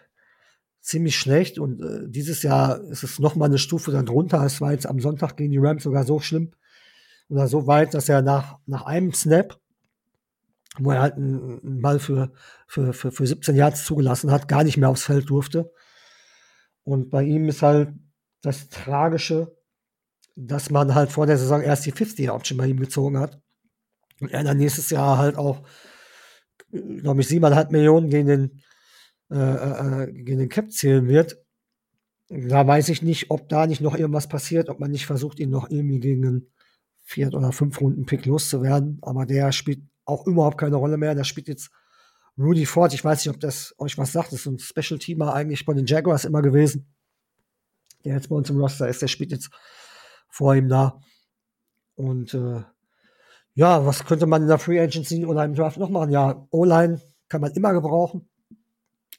[0.85, 4.43] ziemlich schlecht und äh, dieses Jahr ist es noch mal eine Stufe dann drunter.
[4.45, 6.51] Es war jetzt am Sonntag gegen die Rams sogar so schlimm
[7.27, 9.59] oder so weit, dass er nach, nach einem Snap,
[10.77, 12.31] wo er halt einen, einen Ball für,
[12.68, 15.72] für, für, für 17 Yards zugelassen hat, gar nicht mehr aufs Feld durfte.
[16.84, 17.89] Und bei ihm ist halt
[18.41, 19.55] das Tragische,
[20.35, 23.41] dass man halt vor der Saison erst die 50-Option bei ihm gezogen hat.
[24.21, 25.67] Und er dann nächstes Jahr halt auch,
[26.71, 28.61] glaube ich, siebeneinhalb Millionen gegen den
[29.31, 31.37] äh, äh, äh, gegen den Cap zählen wird.
[32.29, 35.49] Da weiß ich nicht, ob da nicht noch irgendwas passiert, ob man nicht versucht, ihn
[35.49, 36.51] noch irgendwie gegen einen
[37.03, 38.99] Viert- oder Fünf-Runden-Pick loszuwerden.
[39.01, 41.15] Aber der spielt auch überhaupt keine Rolle mehr.
[41.15, 41.71] Der spielt jetzt
[42.37, 42.93] Rudy Ford.
[42.93, 44.31] Ich weiß nicht, ob das euch was sagt.
[44.31, 46.93] Das ist ein Special-Teamer eigentlich bei den Jaguars immer gewesen.
[48.03, 49.01] Der jetzt bei uns im Roster ist.
[49.01, 49.49] Der spielt jetzt
[50.35, 50.99] vor ihm da.
[51.95, 52.61] Und äh,
[53.53, 56.11] ja, was könnte man in der Free Agency oder im Draft noch machen?
[56.11, 58.27] Ja, O-Line kann man immer gebrauchen.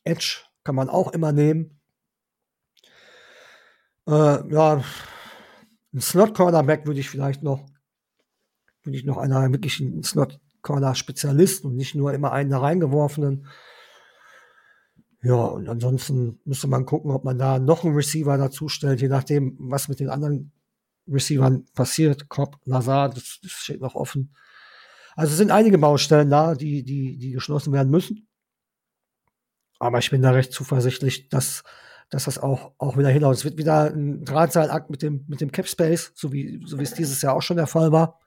[0.04, 1.80] Edge kann man auch immer nehmen.
[4.06, 4.84] Äh, ja,
[5.94, 7.66] ein Slot-Cornerback würde ich vielleicht noch,
[8.82, 13.46] würde ich noch einer wirklichen Slot-Corner-Spezialist und nicht nur immer einen da reingeworfenen.
[15.22, 19.08] Ja, und ansonsten müsste man gucken, ob man da noch einen Receiver dazu stellt, je
[19.08, 20.52] nachdem, was mit den anderen
[21.08, 22.28] Receivern passiert.
[22.28, 24.34] Cobb, Lazar, das, das steht noch offen.
[25.14, 28.28] Also sind einige Baustellen da, die, die, die geschlossen werden müssen.
[29.78, 31.62] Aber ich bin da recht zuversichtlich, dass,
[32.10, 33.36] dass das auch, auch wieder hinhaut.
[33.36, 36.82] Es wird wieder ein Drahtseilakt mit dem, mit dem Cap Space, so wie, so wie
[36.82, 38.20] es dieses Jahr auch schon der Fall war.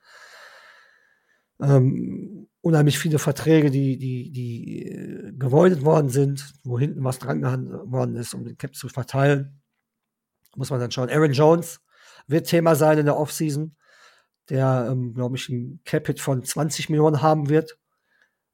[1.60, 7.42] Ähm, unheimlich viele Verträge, die, die, die äh, gewoidet worden sind, wo hinten was dran
[7.90, 9.60] worden ist, um den Cap zu verteilen.
[10.56, 11.10] Muss man dann schauen.
[11.10, 11.80] Aaron Jones
[12.30, 13.76] wird Thema sein in der Offseason,
[14.48, 17.78] der, ähm, glaube ich, ein Cap-Hit von 20 Millionen haben wird,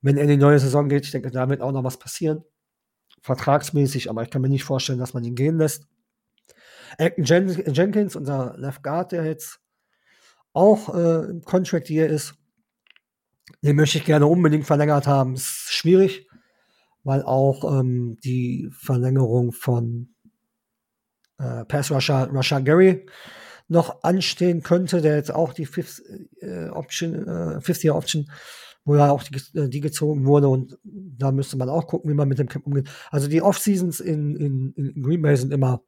[0.00, 1.04] wenn er in die neue Saison geht.
[1.04, 2.44] Ich denke, da wird auch noch was passieren.
[3.22, 5.86] Vertragsmäßig, aber ich kann mir nicht vorstellen, dass man ihn gehen lässt.
[6.98, 9.60] Acton Jen Jenkins, unser Left Guard, der jetzt
[10.52, 12.34] auch äh, im Contract hier ist,
[13.62, 15.34] den möchte ich gerne unbedingt verlängert haben.
[15.34, 16.28] Ist schwierig,
[17.04, 20.14] weil auch ähm, die Verlängerung von
[21.38, 23.06] äh, Pass Russia, Russia Gary
[23.68, 26.02] noch anstehen könnte, der jetzt auch die Fifth
[26.40, 28.30] äh, Option, äh, Fifth Year Option,
[28.84, 32.14] wo ja auch die, äh, die, gezogen wurde und da müsste man auch gucken, wie
[32.14, 32.88] man mit dem Camp umgeht.
[33.10, 35.82] Also die Off-Seasons in, in, in Green Bay sind immer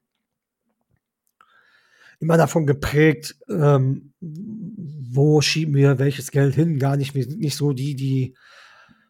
[2.20, 6.78] immer davon geprägt, ähm, wo schieben wir welches Geld hin.
[6.78, 8.36] Gar nicht, wir sind nicht so die, die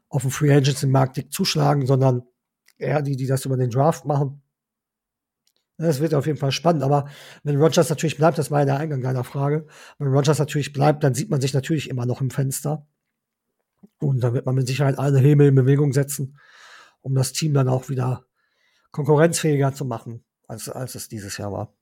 [0.08, 2.22] auf dem Free Agents im Markt zuschlagen, sondern
[2.76, 4.42] eher die, die das über den Draft machen.
[5.78, 6.82] Das wird auf jeden Fall spannend.
[6.82, 7.08] Aber
[7.44, 9.66] wenn Rogers natürlich bleibt, das war ja der Eingang deiner Frage,
[9.98, 12.86] wenn Rogers natürlich bleibt, dann sieht man sich natürlich immer noch im Fenster.
[14.00, 16.38] Und dann wird man mit Sicherheit alle Hebel in Bewegung setzen,
[17.00, 18.24] um das Team dann auch wieder
[18.90, 21.72] konkurrenzfähiger zu machen, als, als es dieses Jahr war.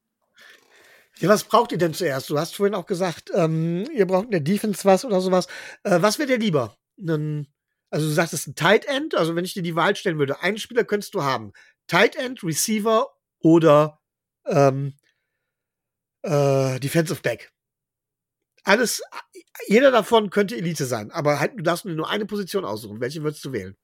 [1.19, 2.29] Ja, was braucht ihr denn zuerst?
[2.29, 5.47] Du hast vorhin auch gesagt, ähm, ihr braucht in der Defense was oder sowas.
[5.83, 6.77] Äh, was wäre dir lieber?
[7.01, 7.47] Einen,
[7.89, 9.15] also du sagst, es ist ein Tight End.
[9.15, 11.53] Also wenn ich dir die Wahl stellen würde, einen Spieler könntest du haben.
[11.87, 13.16] Tight End, Receiver
[13.47, 14.01] oder
[14.49, 14.95] ähm,
[16.23, 17.53] äh, Defensive Back.
[18.65, 19.01] Alles,
[19.69, 23.01] jeder davon könnte Elite sein, aber halt, du darfst nur eine Position aussuchen.
[23.01, 23.77] Welche würdest du wählen?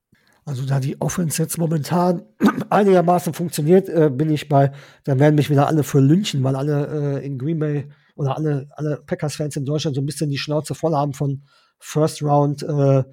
[0.44, 2.22] Also da die Offense jetzt momentan
[2.70, 4.72] einigermaßen funktioniert, äh, bin ich bei,
[5.04, 8.66] dann werden mich wieder alle für lynchen, weil alle äh, in Green Bay oder alle,
[8.70, 11.44] alle Packers-Fans in Deutschland so ein bisschen die Schnauze voll haben von
[11.78, 13.04] First Round äh,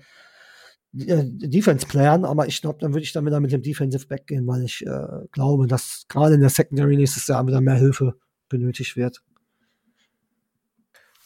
[0.97, 4.47] äh Defense-Playern, aber ich glaube, dann würde ich dann wieder mit dem Defensive Back gehen,
[4.47, 8.15] weil ich äh, glaube, dass gerade in der Secondary nächstes Jahr wieder mehr Hilfe
[8.47, 9.21] benötigt wird.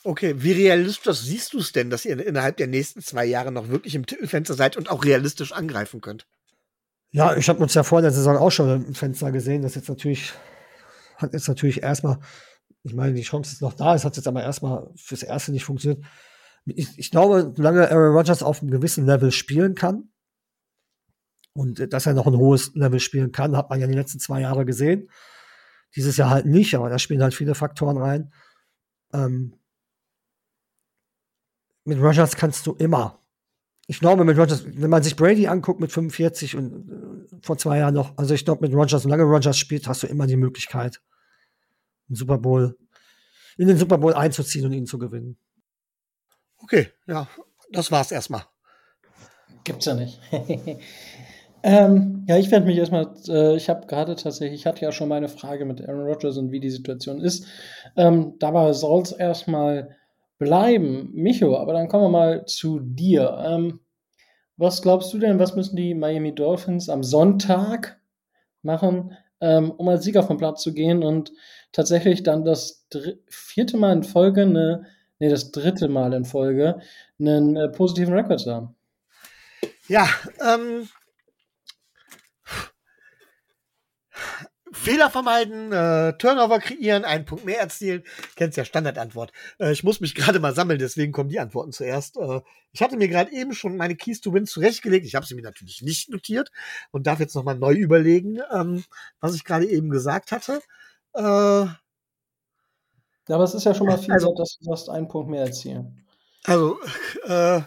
[0.05, 3.69] Okay, wie realistisch siehst du es denn, dass ihr innerhalb der nächsten zwei Jahre noch
[3.69, 6.27] wirklich im Titelfenster seid und auch realistisch angreifen könnt?
[7.11, 9.61] Ja, ich habe uns ja vor der Saison auch schon im Fenster gesehen.
[9.61, 10.33] Das jetzt natürlich
[11.17, 12.19] hat jetzt natürlich erstmal,
[12.83, 15.63] ich meine, die Chance ist noch da, es hat jetzt aber erstmal fürs Erste nicht
[15.63, 16.03] funktioniert.
[16.65, 20.09] Ich, ich glaube, solange Aaron Rodgers auf einem gewissen Level spielen kann
[21.53, 24.41] und dass er noch ein hohes Level spielen kann, hat man ja die letzten zwei
[24.41, 25.09] Jahre gesehen.
[25.95, 28.33] Dieses Jahr halt nicht, aber da spielen halt viele Faktoren rein.
[29.13, 29.55] Ähm,
[31.85, 33.19] mit Rogers kannst du immer.
[33.87, 37.79] Ich glaube, mit Rogers, wenn man sich Brady anguckt mit 45 und äh, vor zwei
[37.79, 41.01] Jahren noch, also ich glaube, mit Rogers, solange Rogers spielt, hast du immer die Möglichkeit,
[42.07, 42.77] einen Super Bowl,
[43.57, 45.37] in den Super Bowl einzuziehen und ihn zu gewinnen.
[46.63, 47.27] Okay, ja,
[47.71, 48.43] das war's erstmal.
[49.63, 50.19] Gibt's ja nicht.
[51.63, 55.09] ähm, ja, ich werde mich erstmal, äh, ich habe gerade tatsächlich, ich hatte ja schon
[55.09, 57.45] meine Frage mit Aaron Rodgers und wie die Situation ist.
[57.95, 59.95] Ähm, dabei soll es erstmal
[60.37, 61.11] bleiben.
[61.13, 63.43] Micho, aber dann kommen wir mal zu dir.
[63.45, 63.79] Ähm,
[64.57, 67.99] was glaubst du denn, was müssen die Miami Dolphins am Sonntag
[68.61, 71.31] machen, ähm, um als Sieger vom Platz zu gehen und
[71.71, 72.87] tatsächlich dann das
[73.27, 74.85] vierte Mal in Folge, eine,
[75.23, 76.81] nee, das dritte Mal in Folge,
[77.19, 78.75] einen äh, positiven Rekord zu haben?
[79.87, 80.07] Ja,
[80.41, 80.89] ähm,
[84.73, 88.03] Fehler vermeiden, äh, Turnover kreieren, einen Punkt mehr erzielen.
[88.35, 89.31] Kennst ja Standardantwort.
[89.59, 92.17] Äh, ich muss mich gerade mal sammeln, deswegen kommen die Antworten zuerst.
[92.17, 92.41] Äh,
[92.73, 95.05] ich hatte mir gerade eben schon meine Keys to Win zurechtgelegt.
[95.05, 96.51] Ich habe sie mir natürlich nicht notiert
[96.91, 98.83] und darf jetzt nochmal neu überlegen, ähm,
[99.21, 100.59] was ich gerade eben gesagt hatte.
[103.27, 105.43] Ja, aber es ist ja schon mal viel, also, dass du sagst, einen Punkt mehr
[105.43, 106.05] erzielen.
[106.43, 106.77] Also,
[107.23, 107.61] äh,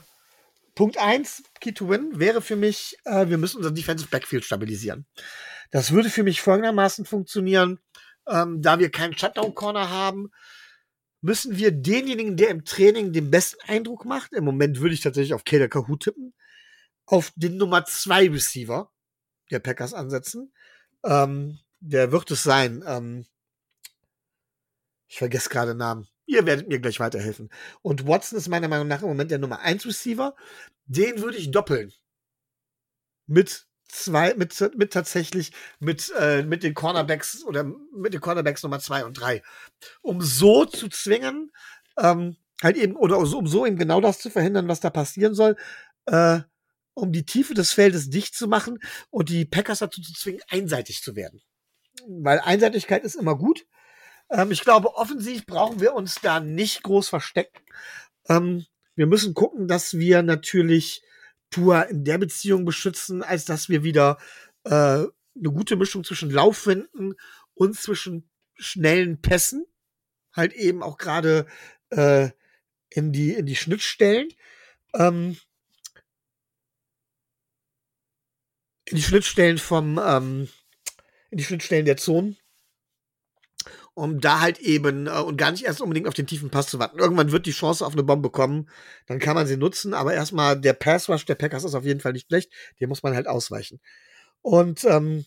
[0.75, 5.07] Punkt eins Key to Win, wäre für mich, äh, wir müssen unser Defensive Backfield stabilisieren.
[5.71, 7.81] Das würde für mich folgendermaßen funktionieren.
[8.29, 10.31] Ähm, da wir keinen Shutdown-Corner haben,
[11.23, 15.33] müssen wir denjenigen, der im Training den besten Eindruck macht, im Moment würde ich tatsächlich
[15.33, 16.35] auf Kader Kahoot tippen,
[17.07, 18.91] auf den Nummer zwei Receiver
[19.51, 20.53] der Packers ansetzen.
[21.05, 22.85] Ähm, der wird es sein.
[22.87, 23.27] Ähm,
[25.09, 26.09] ich vergesse gerade Namen.
[26.27, 27.51] Ihr werdet mir gleich weiterhelfen.
[27.83, 30.35] Und Watson ist meiner Meinung nach im Moment der Nummer 1 Receiver.
[30.87, 31.93] Den würde ich doppeln.
[33.27, 38.81] Mit zwei, mit, mit tatsächlich mit, äh, mit den Cornerbacks oder mit den Cornerbacks Nummer
[38.81, 39.43] zwei und drei.
[40.03, 41.53] Um so zu zwingen,
[41.99, 45.57] ähm, halt eben, oder um so eben genau das zu verhindern, was da passieren soll,
[46.07, 46.41] äh,
[46.95, 48.79] um die Tiefe des Feldes dicht zu machen
[49.11, 51.43] und die Packers dazu zu zwingen, einseitig zu werden.
[52.09, 53.67] Weil Einseitigkeit ist immer gut.
[54.31, 57.61] Ähm, ich glaube, offensiv brauchen wir uns da nicht groß verstecken.
[58.29, 61.03] Ähm, wir müssen gucken, dass wir natürlich
[61.51, 64.19] Tour in der Beziehung beschützen, als dass wir wieder
[64.65, 65.11] äh, eine
[65.53, 67.15] gute Mischung zwischen Lauf finden
[67.55, 69.67] und zwischen schnellen Pässen.
[70.33, 71.47] Halt eben auch gerade
[71.91, 72.31] äh,
[72.91, 74.29] in, die, in die Schnittstellen.
[74.95, 75.37] Ähm,
[78.87, 80.49] in die Schnittstellen vom, ähm,
[81.31, 82.37] in die Schnittstellen der Zonen
[83.97, 86.79] um da halt eben äh, und gar nicht erst unbedingt auf den tiefen Pass zu
[86.79, 86.99] warten.
[86.99, 88.69] Irgendwann wird die Chance auf eine Bombe kommen,
[89.07, 92.01] dann kann man sie nutzen, aber erstmal der Pass Rush der Packers ist auf jeden
[92.01, 93.81] Fall nicht schlecht, den muss man halt ausweichen.
[94.43, 95.25] Und ähm,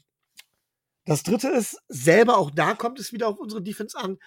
[1.05, 4.19] das dritte ist, selber auch da kommt es wieder auf unsere Defense an,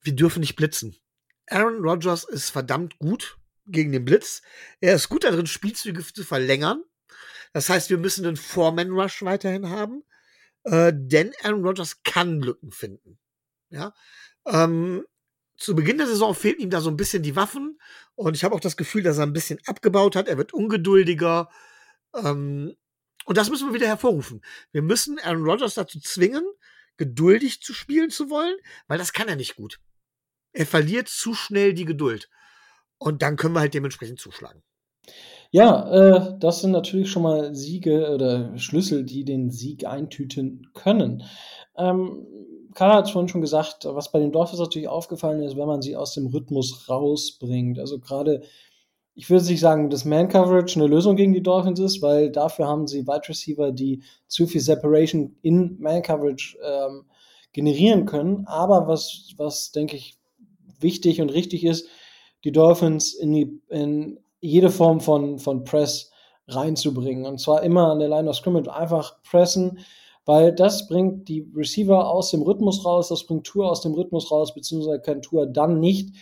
[0.00, 0.96] wir dürfen nicht blitzen.
[1.48, 3.36] Aaron Rodgers ist verdammt gut
[3.66, 4.42] gegen den Blitz.
[4.80, 6.84] Er ist gut darin, Spielzüge zu verlängern.
[7.52, 10.04] Das heißt, wir müssen einen Four-Man-Rush weiterhin haben.
[10.62, 13.18] Äh, denn Aaron Rodgers kann Lücken finden.
[13.70, 13.94] Ja.
[14.46, 15.04] Ähm,
[15.56, 17.78] zu Beginn der Saison fehlten ihm da so ein bisschen die Waffen
[18.14, 20.28] und ich habe auch das Gefühl, dass er ein bisschen abgebaut hat.
[20.28, 21.48] Er wird ungeduldiger.
[22.14, 22.76] Ähm,
[23.24, 24.42] und das müssen wir wieder hervorrufen.
[24.72, 26.44] Wir müssen Aaron Rodgers dazu zwingen,
[26.96, 28.56] geduldig zu spielen zu wollen,
[28.86, 29.80] weil das kann er nicht gut.
[30.52, 32.30] Er verliert zu schnell die Geduld.
[32.98, 34.62] Und dann können wir halt dementsprechend zuschlagen.
[35.50, 41.22] Ja, äh, das sind natürlich schon mal Siege oder Schlüssel, die den Sieg eintüten können.
[41.76, 42.26] Ähm,
[42.76, 45.80] Karl hat es vorhin schon gesagt, was bei den Dolphins natürlich aufgefallen ist, wenn man
[45.80, 47.78] sie aus dem Rhythmus rausbringt.
[47.78, 48.42] Also gerade,
[49.14, 52.86] ich würde nicht sagen, dass Man-Coverage eine Lösung gegen die Dolphins ist, weil dafür haben
[52.86, 57.06] sie Wide Receiver, die zu viel Separation in Man-Coverage ähm,
[57.54, 58.46] generieren können.
[58.46, 60.18] Aber was, was denke ich
[60.78, 61.88] wichtig und richtig ist,
[62.44, 66.10] die Dolphins in, die, in jede Form von, von Press
[66.46, 67.24] reinzubringen.
[67.24, 69.78] Und zwar immer an der Line of Scrimmage einfach pressen,
[70.26, 74.30] weil das bringt die Receiver aus dem Rhythmus raus, das bringt Tour aus dem Rhythmus
[74.30, 76.14] raus, beziehungsweise kann Tour dann nicht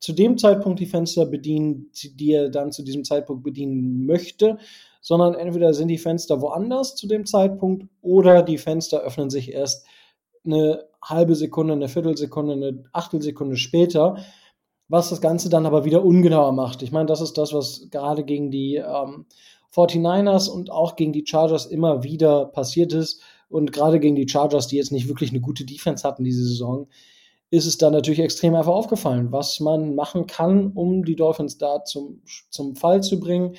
[0.00, 4.58] zu dem Zeitpunkt die Fenster bedienen, die er dann zu diesem Zeitpunkt bedienen möchte,
[5.00, 9.86] sondern entweder sind die Fenster woanders zu dem Zeitpunkt oder die Fenster öffnen sich erst
[10.44, 14.16] eine halbe Sekunde, eine Viertelsekunde, eine Achtelsekunde später,
[14.88, 16.82] was das Ganze dann aber wieder ungenauer macht.
[16.82, 19.26] Ich meine, das ist das, was gerade gegen die ähm,
[19.72, 23.22] 49ers und auch gegen die Chargers immer wieder passiert ist,
[23.52, 26.88] und gerade gegen die Chargers, die jetzt nicht wirklich eine gute Defense hatten diese Saison,
[27.50, 31.84] ist es da natürlich extrem einfach aufgefallen, was man machen kann, um die Dolphins da
[31.84, 33.56] zum, zum Fall zu bringen.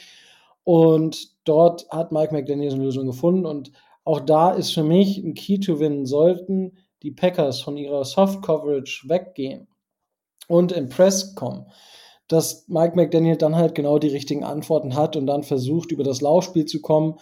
[0.64, 3.46] Und dort hat Mike McDaniels eine Lösung gefunden.
[3.46, 3.72] Und
[4.04, 8.42] auch da ist für mich ein Key to win, sollten die Packers von ihrer Soft
[8.42, 9.68] Coverage weggehen
[10.48, 11.68] und im Press kommen,
[12.28, 16.22] dass Mike McDaniel dann halt genau die richtigen Antworten hat und dann versucht, über das
[16.22, 17.20] Laufspiel zu kommen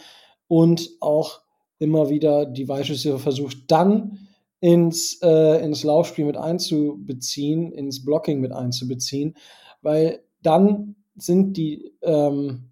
[0.48, 1.42] und auch
[1.82, 4.20] immer wieder die Weichschüsse versucht, dann
[4.60, 9.36] ins, äh, ins Laufspiel mit einzubeziehen, ins Blocking mit einzubeziehen,
[9.82, 12.72] weil dann sind die, ähm,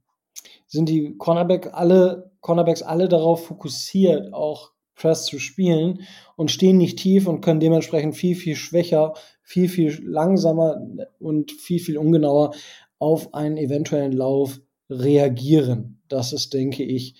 [0.68, 6.02] sind die Cornerback alle, Cornerbacks alle darauf fokussiert, auch Press zu spielen
[6.36, 10.86] und stehen nicht tief und können dementsprechend viel, viel schwächer, viel, viel langsamer
[11.20, 12.54] und viel, viel ungenauer
[13.00, 16.02] auf einen eventuellen Lauf reagieren.
[16.10, 17.16] Das ist, denke ich,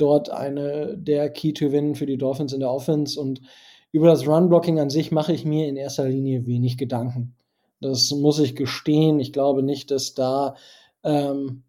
[0.00, 3.20] dort eine der Key to Win für die Dolphins in der Offense.
[3.20, 3.40] Und
[3.92, 7.34] über das Run-Blocking an sich mache ich mir in erster Linie wenig Gedanken.
[7.80, 9.20] Das muss ich gestehen.
[9.20, 10.54] Ich glaube nicht, dass da
[11.02, 11.64] ähm,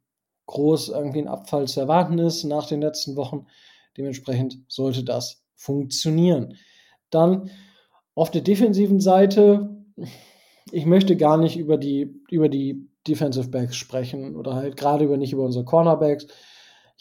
[0.47, 3.47] groß irgendwie ein Abfall zu erwarten ist nach den letzten Wochen.
[3.97, 6.55] Dementsprechend sollte das funktionieren.
[7.09, 7.49] Dann
[8.15, 9.69] auf der defensiven Seite,
[10.71, 15.17] ich möchte gar nicht über die, über die Defensive Backs sprechen oder halt gerade über
[15.17, 16.27] nicht über unsere Cornerbacks.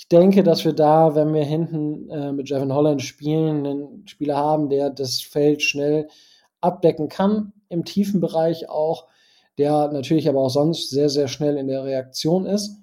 [0.00, 4.34] Ich denke, dass wir da, wenn wir hinten äh, mit Jevin Holland spielen, einen Spieler
[4.34, 6.08] haben, der das Feld schnell
[6.62, 9.08] abdecken kann, im tiefen Bereich auch,
[9.58, 12.78] der natürlich aber auch sonst sehr, sehr schnell in der Reaktion ist.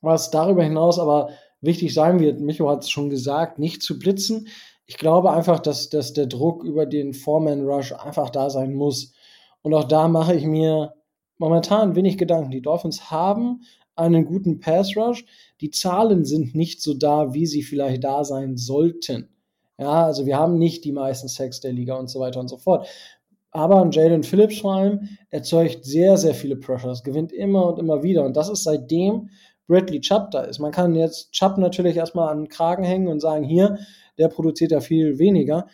[0.00, 1.30] Was darüber hinaus aber
[1.60, 4.46] wichtig sein wird, Micho hat es schon gesagt, nicht zu blitzen.
[4.86, 9.12] Ich glaube einfach, dass, dass der Druck über den Foreman-Rush einfach da sein muss.
[9.62, 10.94] Und auch da mache ich mir
[11.38, 12.52] momentan wenig Gedanken.
[12.52, 13.62] Die Dolphins haben
[13.96, 15.24] einen guten Pass Rush.
[15.60, 19.28] Die Zahlen sind nicht so da, wie sie vielleicht da sein sollten.
[19.78, 22.56] Ja, also wir haben nicht die meisten Sacks der Liga und so weiter und so
[22.56, 22.86] fort.
[23.50, 28.24] Aber Jalen Phillips vor allem erzeugt sehr, sehr viele Pressures, gewinnt immer und immer wieder.
[28.24, 29.30] Und das ist seitdem
[29.66, 30.58] Bradley Chubb da ist.
[30.58, 33.78] Man kann jetzt Chubb natürlich erstmal an den Kragen hängen und sagen, hier,
[34.18, 35.66] der produziert ja viel weniger.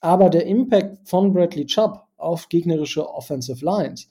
[0.00, 4.10] Aber der Impact von Bradley Chubb auf gegnerische Offensive Lines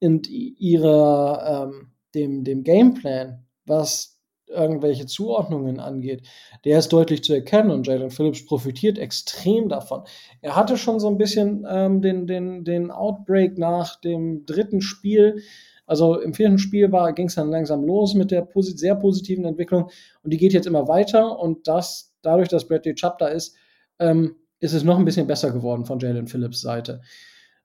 [0.00, 4.18] und ihre, ähm, dem, dem Gameplan, was
[4.48, 6.22] irgendwelche Zuordnungen angeht,
[6.64, 10.02] der ist deutlich zu erkennen und Jalen Phillips profitiert extrem davon.
[10.40, 15.42] Er hatte schon so ein bisschen ähm, den, den, den Outbreak nach dem dritten Spiel.
[15.86, 19.90] Also im vierten Spiel ging es dann langsam los mit der posit sehr positiven Entwicklung
[20.22, 23.56] und die geht jetzt immer weiter und das, dadurch, dass Bradley Chubb da ist,
[23.98, 27.00] ähm, ist es noch ein bisschen besser geworden von Jalen Phillips Seite.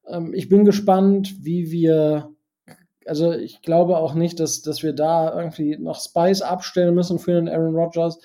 [0.07, 2.29] Ähm, ich bin gespannt, wie wir
[3.07, 7.33] also ich glaube auch nicht, dass, dass wir da irgendwie noch Spice abstellen müssen für
[7.33, 8.19] den Aaron Rodgers.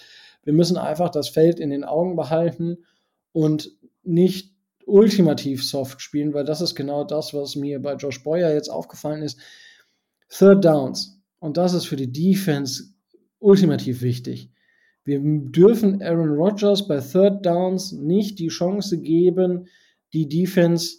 [0.45, 2.79] Wir müssen einfach das Feld in den Augen behalten
[3.33, 3.71] und
[4.03, 4.55] nicht
[4.87, 9.23] ultimativ soft spielen, weil das ist genau das, was mir bei Josh Boyer jetzt aufgefallen
[9.23, 9.39] ist.
[10.31, 11.21] Third Downs.
[11.39, 12.95] Und das ist für die Defense
[13.39, 14.51] ultimativ wichtig.
[15.05, 19.69] Wir dürfen Aaron Rodgers bei Third Downs nicht die Chance geben,
[20.13, 20.99] die Defense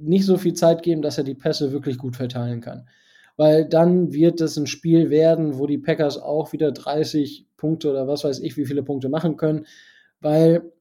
[0.00, 2.88] nicht so viel Zeit geben, dass er die Pässe wirklich gut verteilen kann.
[3.36, 8.08] Weil dann wird es ein Spiel werden, wo die Packers auch wieder 30 Punkte oder
[8.08, 9.66] was weiß ich, wie viele Punkte machen können.
[10.20, 10.72] Weil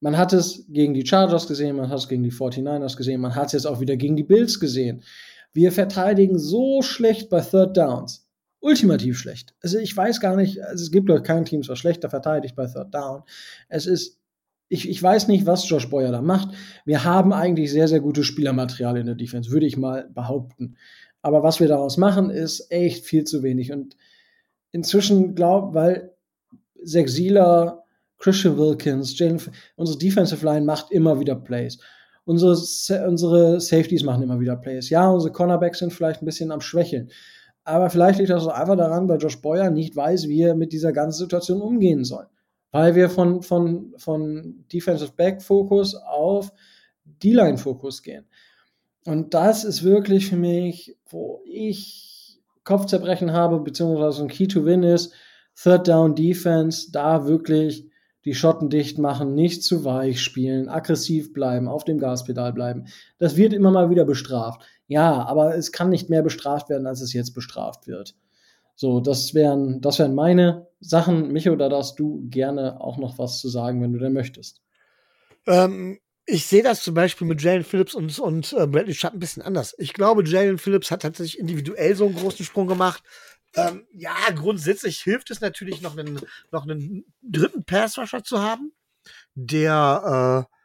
[0.00, 3.34] man hat es gegen die Chargers gesehen, man hat es gegen die 49ers gesehen, man
[3.34, 5.02] hat es jetzt auch wieder gegen die Bills gesehen.
[5.52, 8.26] Wir verteidigen so schlecht bei Third Downs.
[8.60, 9.54] Ultimativ schlecht.
[9.62, 12.66] Also ich weiß gar nicht, also es gibt doch kein Team, was schlechter verteidigt bei
[12.66, 13.22] Third Down.
[13.68, 14.19] Es ist
[14.70, 16.54] ich, ich weiß nicht, was Josh Boyer da macht.
[16.84, 20.76] Wir haben eigentlich sehr, sehr gutes Spielermaterial in der Defense, würde ich mal behaupten.
[21.22, 23.72] Aber was wir daraus machen, ist echt viel zu wenig.
[23.72, 23.96] Und
[24.70, 26.12] inzwischen glaube, weil
[26.84, 27.82] Zieler,
[28.18, 29.40] Christian Wilkins, Jalen,
[29.74, 31.78] unsere Defensive Line macht immer wieder Plays.
[32.24, 32.52] Unsere,
[33.08, 34.88] unsere Safeties machen immer wieder Plays.
[34.88, 37.10] Ja, unsere Cornerbacks sind vielleicht ein bisschen am Schwächeln.
[37.64, 40.72] Aber vielleicht liegt das auch einfach daran, weil Josh Boyer nicht weiß, wie er mit
[40.72, 42.28] dieser ganzen Situation umgehen soll
[42.70, 46.52] weil wir von, von, von Defensive Back Fokus auf
[47.04, 48.26] D-Line Fokus gehen.
[49.04, 54.82] Und das ist wirklich für mich, wo ich Kopfzerbrechen habe, beziehungsweise ein Key to Win
[54.82, 55.12] ist,
[55.60, 57.90] Third Down Defense, da wirklich
[58.24, 62.86] die Schotten dicht machen, nicht zu weich spielen, aggressiv bleiben, auf dem Gaspedal bleiben.
[63.18, 64.62] Das wird immer mal wieder bestraft.
[64.86, 68.14] Ja, aber es kann nicht mehr bestraft werden, als es jetzt bestraft wird.
[68.80, 71.32] So, das wären, das wären meine Sachen.
[71.32, 74.62] Micho, da darfst du gerne auch noch was zu sagen, wenn du denn möchtest.
[75.46, 79.18] Ähm, ich sehe das zum Beispiel mit Jalen Phillips und, und äh, Bradley Schutt ein
[79.18, 79.74] bisschen anders.
[79.76, 83.02] Ich glaube, Jalen Phillips hat tatsächlich individuell so einen großen Sprung gemacht.
[83.54, 86.18] Ähm, ja, grundsätzlich hilft es natürlich noch einen,
[86.50, 88.72] noch einen dritten Passrusher zu haben,
[89.34, 90.56] der äh,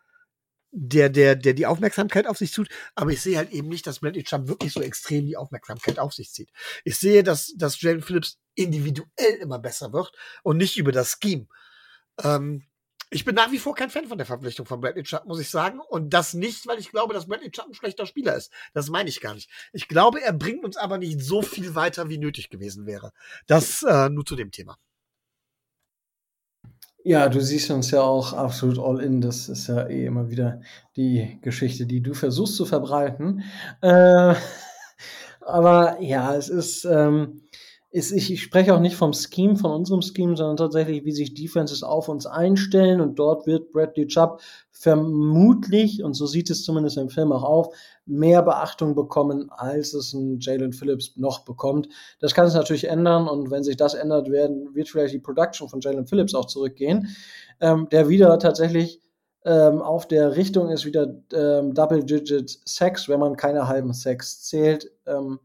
[0.77, 2.67] der, der, der die Aufmerksamkeit auf sich zieht.
[2.95, 6.13] Aber ich sehe halt eben nicht, dass Bradley Chubb wirklich so extrem die Aufmerksamkeit auf
[6.13, 6.49] sich zieht.
[6.83, 10.11] Ich sehe, dass, dass Jalen Phillips individuell immer besser wird
[10.43, 11.47] und nicht über das Scheme.
[12.21, 12.65] Ähm,
[13.09, 15.49] ich bin nach wie vor kein Fan von der Verpflichtung von Bradley Chubb, muss ich
[15.49, 15.79] sagen.
[15.79, 18.51] Und das nicht, weil ich glaube, dass Bradley Chubb ein schlechter Spieler ist.
[18.73, 19.49] Das meine ich gar nicht.
[19.71, 23.13] Ich glaube, er bringt uns aber nicht so viel weiter, wie nötig gewesen wäre.
[23.47, 24.77] Das äh, nur zu dem Thema.
[27.07, 29.21] Ja, du siehst uns ja auch absolut all in.
[29.21, 30.59] Das ist ja eh immer wieder
[30.95, 33.43] die Geschichte, die du versuchst zu verbreiten.
[33.81, 34.33] Äh,
[35.45, 37.43] aber ja, es ist, ähm,
[37.95, 41.33] ist ich, ich spreche auch nicht vom Scheme, von unserem Scheme, sondern tatsächlich, wie sich
[41.33, 42.99] Defenses auf uns einstellen.
[42.99, 47.75] Und dort wird Bradley Chubb vermutlich, und so sieht es zumindest im Film auch auf,
[48.05, 51.87] mehr Beachtung bekommen, als es ein Jalen Phillips noch bekommt.
[52.19, 55.69] Das kann es natürlich ändern und wenn sich das ändert, werden, wird vielleicht die Production
[55.69, 57.15] von Jalen Phillips auch zurückgehen,
[57.61, 58.99] ähm, der wieder tatsächlich
[59.45, 64.91] ähm, auf der Richtung ist, wieder ähm, Double-Digit Sex, wenn man keine halben Sex zählt,
[65.07, 65.39] ähm,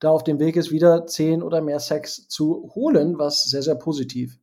[0.00, 3.76] da auf dem Weg ist, wieder zehn oder mehr Sex zu holen, was sehr, sehr
[3.76, 4.38] positiv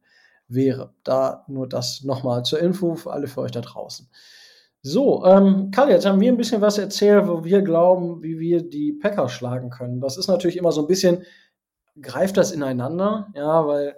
[0.48, 0.94] wäre.
[1.04, 4.10] Da nur das nochmal zur Info für alle für euch da draußen.
[4.82, 8.62] So, ähm, Karl, jetzt haben wir ein bisschen was erzählt, wo wir glauben, wie wir
[8.68, 10.02] die Packers schlagen können.
[10.02, 11.24] Das ist natürlich immer so ein bisschen,
[12.02, 13.96] greift das ineinander, ja, weil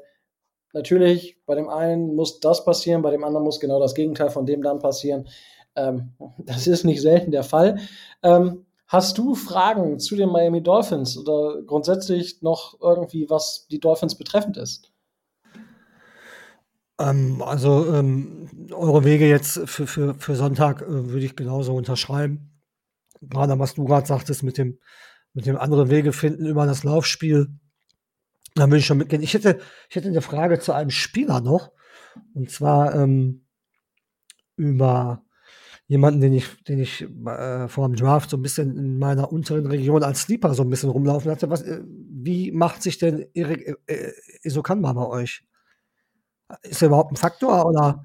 [0.74, 4.46] natürlich bei dem einen muss das passieren, bei dem anderen muss genau das Gegenteil von
[4.46, 5.28] dem dann passieren.
[5.76, 7.80] Ähm, das ist nicht selten der Fall.
[8.22, 14.16] Ähm, hast du Fragen zu den Miami Dolphins oder grundsätzlich noch irgendwie, was die Dolphins
[14.16, 14.92] betreffend ist?
[17.00, 22.52] Ähm, also ähm, eure Wege jetzt für, für, für Sonntag äh, würde ich genauso unterschreiben.
[23.22, 24.80] Gerade was du gerade sagtest mit dem,
[25.34, 27.50] mit dem anderen Wege finden über das Laufspiel.
[28.54, 29.22] Da würde ich schon mitgehen.
[29.22, 29.60] Ich hätte,
[29.90, 31.72] ich hätte eine Frage zu einem Spieler noch.
[32.34, 33.46] Und zwar ähm,
[34.56, 35.25] über
[35.88, 39.68] jemanden, den ich, den ich äh, vor dem Draft so ein bisschen in meiner unteren
[39.68, 41.50] Region als Sleeper so ein bisschen rumlaufen hatte.
[41.50, 44.14] Was, äh, wie macht sich denn Erik äh, äh
[44.44, 45.44] Isokanma bei euch?
[46.64, 48.04] Ist er überhaupt ein Faktor oder?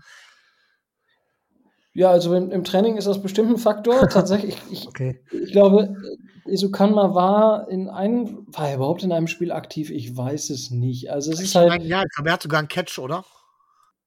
[1.93, 4.09] Ja, also im, im Training ist das bestimmt ein Faktor.
[4.09, 5.21] Tatsächlich, ich, okay.
[5.31, 5.97] ich glaube,
[6.47, 9.91] Isukanma war in einem, war er überhaupt in einem Spiel aktiv?
[9.91, 11.11] Ich weiß es nicht.
[11.11, 11.69] Also es ich ist halt.
[11.69, 13.25] Meine, ja, er hat sogar einen Catch, oder?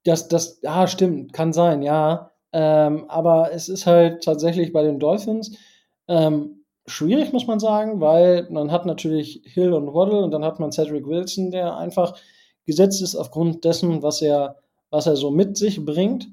[0.04, 2.30] Das, das, ja, stimmt, kann sein, ja.
[2.56, 5.58] Ähm, aber es ist halt tatsächlich bei den Dolphins
[6.06, 10.60] ähm, schwierig, muss man sagen, weil man hat natürlich Hill und Waddle und dann hat
[10.60, 12.16] man Cedric Wilson, der einfach
[12.64, 14.60] gesetzt ist aufgrund dessen, was er,
[14.90, 16.28] was er so mit sich bringt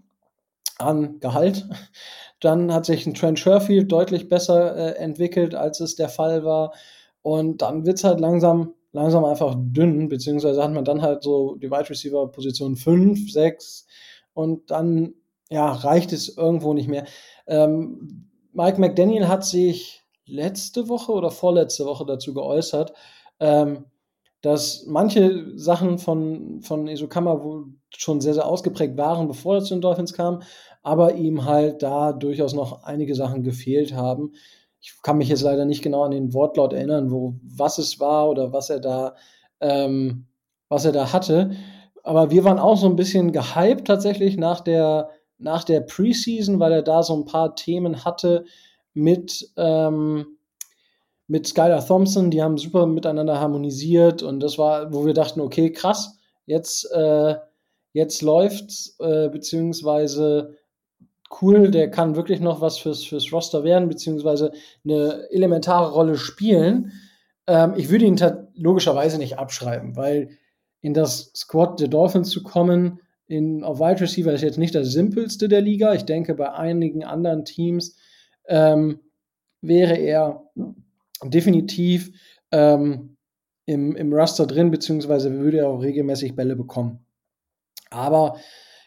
[0.78, 1.68] an Gehalt.
[2.40, 6.74] Dann hat sich ein Trent Sherfield deutlich besser äh, entwickelt, als es der Fall war.
[7.22, 11.56] Und dann wird es halt langsam, langsam einfach dünn, beziehungsweise hat man dann halt so
[11.56, 13.86] die Wide Receiver Position 5, 6
[14.34, 15.14] und dann
[15.52, 17.06] ja, reicht es irgendwo nicht mehr.
[17.46, 22.94] Ähm, Mike McDaniel hat sich letzte Woche oder vorletzte Woche dazu geäußert,
[23.40, 23.86] ähm,
[24.42, 27.66] dass manche Sachen von, von Isokama wohl
[27.96, 30.42] schon sehr, sehr ausgeprägt waren, bevor er zu den Dolphins kam,
[30.84, 34.32] aber ihm halt da durchaus noch einige Sachen gefehlt haben.
[34.80, 38.30] Ich kann mich jetzt leider nicht genau an den Wortlaut erinnern, wo was es war
[38.30, 39.16] oder was er da,
[39.60, 40.28] ähm,
[40.70, 41.52] was er da hatte.
[42.04, 45.10] Aber wir waren auch so ein bisschen gehypt tatsächlich nach der,
[45.42, 48.46] nach der Preseason, weil er da so ein paar Themen hatte
[48.94, 50.38] mit, ähm,
[51.28, 52.32] mit Skylar Thompson.
[52.32, 57.36] Die haben super miteinander harmonisiert und das war, wo wir dachten, okay, krass, jetzt, äh,
[57.94, 60.58] jetzt läuft's, äh, beziehungsweise
[61.42, 64.52] cool, der kann wirklich noch was fürs, fürs Roster werden, beziehungsweise
[64.84, 66.92] eine elementare Rolle spielen.
[67.48, 68.20] Ähm, ich würde ihn
[68.56, 70.38] logischerweise nicht abschreiben, weil
[70.82, 73.00] in das Squad der Dolphins zu kommen,
[73.32, 75.94] in, auf Wide Receiver ist jetzt nicht das simpelste der Liga.
[75.94, 77.96] Ich denke, bei einigen anderen Teams
[78.46, 79.00] ähm,
[79.62, 80.44] wäre er
[81.24, 82.12] definitiv
[82.52, 83.16] ähm,
[83.66, 87.06] im, im Raster drin, beziehungsweise würde er auch regelmäßig Bälle bekommen.
[87.90, 88.36] Aber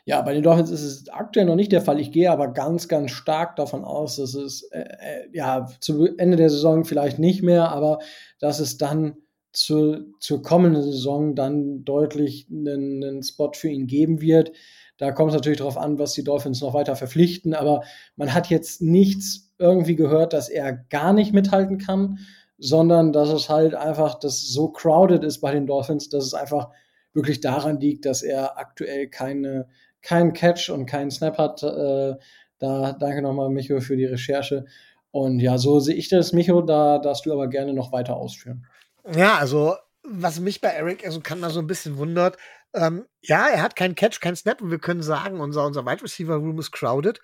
[0.04, 1.98] ja, bei den Dolphins ist es aktuell noch nicht der Fall.
[1.98, 6.36] Ich gehe aber ganz, ganz stark davon aus, dass es äh, äh, ja zu Ende
[6.36, 8.00] der Saison vielleicht nicht mehr, aber
[8.40, 9.16] dass es dann
[9.54, 14.52] zu, zur kommenden Saison dann deutlich einen, einen Spot für ihn geben wird.
[14.98, 17.82] Da kommt es natürlich darauf an, was die Dolphins noch weiter verpflichten, aber
[18.16, 22.18] man hat jetzt nichts irgendwie gehört, dass er gar nicht mithalten kann,
[22.58, 26.70] sondern dass es halt einfach, dass so crowded ist bei den Dolphins, dass es einfach
[27.12, 29.66] wirklich daran liegt, dass er aktuell keine
[30.04, 31.62] keinen Catch und keinen Snap hat.
[31.64, 32.14] Äh,
[32.58, 34.66] da danke nochmal, Micho, für die Recherche.
[35.10, 36.62] Und ja, so sehe ich das, Micho.
[36.62, 38.66] Da darfst du aber gerne noch weiter ausführen.
[39.12, 42.36] Ja, also was mich bei Eric also kann da so ein bisschen wundert,
[42.74, 46.02] ähm, ja, er hat keinen Catch, keinen Snap und wir können sagen, unser, unser Wide
[46.02, 47.20] Receiver Room ist crowded,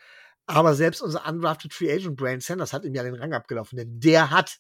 [0.47, 4.01] aber selbst unser undrafted Free Agent Brain Sanders hat ihm ja den Rang abgelaufen, denn
[4.01, 4.59] der hat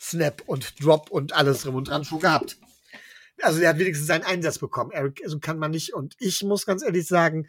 [0.00, 2.58] Snap und Drop und alles drum und dran schon gehabt
[3.42, 4.90] also er hat wenigstens seinen Einsatz bekommen.
[4.90, 5.94] Eric, also kann man nicht.
[5.94, 7.48] Und ich muss ganz ehrlich sagen,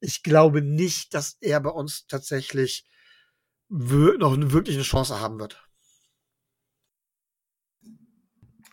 [0.00, 2.86] ich glaube nicht, dass er bei uns tatsächlich
[3.68, 5.65] noch eine wirkliche Chance haben wird.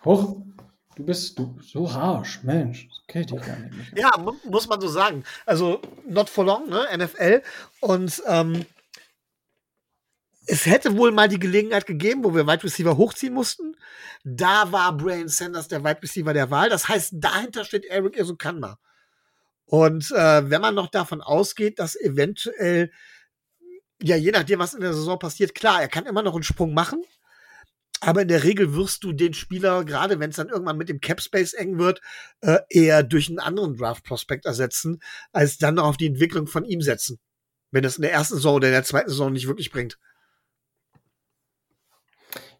[0.05, 0.41] Hoch,
[0.95, 2.87] du bist du, so harsch, Mensch.
[3.03, 3.97] Okay, die gar nicht.
[3.97, 4.11] Ja,
[4.49, 5.23] muss man so sagen.
[5.45, 6.85] Also, not for long, ne?
[6.97, 7.41] NFL.
[7.81, 8.65] Und ähm,
[10.45, 13.77] es hätte wohl mal die Gelegenheit gegeben, wo wir Wide Receiver hochziehen mussten.
[14.23, 16.69] Da war Brain Sanders der Wide Receiver der Wahl.
[16.69, 18.77] Das heißt, dahinter steht Eric Isokanma.
[19.65, 22.91] Und äh, wenn man noch davon ausgeht, dass eventuell,
[24.01, 26.73] ja, je nachdem, was in der Saison passiert, klar, er kann immer noch einen Sprung
[26.73, 27.03] machen.
[28.05, 30.99] Aber in der Regel wirst du den Spieler, gerade wenn es dann irgendwann mit dem
[30.99, 32.01] Cap Space eng wird,
[32.41, 35.01] äh, eher durch einen anderen Draft-Prospekt ersetzen,
[35.31, 37.19] als dann noch auf die Entwicklung von ihm setzen.
[37.71, 39.97] Wenn es in der ersten Saison oder in der zweiten Saison nicht wirklich bringt.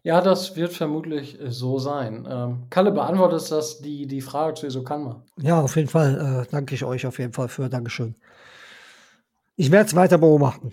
[0.02, 2.26] Ja, das wird vermutlich äh, so sein.
[2.28, 5.26] Ähm, Kalle, beantwortet das die, die Frage zu Isokanma?
[5.38, 6.46] Ja, auf jeden Fall.
[6.46, 7.68] Äh, danke ich euch auf jeden Fall für.
[7.68, 8.14] Dankeschön.
[9.56, 10.72] Ich werde es weiter beobachten.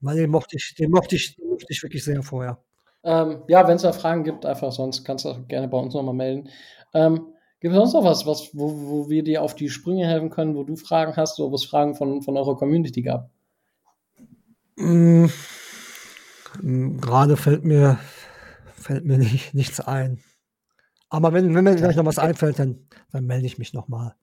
[0.00, 2.62] Weil den mochte ich, den mochte ich, den mochte ich wirklich sehr vorher.
[3.02, 5.94] Ähm, ja, wenn es da Fragen gibt, einfach sonst kannst du auch gerne bei uns
[5.94, 6.48] nochmal melden.
[6.92, 10.30] Ähm, gibt es sonst noch was, was wo, wo wir dir auf die Sprünge helfen
[10.30, 13.30] können, wo du Fragen hast oder wo es Fragen von, von eurer Community gab?
[14.76, 15.26] Mm.
[16.62, 17.98] Gerade fällt mir,
[18.74, 20.22] fällt mir nicht, nichts ein.
[21.08, 24.14] Aber wenn, wenn mir gleich noch was einfällt, dann, dann melde ich mich nochmal.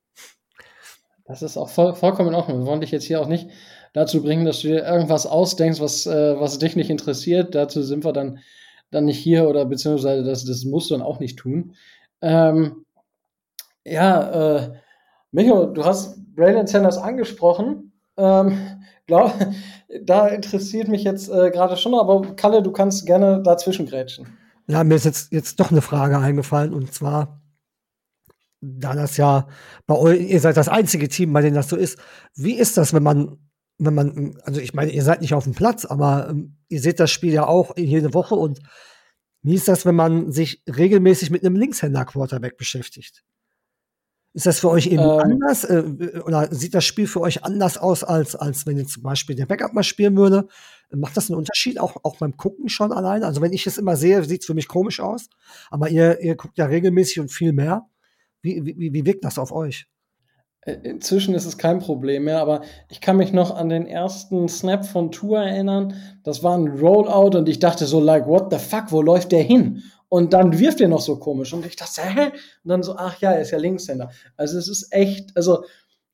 [1.25, 2.59] Das ist auch voll, vollkommen in Ordnung.
[2.59, 3.49] Wir wollen dich jetzt hier auch nicht
[3.93, 7.53] dazu bringen, dass du dir irgendwas ausdenkst, was, äh, was dich nicht interessiert.
[7.53, 8.39] Dazu sind wir dann,
[8.91, 11.75] dann nicht hier oder beziehungsweise das, das musst du dann auch nicht tun.
[12.21, 12.85] Ähm,
[13.85, 14.73] ja, äh,
[15.31, 17.93] Micho, du hast Braylon Sanders angesprochen.
[18.17, 19.33] Ähm, glaub,
[20.03, 24.37] da interessiert mich jetzt äh, gerade schon, aber Kalle, du kannst gerne dazwischen grätschen.
[24.67, 27.41] Ja, mir ist jetzt, jetzt doch eine Frage eingefallen und zwar,
[28.59, 29.47] da das ja
[29.85, 31.99] bei euch, ihr seid das einzige Team, bei dem das so ist.
[32.35, 33.37] Wie ist das, wenn man,
[33.77, 36.99] wenn man, also ich meine, ihr seid nicht auf dem Platz, aber ähm, ihr seht
[36.99, 38.59] das Spiel ja auch jede Woche und
[39.43, 43.23] wie ist das, wenn man sich regelmäßig mit einem Linkshänder-Quarterback beschäftigt?
[44.33, 45.19] Ist das für euch eben Ähm.
[45.19, 45.63] anders?
[45.63, 49.35] Äh, oder sieht das Spiel für euch anders aus, als, als wenn jetzt zum Beispiel
[49.35, 50.47] der Backup mal spielen würde?
[50.91, 53.23] Macht das einen Unterschied, auch, auch beim Gucken schon allein?
[53.23, 55.27] Also, wenn ich es immer sehe, sieht es für mich komisch aus.
[55.69, 57.87] Aber ihr, ihr guckt ja regelmäßig und viel mehr.
[58.41, 59.87] Wie, wie, wie wirkt das auf euch?
[60.67, 64.47] Äh, Inzwischen ist es kein Problem mehr, aber ich kann mich noch an den ersten
[64.47, 65.95] Snap von Tour erinnern.
[66.23, 69.41] Das war ein Rollout und ich dachte so, like, what the fuck, wo läuft der
[69.41, 69.83] hin?
[70.09, 71.53] Und dann wirft er noch so komisch.
[71.53, 72.31] Und ich dachte, hä?
[72.63, 74.11] Und dann so, ach ja, er ist ja Linkshänder.
[74.37, 75.63] Also es ist echt, also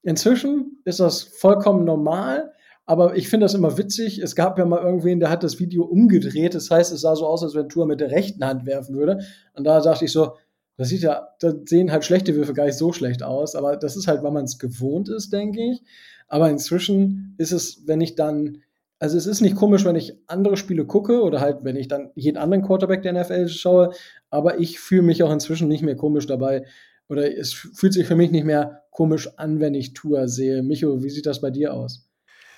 [0.02, 2.54] inzwischen ist das vollkommen normal,
[2.86, 4.20] aber ich finde das immer witzig.
[4.20, 6.54] Es gab ja mal irgendwen, der hat das Video umgedreht.
[6.56, 9.20] Das heißt, es sah so aus, als wenn Tour mit der rechten Hand werfen würde.
[9.54, 10.34] Und da dachte ich so,
[10.78, 13.96] das sieht ja, da sehen halt schlechte Würfe gar nicht so schlecht aus, aber das
[13.96, 15.84] ist halt, weil man es gewohnt ist, denke ich.
[16.28, 18.64] Aber inzwischen ist es, wenn ich dann,
[19.00, 22.12] also es ist nicht komisch, wenn ich andere Spiele gucke oder halt, wenn ich dann
[22.16, 23.94] jeden anderen Quarterback der NFL schaue,
[24.30, 26.66] aber ich fühle mich auch inzwischen nicht mehr komisch dabei
[27.08, 30.64] oder es fühlt sich für mich nicht mehr komisch an, wenn ich Tour sehe.
[30.64, 32.10] Micho, wie sieht das bei dir aus?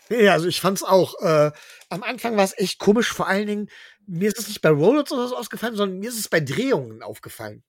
[0.09, 1.15] Ja, also ich fand's auch.
[1.21, 1.51] Äh,
[1.89, 3.69] am Anfang war es echt komisch, vor allen Dingen,
[4.05, 7.01] mir ist es nicht bei Rollouts oder so ausgefallen, sondern mir ist es bei Drehungen
[7.01, 7.63] aufgefallen.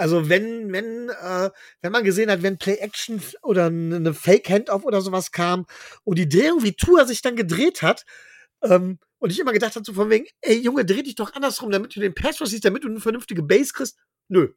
[0.00, 1.50] Also wenn, wenn, äh,
[1.82, 5.66] wenn man gesehen hat, wenn Play-Action oder eine Fake-Handoff oder sowas kam
[6.04, 8.06] und die Drehung, wie Tua sich dann gedreht hat,
[8.62, 11.70] ähm, und ich immer gedacht habe, so von wegen, ey Junge, dreh dich doch andersrum,
[11.70, 13.98] damit du den Pass siehst, damit du eine vernünftige Base kriegst.
[14.28, 14.54] Nö.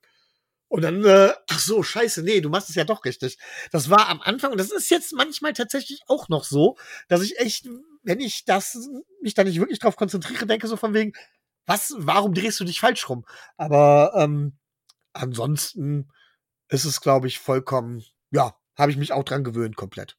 [0.70, 3.38] Und dann, äh, ach so, scheiße, nee, du machst es ja doch richtig.
[3.74, 6.78] Das war am Anfang, und das ist jetzt manchmal tatsächlich auch noch so,
[7.10, 7.68] dass ich echt,
[8.04, 8.90] wenn ich das,
[9.22, 11.12] mich da nicht wirklich drauf konzentriere, denke so von wegen,
[11.66, 13.26] was, warum drehst du dich falsch rum?
[13.58, 14.58] Aber ähm,
[15.14, 16.10] ansonsten
[16.70, 20.18] ist es, glaube ich, vollkommen, ja, habe ich mich auch dran gewöhnt, komplett.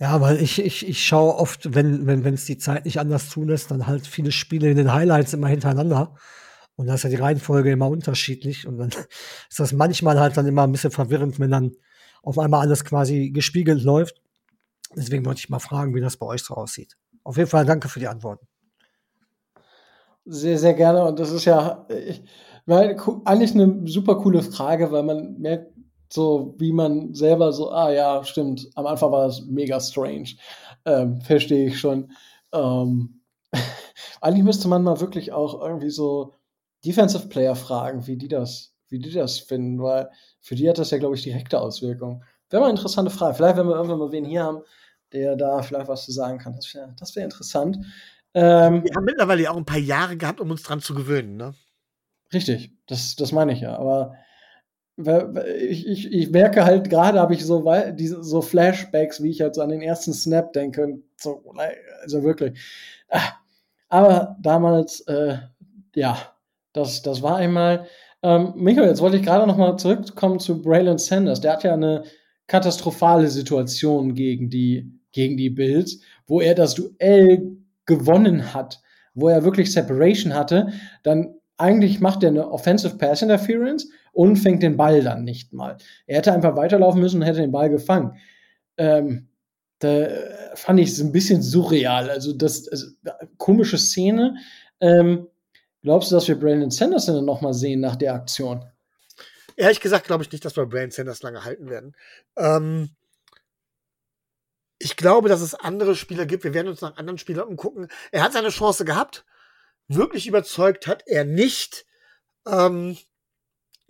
[0.00, 3.30] Ja, weil ich, ich, ich schaue oft, wenn wenn wenn, es die Zeit nicht anders
[3.30, 6.14] zulässt, dann halt viele Spiele in den Highlights immer hintereinander.
[6.76, 8.66] Und da ist ja die Reihenfolge immer unterschiedlich.
[8.66, 8.90] Und dann
[9.50, 11.72] ist das manchmal halt dann immer ein bisschen verwirrend, wenn dann
[12.22, 14.22] auf einmal alles quasi gespiegelt läuft.
[14.94, 16.96] Deswegen wollte ich mal fragen, wie das bei euch so aussieht.
[17.24, 18.46] Auf jeden Fall danke für die Antworten.
[20.24, 21.04] Sehr, sehr gerne.
[21.04, 22.22] Und das ist ja ich,
[22.68, 25.72] weil, eigentlich eine super coole Frage, weil man merkt,
[26.12, 30.36] so wie man selber so, ah ja, stimmt, am Anfang war das mega strange.
[30.84, 32.12] Ähm, Verstehe ich schon.
[32.52, 33.22] Ähm,
[34.20, 36.34] eigentlich müsste man mal wirklich auch irgendwie so
[36.84, 40.90] Defensive Player fragen, wie die das, wie die das finden, weil für die hat das
[40.90, 42.22] ja, glaube ich, direkte Auswirkungen.
[42.50, 43.34] Wäre mal eine interessante Frage.
[43.34, 44.60] Vielleicht, wenn wir irgendwann mal wen hier haben,
[45.12, 46.54] der da vielleicht was zu sagen kann.
[46.54, 47.78] Das wäre das wär interessant.
[48.34, 51.54] Ähm, wir haben mittlerweile auch ein paar Jahre gehabt, um uns dran zu gewöhnen, ne?
[52.32, 53.76] Richtig, das, das meine ich ja.
[53.78, 54.14] Aber
[55.58, 59.54] ich, ich, ich merke halt gerade, habe ich so, diese, so Flashbacks, wie ich halt
[59.54, 60.98] so an den ersten Snap denke.
[61.16, 61.44] So,
[62.02, 62.58] also wirklich.
[63.08, 63.32] Ah,
[63.88, 65.38] aber damals, äh,
[65.94, 66.18] ja,
[66.72, 67.86] das, das war einmal.
[68.22, 71.40] Ähm, Michael, jetzt wollte ich gerade noch mal zurückkommen zu Braylon Sanders.
[71.40, 72.02] Der hat ja eine
[72.48, 77.56] katastrophale Situation gegen die, gegen die Bills, wo er das Duell
[77.86, 78.80] gewonnen hat,
[79.14, 80.72] wo er wirklich Separation hatte.
[81.04, 85.76] Dann eigentlich macht er eine Offensive Pass Interference und fängt den Ball dann nicht mal.
[86.06, 88.16] Er hätte einfach weiterlaufen müssen und hätte den Ball gefangen.
[88.76, 89.28] Ähm,
[89.80, 90.08] da
[90.54, 92.10] fand ich es ein bisschen surreal.
[92.10, 92.86] Also, das also,
[93.36, 94.36] komische Szene.
[94.80, 95.28] Ähm,
[95.82, 98.64] glaubst du, dass wir Brandon Sanderson dann nochmal sehen nach der Aktion?
[99.56, 101.96] Ehrlich gesagt glaube ich nicht, dass wir Brandon Sanders lange halten werden.
[102.36, 102.90] Ähm,
[104.78, 106.44] ich glaube, dass es andere Spieler gibt.
[106.44, 107.88] Wir werden uns nach anderen Spielern umgucken.
[108.12, 109.24] Er hat seine Chance gehabt.
[109.88, 111.86] Wirklich überzeugt hat er nicht.
[112.46, 112.96] Ähm,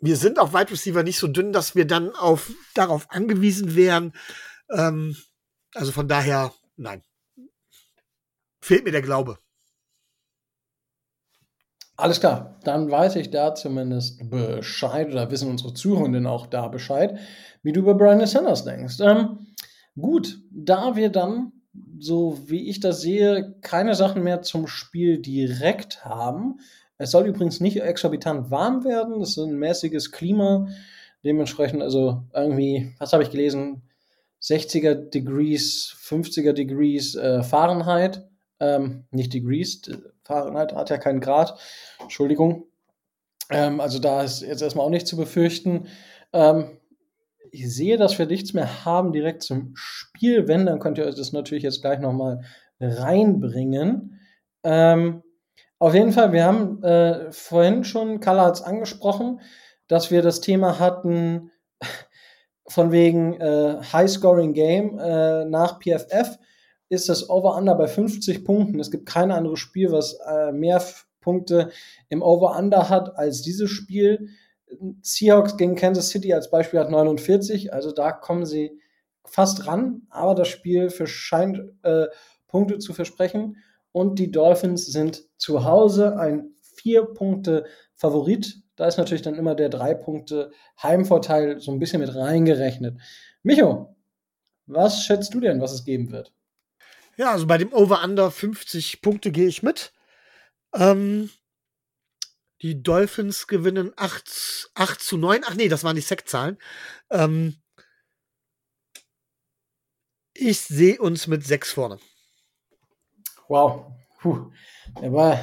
[0.01, 4.13] wir sind auf Wide Receiver nicht so dünn, dass wir dann auf, darauf angewiesen wären.
[4.71, 5.17] Ähm,
[5.75, 7.03] also von daher, nein.
[8.61, 9.39] Fehlt mir der Glaube.
[11.97, 17.19] Alles klar, dann weiß ich da zumindest Bescheid oder wissen unsere Zuhörenden auch da Bescheid,
[17.65, 19.01] wie du über Brian Sanders denkst.
[19.01, 19.49] Ähm,
[19.97, 21.58] gut, da wir dann,
[21.99, 26.61] so wie ich das sehe, keine Sachen mehr zum Spiel direkt haben,
[26.99, 29.21] es soll übrigens nicht exorbitant warm werden.
[29.21, 30.67] Das ist ein mäßiges Klima.
[31.25, 33.83] Dementsprechend, also irgendwie, was habe ich gelesen?
[34.43, 38.29] 60er Degrees, 50er Degrees äh, Fahrenheit.
[38.61, 39.83] Ähm, nicht Degrees,
[40.25, 41.59] Fahrenheit hat ja keinen Grad.
[42.01, 42.67] Entschuldigung.
[43.51, 45.87] Ähm, also da ist jetzt erstmal auch nicht zu befürchten.
[46.33, 46.79] Ähm,
[47.53, 50.49] ich sehe, dass wir nichts mehr haben direkt zum Spiel.
[50.49, 52.41] Wenn, dann könnt ihr euch das natürlich jetzt gleich nochmal
[52.81, 54.21] reinbringen.
[54.65, 55.23] Ähm,
[55.79, 59.41] Auf jeden Fall, wir haben äh, vorhin schon, Kalle hat es angesprochen,
[59.87, 61.51] dass wir das Thema hatten
[62.69, 66.39] von wegen äh, High-Scoring-Game äh, nach PFF
[66.91, 68.81] ist das Over-Under bei 50 Punkten.
[68.81, 70.83] Es gibt kein anderes Spiel, was äh, mehr
[71.21, 71.71] Punkte
[72.09, 74.31] im Over-Under hat als dieses Spiel.
[75.03, 78.81] Seahawks gegen Kansas City als Beispiel hat 49, also da kommen sie
[79.25, 82.07] fast ran, aber das Spiel scheint äh,
[82.47, 83.57] Punkte zu versprechen.
[83.93, 87.65] Und die Dolphins sind zu Hause ein vier Punkte
[87.95, 88.63] Favorit.
[88.77, 92.99] Da ist natürlich dann immer der drei Punkte Heimvorteil so ein bisschen mit reingerechnet.
[93.43, 93.97] Micho,
[94.67, 96.33] was schätzt du denn, was es geben wird?
[97.17, 99.93] Ja, also bei dem Over-Under 50 Punkte gehe ich mit.
[100.75, 101.31] Ähm,
[102.63, 105.43] die Dolphins gewinnen 8, 8 zu 9.
[105.45, 106.59] Ach nee, das waren die Sackzahlen.
[107.11, 107.57] Ähm,
[110.35, 111.99] ich sehe uns mit 6 vorne.
[113.49, 113.87] Wow.
[114.21, 114.51] Puh.
[115.01, 115.39] Der war,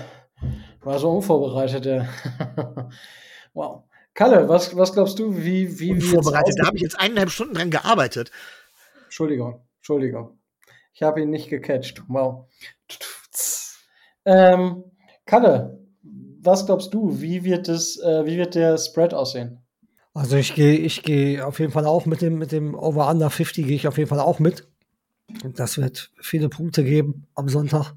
[0.81, 1.85] war so unvorbereitet.
[1.85, 2.09] Der.
[3.53, 3.83] wow.
[4.13, 7.69] Kalle, was, was glaubst du, wie, wie Unvorbereitet, da habe ich jetzt eineinhalb Stunden dran
[7.69, 8.31] gearbeitet.
[9.03, 10.39] Entschuldigung, Entschuldigung.
[10.93, 12.01] Ich habe ihn nicht gecatcht.
[12.07, 12.49] Wow.
[14.23, 14.85] Ähm,
[15.25, 15.84] Kalle,
[16.45, 19.59] was glaubst du, wie wird, es, äh, wie wird der Spread aussehen?
[20.13, 23.65] Also ich gehe ich geh auf jeden Fall auch mit dem, mit dem Over-Under 50
[23.65, 24.67] gehe ich auf jeden Fall auch mit.
[25.55, 27.93] Das wird viele Punkte geben am Sonntag.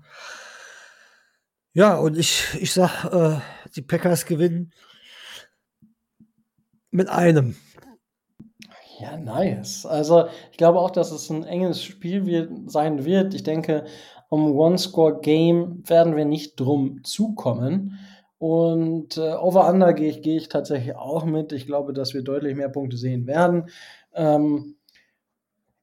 [1.74, 3.40] Ja, und ich, ich sag, äh,
[3.76, 4.72] die Packers gewinnen
[6.90, 7.54] mit einem.
[8.98, 9.86] Ja, nice.
[9.86, 13.32] Also ich glaube auch, dass es ein enges Spiel wird, sein wird.
[13.34, 13.84] Ich denke,
[14.28, 17.98] um One-Score-Game werden wir nicht drum zukommen.
[18.38, 21.52] Und äh, Over-Under gehe ich, geh ich tatsächlich auch mit.
[21.52, 23.68] Ich glaube, dass wir deutlich mehr Punkte sehen werden.
[24.14, 24.76] Ähm,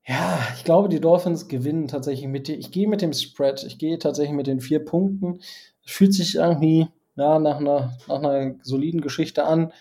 [0.07, 2.57] ja, ich glaube, die Dolphins gewinnen tatsächlich mit dir.
[2.57, 3.63] Ich gehe mit dem Spread.
[3.63, 5.39] Ich gehe tatsächlich mit den vier Punkten.
[5.85, 9.73] Es fühlt sich irgendwie ja, nach, einer, nach einer soliden Geschichte an.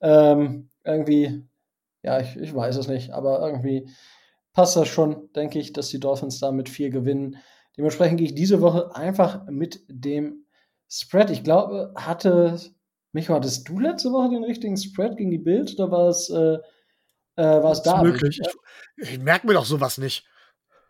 [0.00, 1.42] Ähm, irgendwie,
[2.02, 3.88] ja, ich, ich weiß es nicht, aber irgendwie
[4.52, 7.36] passt das schon, denke ich, dass die Dolphins da mit vier gewinnen.
[7.76, 10.43] Dementsprechend gehe ich diese Woche einfach mit dem
[10.88, 11.30] Spread.
[11.30, 12.58] Ich glaube, hatte,
[13.12, 16.58] Micho, hattest du letzte Woche den richtigen Spread gegen die Bild oder war es, äh,
[17.36, 18.02] äh, war es da?
[18.02, 18.40] Möglich.
[18.96, 20.26] Ich, ich merke mir doch sowas nicht.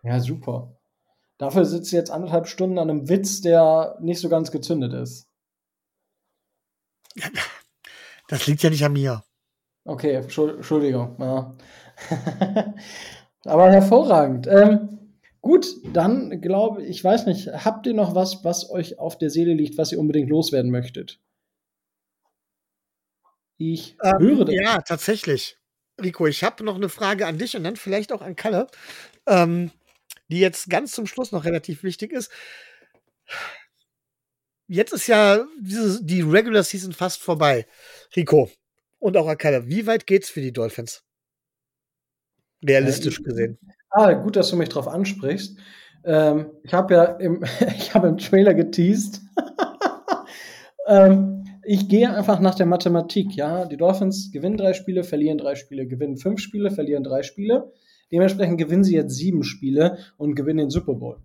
[0.02, 0.76] Ja, super.
[1.38, 5.26] Dafür sitzt jetzt anderthalb Stunden an einem Witz, der nicht so ganz gezündet ist.
[8.28, 9.22] Das liegt ja nicht an mir.
[9.84, 11.16] Okay, Entschuldigung.
[11.18, 11.54] Ja.
[13.44, 14.46] Aber hervorragend.
[14.46, 15.03] Ähm,
[15.44, 19.28] gut, dann glaube ich, ich weiß nicht, habt ihr noch was, was euch auf der
[19.28, 21.20] Seele liegt, was ihr unbedingt loswerden möchtet?
[23.58, 24.54] Ich ähm, höre das.
[24.54, 25.58] Ja, tatsächlich.
[26.02, 28.66] Rico, ich habe noch eine Frage an dich und dann vielleicht auch an Kalle,
[29.26, 29.70] ähm,
[30.28, 32.32] die jetzt ganz zum Schluss noch relativ wichtig ist.
[34.66, 37.66] Jetzt ist ja diese, die Regular Season fast vorbei.
[38.16, 38.50] Rico
[38.98, 41.04] und auch an Kalle, wie weit geht's für die Dolphins?
[42.66, 43.58] Realistisch äh, gesehen.
[43.96, 45.56] Ah, gut, dass du mich darauf ansprichst.
[46.04, 47.44] Ähm, ich habe ja im,
[47.76, 49.20] ich hab im Trailer geteased.
[50.88, 53.66] ähm, ich gehe einfach nach der Mathematik, ja.
[53.66, 57.72] Die Dolphins gewinnen drei Spiele, verlieren drei Spiele, gewinnen fünf Spiele, verlieren drei Spiele.
[58.10, 61.18] Dementsprechend gewinnen sie jetzt sieben Spiele und gewinnen den Super Bowl.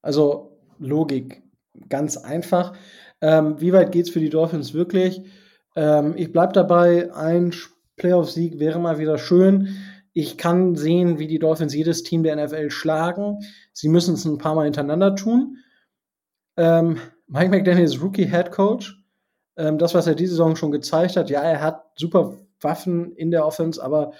[0.00, 1.42] Also Logik,
[1.90, 2.72] ganz einfach.
[3.20, 5.20] Ähm, wie weit geht es für die Dolphins wirklich?
[5.76, 7.52] Ähm, ich bleibe dabei, ein
[7.96, 9.76] Playoff-Sieg wäre mal wieder schön.
[10.20, 13.38] Ich kann sehen, wie die Dolphins jedes Team der NFL schlagen.
[13.72, 15.56] Sie müssen es ein paar Mal hintereinander tun.
[16.58, 19.02] Ähm, Mike McDaniel ist Rookie Head Coach.
[19.56, 23.30] Ähm, das, was er diese Saison schon gezeigt hat, ja, er hat super Waffen in
[23.30, 24.12] der Offense, aber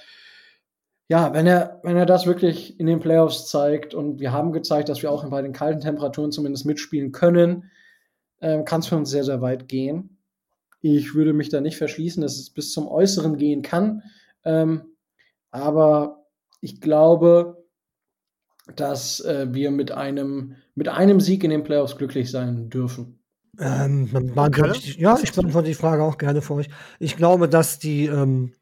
[1.08, 4.88] ja, wenn er, wenn er das wirklich in den Playoffs zeigt und wir haben gezeigt,
[4.88, 7.70] dass wir auch bei den kalten Temperaturen zumindest mitspielen können,
[8.40, 10.16] ähm, kann es für uns sehr, sehr weit gehen.
[10.80, 14.02] Ich würde mich da nicht verschließen, dass es bis zum Äußeren gehen kann.
[14.46, 14.89] Ähm,
[15.50, 16.26] aber
[16.60, 17.64] ich glaube,
[18.76, 23.18] dass äh, wir mit einem, mit einem Sieg in den Playoffs glücklich sein dürfen.
[23.58, 24.72] Ähm, okay.
[24.74, 26.68] ich, ja, ich beantworte die Frage auch gerne für euch.
[26.98, 28.52] Ich glaube, dass die ähm,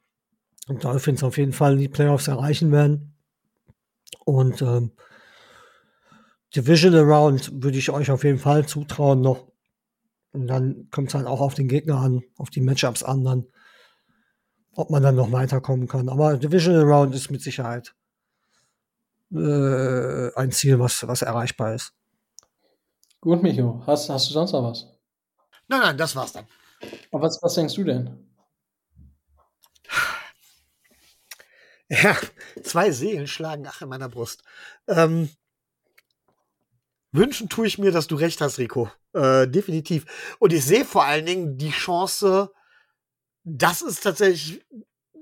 [0.69, 3.15] Dolphins auf jeden Fall die Playoffs erreichen werden.
[4.25, 4.93] Und ähm,
[6.55, 9.47] Division Around würde ich euch auf jeden Fall zutrauen noch.
[10.33, 13.47] Und dann kommt es halt auch auf den Gegner an, auf die Matchups an, dann,
[14.79, 16.09] ob man dann noch weiterkommen kann.
[16.09, 17.97] Aber Division Around ist mit Sicherheit
[19.33, 21.93] äh, ein Ziel, was, was erreichbar ist.
[23.21, 23.83] Gut, Micho.
[23.89, 24.87] Hast, hast du sonst noch was?
[25.67, 26.47] Nein, nein, das war's dann.
[27.11, 28.25] Aber was, was denkst du denn?
[31.91, 32.17] Ja,
[32.63, 34.45] zwei Seelen schlagen ach in meiner Brust.
[34.87, 35.31] Ähm,
[37.11, 38.93] Wünschen tue ich mir, dass du recht hast, Rico.
[39.13, 40.37] Äh, definitiv.
[40.39, 42.53] Und ich sehe vor allen Dingen die Chance,
[43.49, 44.65] dass es tatsächlich,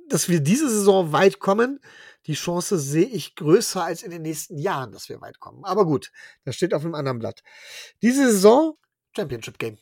[0.08, 1.80] dass wir diese Saison weit kommen.
[2.26, 5.64] Die Chance sehe ich größer als in den nächsten Jahren, dass wir weit kommen.
[5.64, 6.10] Aber gut,
[6.44, 7.42] das steht auf einem anderen Blatt.
[8.02, 8.76] Diese Saison
[9.14, 9.78] Championship Game.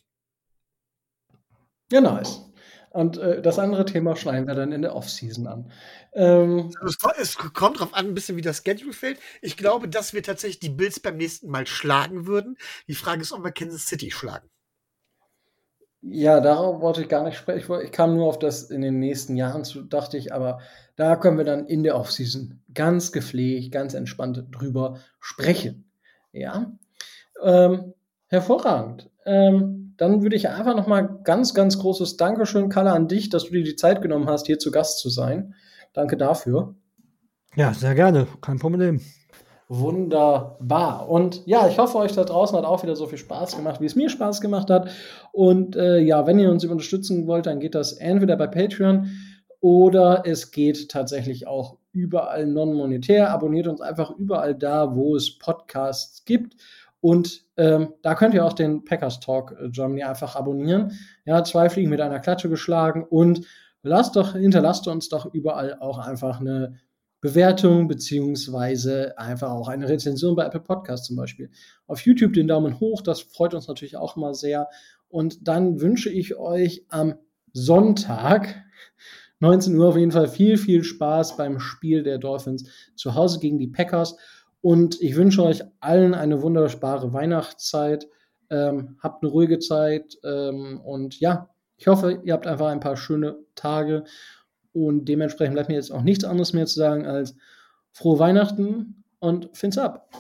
[1.91, 2.51] Ja, nice.
[2.91, 5.73] Und äh, das andere Thema schneiden wir dann in der Offseason an.
[6.13, 9.19] Ähm, es, es, kommt darauf an, ein bisschen wie das Schedule fällt.
[9.43, 12.57] Ich glaube, dass wir tatsächlich die Bills beim nächsten Mal schlagen würden.
[12.87, 14.49] Die Frage ist, ob wir Kansas City schlagen.
[16.07, 17.81] Ja, darauf wollte ich gar nicht sprechen.
[17.83, 20.61] Ich, kam nur auf das in den nächsten Jahren zu, dachte ich, aber
[20.97, 25.91] da können wir dann in der Offseason ganz gepflegt, ganz entspannt drüber sprechen.
[26.33, 26.73] Ja,
[27.43, 27.95] ähm,
[28.29, 29.11] hervorragend.
[29.25, 33.53] Ähm, dann würde ich einfach nochmal ganz, ganz großes Dankeschön, Kalle, an dich, dass du
[33.53, 35.55] dir die Zeit genommen hast, hier zu Gast zu sein.
[35.95, 36.75] Danke dafür.
[37.57, 39.01] Ja, sehr gerne, kein Problem.
[39.69, 41.09] Wunderbar.
[41.09, 43.87] Und ja, ich hoffe, euch da draußen hat auch wieder so viel Spaß gemacht, wie
[43.87, 44.91] es mir Spaß gemacht hat.
[45.33, 49.11] Und äh, ja, wenn ihr uns unterstützen wollt, dann geht das entweder bei Patreon
[49.61, 53.31] oder es geht tatsächlich auch überall non-monetär.
[53.31, 56.57] Abonniert uns einfach überall da, wo es Podcasts gibt.
[57.01, 60.93] Und ähm, da könnt ihr auch den Packers Talk äh, Germany einfach abonnieren.
[61.25, 63.47] Ja, zwei Fliegen mit einer Klatsche geschlagen und
[63.83, 66.81] lasst doch, hinterlasst uns doch überall auch einfach eine
[67.25, 71.51] Bewertung beziehungsweise einfach auch eine Rezension bei Apple Podcast zum Beispiel.
[71.87, 74.69] Auf YouTube den Daumen hoch, das freut uns natürlich auch immer sehr.
[75.09, 77.15] Und dann wünsche ich euch am
[77.55, 78.63] Sonntag
[79.41, 83.59] 19 Uhr auf jeden Fall viel, viel Spaß beim Spiel der Dolphins zu Hause gegen
[83.59, 84.19] die Packers.
[84.61, 88.07] Und ich wünsche euch allen eine wunderbare Weihnachtszeit.
[88.51, 90.19] Ähm, habt eine ruhige Zeit.
[90.25, 91.49] Ähm, und ja,
[91.79, 94.05] ich hoffe, ihr habt einfach ein paar schöne Tage.
[94.75, 97.35] Und dementsprechend bleibt mir jetzt auch nichts anderes mehr zu sagen als
[97.93, 100.11] frohe Weihnachten und Fins ab.